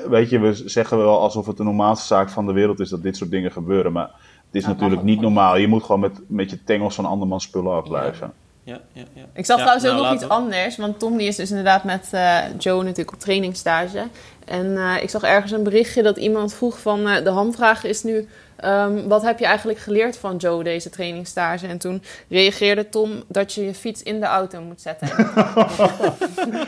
weet 0.08 0.30
je, 0.30 0.38
we 0.38 0.52
zeggen 0.54 0.98
wel 0.98 1.20
alsof 1.20 1.46
het 1.46 1.56
de 1.56 1.64
normaalste 1.64 2.06
zaak 2.06 2.30
van 2.30 2.46
de 2.46 2.52
wereld 2.52 2.80
is 2.80 2.88
dat 2.88 3.02
dit 3.02 3.16
soort 3.16 3.30
dingen 3.30 3.52
gebeuren. 3.52 3.92
Maar 3.92 4.10
het 4.46 4.54
is 4.54 4.62
Ja, 4.62 4.68
natuurlijk 4.68 5.02
niet 5.02 5.20
normaal. 5.20 5.56
Je 5.56 5.68
moet 5.68 5.82
gewoon 5.82 6.00
met, 6.00 6.20
met 6.26 6.50
je 6.50 6.64
tengels 6.64 6.94
van 6.94 7.04
andermans 7.04 7.44
spullen 7.44 7.72
afblijven. 7.72 8.32
Ja, 8.62 8.80
ja, 8.92 9.02
ja. 9.12 9.22
Ik 9.32 9.46
zag 9.46 9.56
Ja, 9.58 9.62
trouwens 9.64 9.88
ook 9.90 9.94
nou, 9.94 10.04
nog 10.04 10.14
iets 10.14 10.24
we- 10.24 10.30
anders. 10.34 10.76
Want 10.76 10.98
Tom 10.98 11.16
die 11.16 11.26
is 11.28 11.36
dus 11.36 11.50
inderdaad 11.50 11.84
met 11.84 12.08
eh, 12.12 12.38
Joe 12.58 12.82
natuurlijk 12.82 13.12
op 13.12 13.20
trainingsstage. 13.20 14.06
En 14.48 14.76
eh, 14.76 15.02
ik 15.02 15.10
zag 15.10 15.22
ergens 15.22 15.52
een 15.52 15.62
berichtje 15.62 16.02
dat 16.02 16.16
iemand 16.16 16.54
vroeg 16.54 16.80
van... 16.80 17.08
eh, 17.08 17.24
de 17.24 17.30
hamvraag 17.30 17.84
is 17.84 18.02
nu... 18.02 18.28
ehm, 18.56 19.08
wat 19.08 19.22
heb 19.22 19.38
je 19.38 19.44
eigenlijk 19.46 19.78
geleerd 19.78 20.16
van 20.16 20.36
Joe 20.36 20.64
deze 20.64 20.90
trainingsstage? 20.90 21.66
En 21.66 21.78
toen 21.78 22.02
reageerde 22.28 22.88
Tom 22.88 23.22
dat 23.28 23.52
je 23.52 23.64
je 23.64 23.74
fiets 23.74 24.02
in 24.02 24.20
de 24.20 24.26
auto 24.26 24.60
moet 24.60 24.80
zetten. 24.80 25.08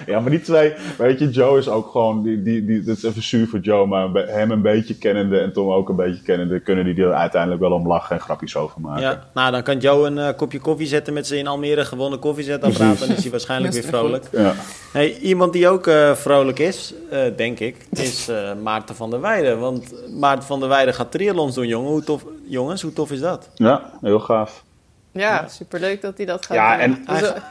Ja, 0.07 0.21
maar 0.21 0.31
die 0.31 0.40
twee, 0.40 0.75
weet 0.99 1.19
je, 1.19 1.31
Joe 1.31 1.59
is 1.59 1.69
ook 1.69 1.90
gewoon, 1.90 2.23
die, 2.23 2.43
die, 2.43 2.64
die, 2.64 2.83
dat 2.83 2.97
is 2.97 3.03
even 3.03 3.23
zuur 3.23 3.47
voor 3.47 3.59
Joe, 3.59 3.87
maar 3.87 4.09
hem 4.12 4.51
een 4.51 4.62
beetje 4.62 4.99
kennende 4.99 5.38
en 5.38 5.53
Tom 5.53 5.71
ook 5.71 5.88
een 5.88 5.97
beetje 5.97 6.23
kennende, 6.23 6.61
kunnen 6.61 6.85
die 6.85 7.05
er 7.05 7.12
uiteindelijk 7.12 7.61
wel 7.61 7.73
om 7.73 7.87
lachen 7.87 8.16
en 8.16 8.23
grapjes 8.23 8.57
over 8.57 8.81
maken. 8.81 9.03
Ja, 9.03 9.29
nou 9.35 9.51
dan 9.51 9.62
kan 9.62 9.79
Joe 9.79 10.07
een 10.07 10.19
eh, 10.19 10.37
kopje 10.37 10.59
koffie 10.59 10.87
zetten 10.87 11.12
met 11.12 11.27
zijn 11.27 11.40
in 11.40 11.47
Almere 11.47 11.85
gewonnen 11.85 12.19
koffiezetapparaat. 12.19 12.99
Dan 12.99 13.09
is 13.09 13.23
hij 13.23 13.31
waarschijnlijk 13.31 13.73
weer 13.73 13.83
vrolijk. 13.83 14.25
Ja. 14.33 14.55
Hey, 14.93 15.16
iemand 15.19 15.53
die 15.53 15.69
ook 15.69 15.87
eh, 15.87 16.14
vrolijk 16.14 16.59
is, 16.59 16.95
eh, 17.11 17.21
denk 17.37 17.59
ik, 17.61 17.70
is 17.91 18.29
eh, 18.29 18.53
Maarten 18.63 18.95
van 18.95 19.11
der 19.11 19.21
Weijden. 19.21 19.59
Want 19.61 19.93
Maarten 20.19 20.47
van 20.47 20.61
der 20.61 20.69
Weijden 20.69 20.95
gaat 20.95 21.11
triathlons 21.13 21.55
doen, 21.55 21.67
jongen. 21.67 21.91
Hoe 21.91 22.05
tof, 22.05 22.25
jongens. 22.45 22.83
Hoe 22.83 22.93
tof 22.93 23.11
is 23.11 23.21
dat? 23.21 23.49
ja, 23.55 23.91
heel 24.01 24.21
gaaf. 24.21 24.65
ja, 25.13 25.49
superleuk 25.49 26.03
dat 26.03 26.17
hij 26.17 26.27
dat 26.27 26.47
gaat 26.47 26.57
Ja, 26.57 26.73
doen. 26.73 26.81
en- 26.81 26.95
Dus, 26.95 27.07
Hij 27.07 27.29
gaat- 27.29 27.43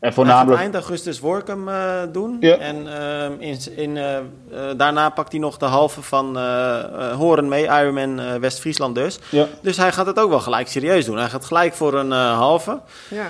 En 0.00 0.12
voornamelijk, 0.12 0.60
eind 0.60 0.74
augustus 0.74 1.20
Workum 1.20 1.68
eh, 1.68 2.02
doen. 2.12 2.36
Ja. 2.40 2.56
En 2.56 3.00
ehm, 3.00 3.32
in, 3.38 3.58
in, 3.76 3.96
eh, 3.96 4.18
daarna 4.76 5.08
pakt 5.10 5.30
hij 5.32 5.40
nog 5.40 5.56
de 5.58 5.64
halve 5.64 6.02
van 6.02 6.36
Horen 7.18 7.48
mee, 7.48 7.64
Ironman 7.64 8.20
eh, 8.20 8.34
West-Friesland 8.34 8.94
dus. 8.94 9.18
ja, 9.30 9.46
Dus 9.62 9.76
hij 9.76 9.92
gaat 9.92 10.06
het 10.06 10.18
ook 10.18 10.28
wel 10.30 10.40
gelijk 10.40 10.68
serieus 10.68 11.04
doen. 11.04 11.16
Hij 11.18 11.28
gaat 11.28 11.44
gelijk 11.44 11.74
voor 11.74 11.94
een 11.94 12.10
halve. 12.12 12.80
ja. 13.10 13.26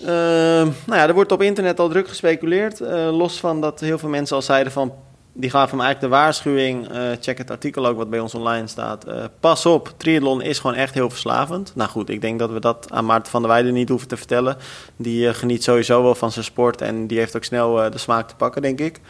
Ehm, 0.00 0.64
nou 0.86 0.98
ja, 1.00 1.06
er 1.08 1.14
wordt 1.14 1.32
op 1.32 1.42
internet 1.42 1.80
al 1.80 1.88
druk 1.88 2.08
gespeculeerd. 2.08 2.80
eh, 2.80 3.16
los 3.16 3.40
van 3.40 3.60
dat 3.60 3.80
heel 3.80 3.98
veel 3.98 4.08
mensen 4.08 4.36
al 4.36 4.42
zeiden 4.42 4.72
van... 4.72 4.92
Die 5.32 5.50
gaven 5.50 5.70
hem 5.78 5.86
eigenlijk 5.86 6.12
de 6.12 6.18
waarschuwing. 6.20 6.88
eh, 6.88 7.00
check 7.20 7.38
het 7.38 7.50
artikel 7.50 7.86
ook 7.86 7.96
wat 7.96 8.10
bij 8.10 8.20
ons 8.20 8.34
online 8.34 8.66
staat. 8.66 9.04
eh, 9.04 9.24
pas 9.40 9.66
op, 9.66 9.92
triathlon 9.96 10.42
is 10.42 10.58
gewoon 10.58 10.76
echt 10.76 10.94
heel 10.94 11.10
verslavend. 11.10 11.72
Nou 11.74 11.90
goed, 11.90 12.08
ik 12.10 12.20
denk 12.20 12.38
dat 12.38 12.50
we 12.50 12.60
dat 12.60 12.86
aan 12.90 13.04
Maarten 13.04 13.30
van 13.32 13.40
der 13.42 13.50
Weijden 13.50 13.72
niet 13.72 13.88
hoeven 13.88 14.08
te 14.08 14.16
vertellen. 14.16 14.56
Die 14.96 15.28
eh, 15.28 15.34
geniet 15.34 15.62
sowieso 15.64 16.02
wel 16.02 16.14
van 16.14 16.32
zijn 16.32 16.44
sport. 16.44 16.80
En 16.82 17.06
die 17.06 17.18
heeft 17.18 17.36
ook 17.36 17.44
snel 17.44 17.82
eh, 17.82 17.90
de 17.90 17.98
smaak 17.98 18.28
te 18.28 18.34
pakken, 18.36 18.62
denk 18.62 18.80
ik. 18.80 19.00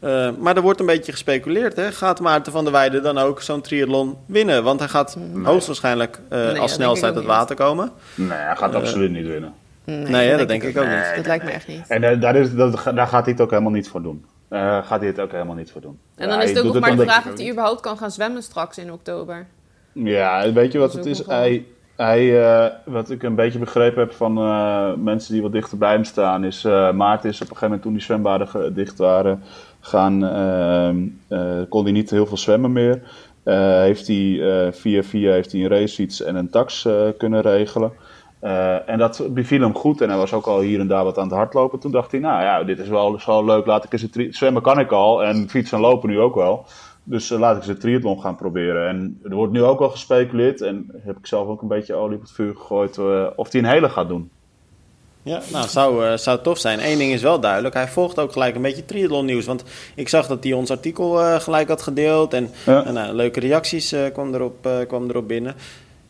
Eh, 0.00 0.30
maar 0.38 0.56
er 0.56 0.62
wordt 0.62 0.80
een 0.80 0.86
beetje 0.86 1.12
gespeculeerd. 1.12 1.76
Hè? 1.76 1.92
Gaat 1.92 2.20
Maarten 2.20 2.52
van 2.52 2.64
der 2.64 2.72
Weijden 2.72 3.02
dan 3.02 3.18
ook 3.18 3.42
zo'n 3.42 3.60
triathlon 3.60 4.16
winnen? 4.26 4.64
Want 4.64 4.78
hij 4.80 4.88
gaat 4.88 5.16
hoogstwaarschijnlijk 5.42 6.20
eh, 6.28 6.44
dat 6.46 6.58
als 6.58 6.72
snelste 6.72 7.04
uit 7.06 7.14
het 7.14 7.24
water 7.24 7.56
komen. 7.56 7.90
nee, 8.14 8.28
hij 8.38 8.56
gaat 8.56 8.74
absoluut 8.74 9.10
niet 9.10 9.26
winnen. 9.26 9.52
Nee, 9.84 10.36
dat 10.36 10.48
denk 10.48 10.62
ik 10.62 10.78
ook 10.78 10.84
niet. 10.86 10.94
niet. 10.94 11.16
Dat 11.16 11.26
lijkt 11.26 11.44
me 11.44 11.50
echt 11.50 11.66
niet. 11.68 11.84
En 11.88 12.20
daar, 12.20 12.36
is, 12.36 12.54
dat, 12.54 12.82
daar 12.94 13.06
gaat 13.06 13.24
hij 13.24 13.32
het 13.32 13.40
ook 13.40 13.50
helemaal 13.50 13.72
niet 13.72 13.88
voor 13.88 14.02
doen. 14.02 14.24
Eh, 14.50 14.86
gaat 14.86 14.98
hij 14.98 15.08
het 15.08 15.20
ook 15.20 15.32
helemaal 15.32 15.54
niet 15.54 15.70
voor 15.70 15.80
doen. 15.80 15.98
En 16.14 16.28
dan 16.28 16.38
Ja, 16.38 16.42
is 16.42 16.50
het 16.50 16.58
ook 16.58 16.64
nog 16.64 16.80
maar 16.80 16.96
de 16.96 17.02
vraag 17.02 17.26
of 17.26 17.38
hij 17.38 17.50
überhaupt 17.50 17.80
kan 17.80 17.98
gaan 17.98 18.10
zwemmen 18.10 18.42
straks 18.42 18.78
in 18.78 18.92
oktober. 18.92 19.46
Ja, 19.92 20.52
weet 20.52 20.72
je 20.72 20.78
wat 20.78 20.92
het 20.92 21.06
is 21.06 21.26
Hij, 21.26 21.66
hij, 21.96 22.42
eh, 22.42 22.70
wat 22.84 23.10
ik 23.10 23.22
een 23.22 23.34
beetje 23.34 23.58
begrepen 23.58 24.00
heb 24.00 24.12
van 24.12 24.38
eh, 24.38 24.94
mensen 24.94 25.32
die 25.32 25.42
wat 25.42 25.52
dichter 25.52 25.78
bij 25.78 25.92
hem 25.92 26.04
staan, 26.04 26.44
is 26.44 26.64
uh, 26.64 26.92
Maarten 26.92 27.30
is 27.30 27.34
op 27.34 27.40
een 27.40 27.46
gegeven 27.46 27.66
moment 27.66 27.82
toen 27.82 27.92
die 27.92 28.02
zwembaden 28.02 28.74
dicht 28.74 28.98
waren, 28.98 29.42
gaan, 29.80 30.24
ehm, 30.24 30.96
eh, 31.28 31.68
kon 31.68 31.82
hij 31.82 31.92
niet 31.92 32.10
heel 32.10 32.26
veel 32.26 32.36
zwemmen 32.36 32.72
meer. 32.72 33.02
Heeft 33.80 34.06
hij 34.06 34.72
via 34.72 35.02
via 35.02 35.32
heeft 35.32 35.52
hij 35.52 35.60
een 35.60 35.68
racefiets 35.68 36.22
en 36.22 36.36
een 36.36 36.50
tax 36.50 36.88
kunnen 37.18 37.40
regelen. 37.40 37.92
Eh, 38.40 38.88
en 38.88 38.98
dat 38.98 39.26
beviel 39.30 39.60
hem 39.60 39.74
goed 39.74 40.00
en 40.00 40.08
hij 40.08 40.18
was 40.18 40.32
ook 40.32 40.46
al 40.46 40.60
hier 40.60 40.80
en 40.80 40.86
daar 40.86 41.04
wat 41.04 41.18
aan 41.18 41.24
het 41.28 41.36
hardlopen. 41.36 41.78
Toen 41.78 41.90
dacht 41.90 42.10
hij, 42.10 42.20
nou 42.20 42.42
ja, 42.42 42.64
dit 42.64 42.78
is 42.78 42.88
wel 42.88 43.18
zo 43.20 43.44
leuk, 43.44 43.66
laat 43.66 43.84
ik 43.84 43.92
eens 43.92 44.06
een 44.12 44.34
zwemmen 44.34 44.62
kan 44.62 44.78
ik 44.78 44.90
al 44.90 45.24
en 45.24 45.48
fietsen 45.48 45.76
en 45.76 45.82
lopen 45.82 46.08
nu 46.08 46.20
ook 46.20 46.34
wel. 46.34 46.64
Dus 47.04 47.30
eh, 47.30 47.38
laat 47.38 47.52
ik 47.52 47.58
eens 47.62 47.70
een 47.70 47.78
triathlon 47.78 48.20
gaan 48.20 48.36
proberen. 48.36 48.88
En 48.88 49.20
er 49.24 49.34
wordt 49.34 49.52
nu 49.52 49.62
ook 49.62 49.80
al 49.80 49.88
gespeculeerd, 49.90 50.60
en 50.60 51.00
heb 51.04 51.16
ik 51.18 51.26
zelf 51.26 51.48
ook 51.48 51.62
een 51.62 51.68
beetje 51.68 51.94
olie 51.94 52.16
op 52.16 52.22
het 52.22 52.32
vuur 52.32 52.54
gegooid, 52.56 52.98
eh, 52.98 53.26
of 53.36 53.52
hij 53.52 53.60
een 53.60 53.66
hele 53.66 53.88
gaat 53.88 54.08
doen. 54.08 54.30
Ja, 55.22 55.40
nou, 55.52 55.68
zou, 55.68 56.18
zou 56.18 56.40
tof 56.42 56.58
zijn. 56.58 56.86
Eén 56.86 56.98
ding 56.98 57.12
is 57.12 57.22
wel 57.22 57.40
duidelijk. 57.40 57.74
Hij 57.74 57.88
volgt 57.88 58.18
ook 58.18 58.32
gelijk 58.32 58.54
een 58.54 58.62
beetje 58.62 58.84
triathlon 58.84 59.24
nieuws. 59.24 59.46
Want 59.46 59.64
ik 59.94 60.08
zag 60.08 60.26
dat 60.26 60.44
hij 60.44 60.52
ons 60.52 60.70
artikel 60.70 61.10
gelijk 61.40 61.68
had 61.68 61.82
gedeeld. 61.82 62.34
En, 62.34 62.50
Ja. 62.66 62.84
en 62.84 63.14
leuke 63.14 63.40
reacties 63.40 63.94
kwam, 64.12 64.34
erop, 64.34 64.68
kwam 64.86 65.08
erop 65.08 65.28
binnen. 65.28 65.54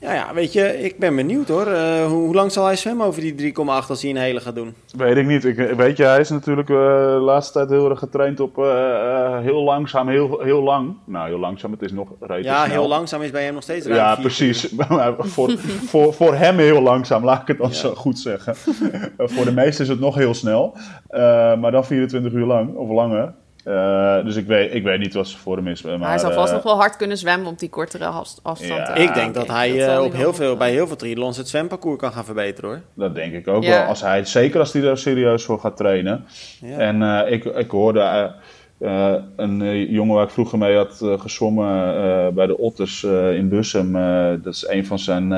Ja, 0.00 0.12
ja, 0.14 0.34
weet 0.34 0.52
je, 0.52 0.82
ik 0.82 0.98
ben 0.98 1.16
benieuwd 1.16 1.48
hoor. 1.48 1.66
Eh, 1.66 2.04
hoe, 2.06 2.24
hoe 2.24 2.34
lang 2.34 2.52
zal 2.52 2.64
hij 2.64 2.76
zwemmen 2.76 3.06
over 3.06 3.20
die 3.20 3.52
3,8 3.54 3.60
als 3.88 4.02
hij 4.02 4.10
een 4.10 4.16
hele 4.16 4.40
gaat 4.40 4.54
doen? 4.54 4.74
Weet 4.96 5.16
ik 5.16 5.26
niet. 5.26 5.44
Ik, 5.44 5.56
weet 5.76 5.96
je, 5.96 6.04
hij 6.04 6.20
is 6.20 6.28
natuurlijk 6.30 6.68
eh, 6.68 6.76
de 6.76 7.18
laatste 7.20 7.52
tijd 7.52 7.70
heel 7.70 7.90
erg 7.90 7.98
getraind 7.98 8.40
op 8.40 8.58
eh, 8.58 8.64
eh, 8.64 9.38
heel 9.42 9.62
langzaam, 9.62 10.08
heel, 10.08 10.40
heel 10.40 10.62
lang. 10.62 10.94
Nou, 11.06 11.28
heel 11.28 11.38
langzaam, 11.38 11.70
het 11.72 11.82
is 11.82 11.92
nog 11.92 12.08
redelijk 12.20 12.44
Ja, 12.44 12.64
snel. 12.64 12.74
heel 12.78 12.88
langzaam 12.88 13.22
is 13.22 13.30
bij 13.30 13.44
hem 13.44 13.54
nog 13.54 13.62
steeds 13.62 13.86
ruim 13.86 13.98
Ja, 13.98 14.14
precies. 14.16 14.74
Voor, 15.18 15.50
voor, 15.86 16.14
voor 16.14 16.34
hem 16.34 16.58
heel 16.58 16.80
langzaam, 16.82 17.24
laat 17.24 17.40
ik 17.42 17.46
het 17.48 17.58
dan 17.58 17.68
Ja. 17.68 17.74
zo 17.74 17.94
goed 17.94 18.18
zeggen. 18.18 18.54
Eh, 19.16 19.26
voor 19.28 19.44
de 19.44 19.52
meesten 19.52 19.84
is 19.84 19.90
het 19.90 20.00
nog 20.00 20.14
heel 20.14 20.34
snel. 20.34 20.76
Eh, 21.08 21.20
maar 21.60 21.70
dan 21.70 21.84
24 21.84 22.32
uur 22.32 22.46
lang, 22.46 22.74
of 22.74 22.90
langer. 22.90 23.32
Eh, 23.64 24.24
dus 24.24 24.36
ik 24.36 24.46
weet, 24.46 24.74
ik 24.74 24.82
weet 24.82 24.98
niet 24.98 25.14
wat 25.14 25.28
ze 25.28 25.38
voor 25.38 25.56
hem 25.56 25.66
is. 25.68 25.82
Maar, 25.82 25.98
Maar 25.98 26.08
hij 26.08 26.18
zal 26.18 26.32
vast 26.32 26.48
eh, 26.48 26.54
nog 26.54 26.62
wel 26.62 26.76
hard 26.76 26.96
kunnen 26.96 27.16
zwemmen 27.18 27.48
op 27.50 27.58
die 27.58 27.68
kortere 27.68 28.04
afstand. 28.42 28.58
Ja. 28.66 28.94
Ik 28.94 29.14
denk 29.14 29.34
dat 29.34 29.48
hij 29.48 29.78
dat 29.78 29.88
eh, 29.88 30.02
op 30.04 30.12
heel 30.12 30.34
veel, 30.34 30.56
bij 30.56 30.70
heel 30.70 30.86
veel 30.86 30.96
triathlons 30.96 31.36
het 31.36 31.48
zwemparcours 31.48 31.98
kan 31.98 32.12
gaan 32.12 32.24
verbeteren 32.24 32.70
hoor. 32.70 32.80
Dat 32.94 33.14
denk 33.14 33.32
ik 33.34 33.48
ook 33.48 33.62
Ja. 33.62 33.70
wel. 33.70 33.82
Als 33.88 34.00
hij, 34.00 34.24
zeker 34.24 34.60
als 34.60 34.72
hij 34.72 34.82
er 34.82 34.98
serieus 34.98 35.44
voor 35.44 35.58
gaat 35.60 35.76
trainen. 35.76 36.24
Ja. 36.60 36.76
En 36.78 37.02
eh, 37.02 37.32
ik, 37.32 37.44
ik 37.44 37.70
hoorde 37.70 38.32
een 39.36 39.86
jongen 39.90 40.14
waar 40.14 40.24
ik 40.24 40.30
vroeger 40.30 40.58
mee 40.58 40.76
had 40.76 40.98
gezwommen 41.02 41.94
eh, 41.96 42.28
bij 42.28 42.46
de 42.46 42.58
Otters 42.58 43.04
eh, 43.04 43.34
in 43.34 43.48
Bussum. 43.48 43.96
eh, 43.96 44.28
dat 44.42 44.54
is 44.54 44.68
een 44.68 44.86
van 44.86 44.98
zijn 44.98 45.28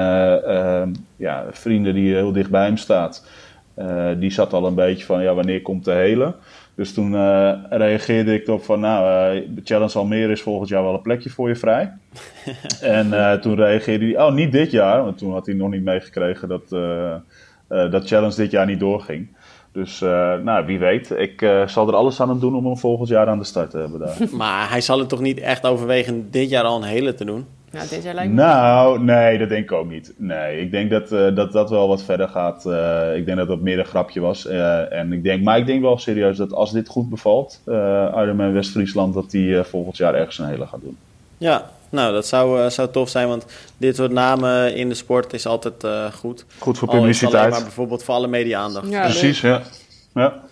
ja, 1.17 1.45
vrienden 1.51 1.95
die 1.95 2.15
heel 2.15 2.33
dicht 2.33 2.51
bij 2.51 2.65
hem 2.65 2.77
staat. 2.77 3.27
Eh, 3.75 4.07
die 4.19 4.31
zat 4.33 4.53
al 4.53 4.67
een 4.67 4.75
beetje 4.75 5.05
van, 5.05 5.23
ja, 5.23 5.35
wanneer 5.35 5.63
komt 5.63 5.85
de 5.85 5.93
hele? 5.93 6.35
Dus 6.75 6.95
toen 6.95 7.15
eh, 7.15 7.53
reageerde 7.69 8.35
ik 8.35 8.47
erop 8.47 8.65
van, 8.65 8.81
nou, 8.81 9.05
de 9.55 9.61
Challenge 9.65 9.99
Almere 9.99 10.33
is 10.33 10.43
volgend 10.43 10.69
jaar 10.69 10.83
wel 10.83 10.95
een 10.95 11.03
plekje 11.03 11.31
voor 11.31 11.49
je 11.49 11.57
vrij. 11.57 11.93
en 12.81 13.13
eh, 13.13 13.33
toen 13.33 13.55
reageerde 13.55 14.05
hij, 14.05 14.23
oh, 14.27 14.33
niet 14.33 14.53
dit 14.53 14.71
jaar, 14.71 15.05
want 15.05 15.19
toen 15.19 15.33
had 15.33 15.47
hij 15.47 15.55
nog 15.55 15.71
niet 15.71 15.85
meegekregen 15.85 16.49
dat, 16.49 16.69
dat 17.91 18.07
Challenge 18.07 18.37
dit 18.37 18.51
jaar 18.51 18.67
niet 18.67 18.81
doorging. 18.81 19.29
Dus 19.73 20.01
nou, 20.43 20.67
wie 20.67 20.79
weet. 20.79 21.11
Ik 21.11 21.47
zal 21.67 21.89
er 21.89 21.95
alles 21.95 22.21
aan 22.21 22.29
hem 22.29 22.41
doen 22.41 22.57
om 22.57 22.65
hem 22.65 22.79
volgend 22.79 23.09
jaar 23.09 23.27
aan 23.27 23.39
de 23.39 23.45
start 23.45 23.71
te 23.71 23.79
hebben 23.79 24.01
daar. 24.01 24.17
Maar 24.37 24.71
hij 24.71 24.81
zal 24.81 24.99
het 24.99 25.09
toch 25.09 25.21
niet 25.21 25.41
echt 25.41 25.67
overwegen 25.67 26.31
dit 26.31 26.51
jaar 26.51 26.65
al 26.65 26.77
een 26.77 26.89
hele 26.89 27.15
te 27.15 27.25
doen? 27.25 27.47
Ja, 27.73 27.85
dit 27.91 28.03
jaar 28.03 28.15
lijkt 28.15 28.33
me... 28.33 28.37
nou, 28.43 29.01
nee, 29.01 29.39
dat 29.39 29.49
denk 29.49 29.65
ik 29.65 29.73
ook 29.73 29.91
niet. 29.91 30.13
Nee, 30.17 30.61
ik 30.61 30.71
denk 30.71 30.91
dat 30.91 31.13
eh, 31.13 31.35
dat, 31.35 31.53
dat 31.53 31.71
wel 31.71 31.89
wat 31.89 32.03
verder 32.03 32.29
gaat. 32.29 32.67
Eh, 32.67 33.17
ik 33.17 33.27
denk 33.27 33.39
dat 33.39 33.49
dat 33.49 33.61
meer 33.61 33.79
een 33.79 33.85
grapje 33.85 34.21
was. 34.21 34.47
Eh, 34.47 34.93
en 34.93 35.13
ik 35.13 35.23
denk, 35.23 35.43
maar 35.43 35.59
ik 35.59 35.67
denk 35.67 35.83
wel 35.83 35.99
serieus 35.99 36.37
dat 36.37 36.53
als 36.53 36.73
dit 36.73 36.89
goed 36.89 37.11
bevalt, 37.11 37.61
eh 37.65 37.75
Ironman 38.17 38.53
West-Friesland, 38.53 39.15
dat 39.15 39.35
eh, 39.35 39.61
volgend 39.65 39.97
jaar 39.97 40.15
ergens 40.15 40.39
een 40.39 40.49
hele 40.49 40.67
gaat 40.67 40.81
doen. 40.81 40.97
Ja, 41.39 41.71
Nou, 41.91 42.13
dat 42.13 42.27
zou, 42.27 42.71
zou 42.71 42.91
tof 42.91 43.09
zijn, 43.09 43.29
want 43.29 43.47
dit 43.77 43.97
soort 43.97 44.13
namen 44.13 44.75
in 44.75 44.89
de 44.89 44.95
sport 44.95 45.33
is 45.33 45.47
altijd 45.47 45.87
goed. 46.15 46.45
Goed 46.59 46.79
voor 46.79 46.89
publiciteit. 46.89 47.51
maar 47.51 47.63
bijvoorbeeld 47.63 48.05
voor 48.05 48.15
alle 48.15 48.27
media-aandacht. 48.27 48.91
Ja, 48.91 49.03
Precies, 49.03 49.41
ja. 49.41 49.63
ja. 50.15 50.43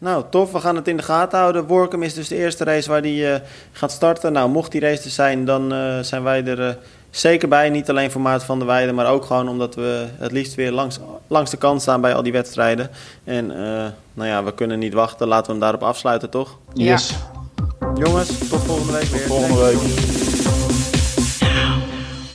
Nou, 0.00 0.24
tof. 0.30 0.52
We 0.52 0.60
gaan 0.60 0.76
het 0.76 0.88
in 0.88 0.96
de 0.96 1.02
gaten 1.02 1.38
houden. 1.38 1.66
Workum 1.66 2.02
is 2.02 2.14
dus 2.14 2.28
de 2.28 2.36
eerste 2.36 2.64
race 2.64 2.88
waar 2.88 3.02
die 3.02 3.26
gaat 3.72 3.90
starten. 3.92 4.32
Nou, 4.32 4.50
mocht 4.50 4.72
die 4.72 4.80
race 4.80 5.04
er 5.04 5.10
zijn, 5.10 5.44
dan 5.44 5.74
zijn 6.04 6.22
wij 6.22 6.44
er 6.44 6.78
zeker 7.10 7.48
bij. 7.48 7.70
Niet 7.70 7.90
alleen 7.90 8.10
voor 8.10 8.20
Maarten 8.20 8.46
van 8.46 8.58
der 8.58 8.66
Weijden, 8.66 8.94
maar 8.94 9.10
ook 9.10 9.24
gewoon 9.24 9.48
omdat 9.48 9.74
we 9.74 10.06
het 10.18 10.32
liefst 10.32 10.54
weer 10.54 10.72
langs, 10.72 10.98
langs 11.26 11.50
de 11.50 11.56
kant 11.56 11.82
staan 11.82 12.00
bij 12.00 12.14
al 12.14 12.22
die 12.22 12.32
wedstrijden. 12.32 12.90
En 13.24 13.46
nou 14.14 14.28
ja, 14.28 14.44
we 14.44 14.54
kunnen 14.54 14.78
niet 14.78 14.94
wachten. 14.94 15.28
Laten 15.28 15.46
we 15.46 15.50
hem 15.52 15.60
daarop 15.60 15.82
afsluiten, 15.82 16.30
toch? 16.30 16.58
Yes. 16.72 17.14
Jongens, 17.94 18.48
tot 18.48 18.60
volgende 18.60 18.92
week 18.92 19.04
weer. 19.04 19.26
Tot 19.26 19.36
volgende 19.36 19.60
week. 19.60 20.39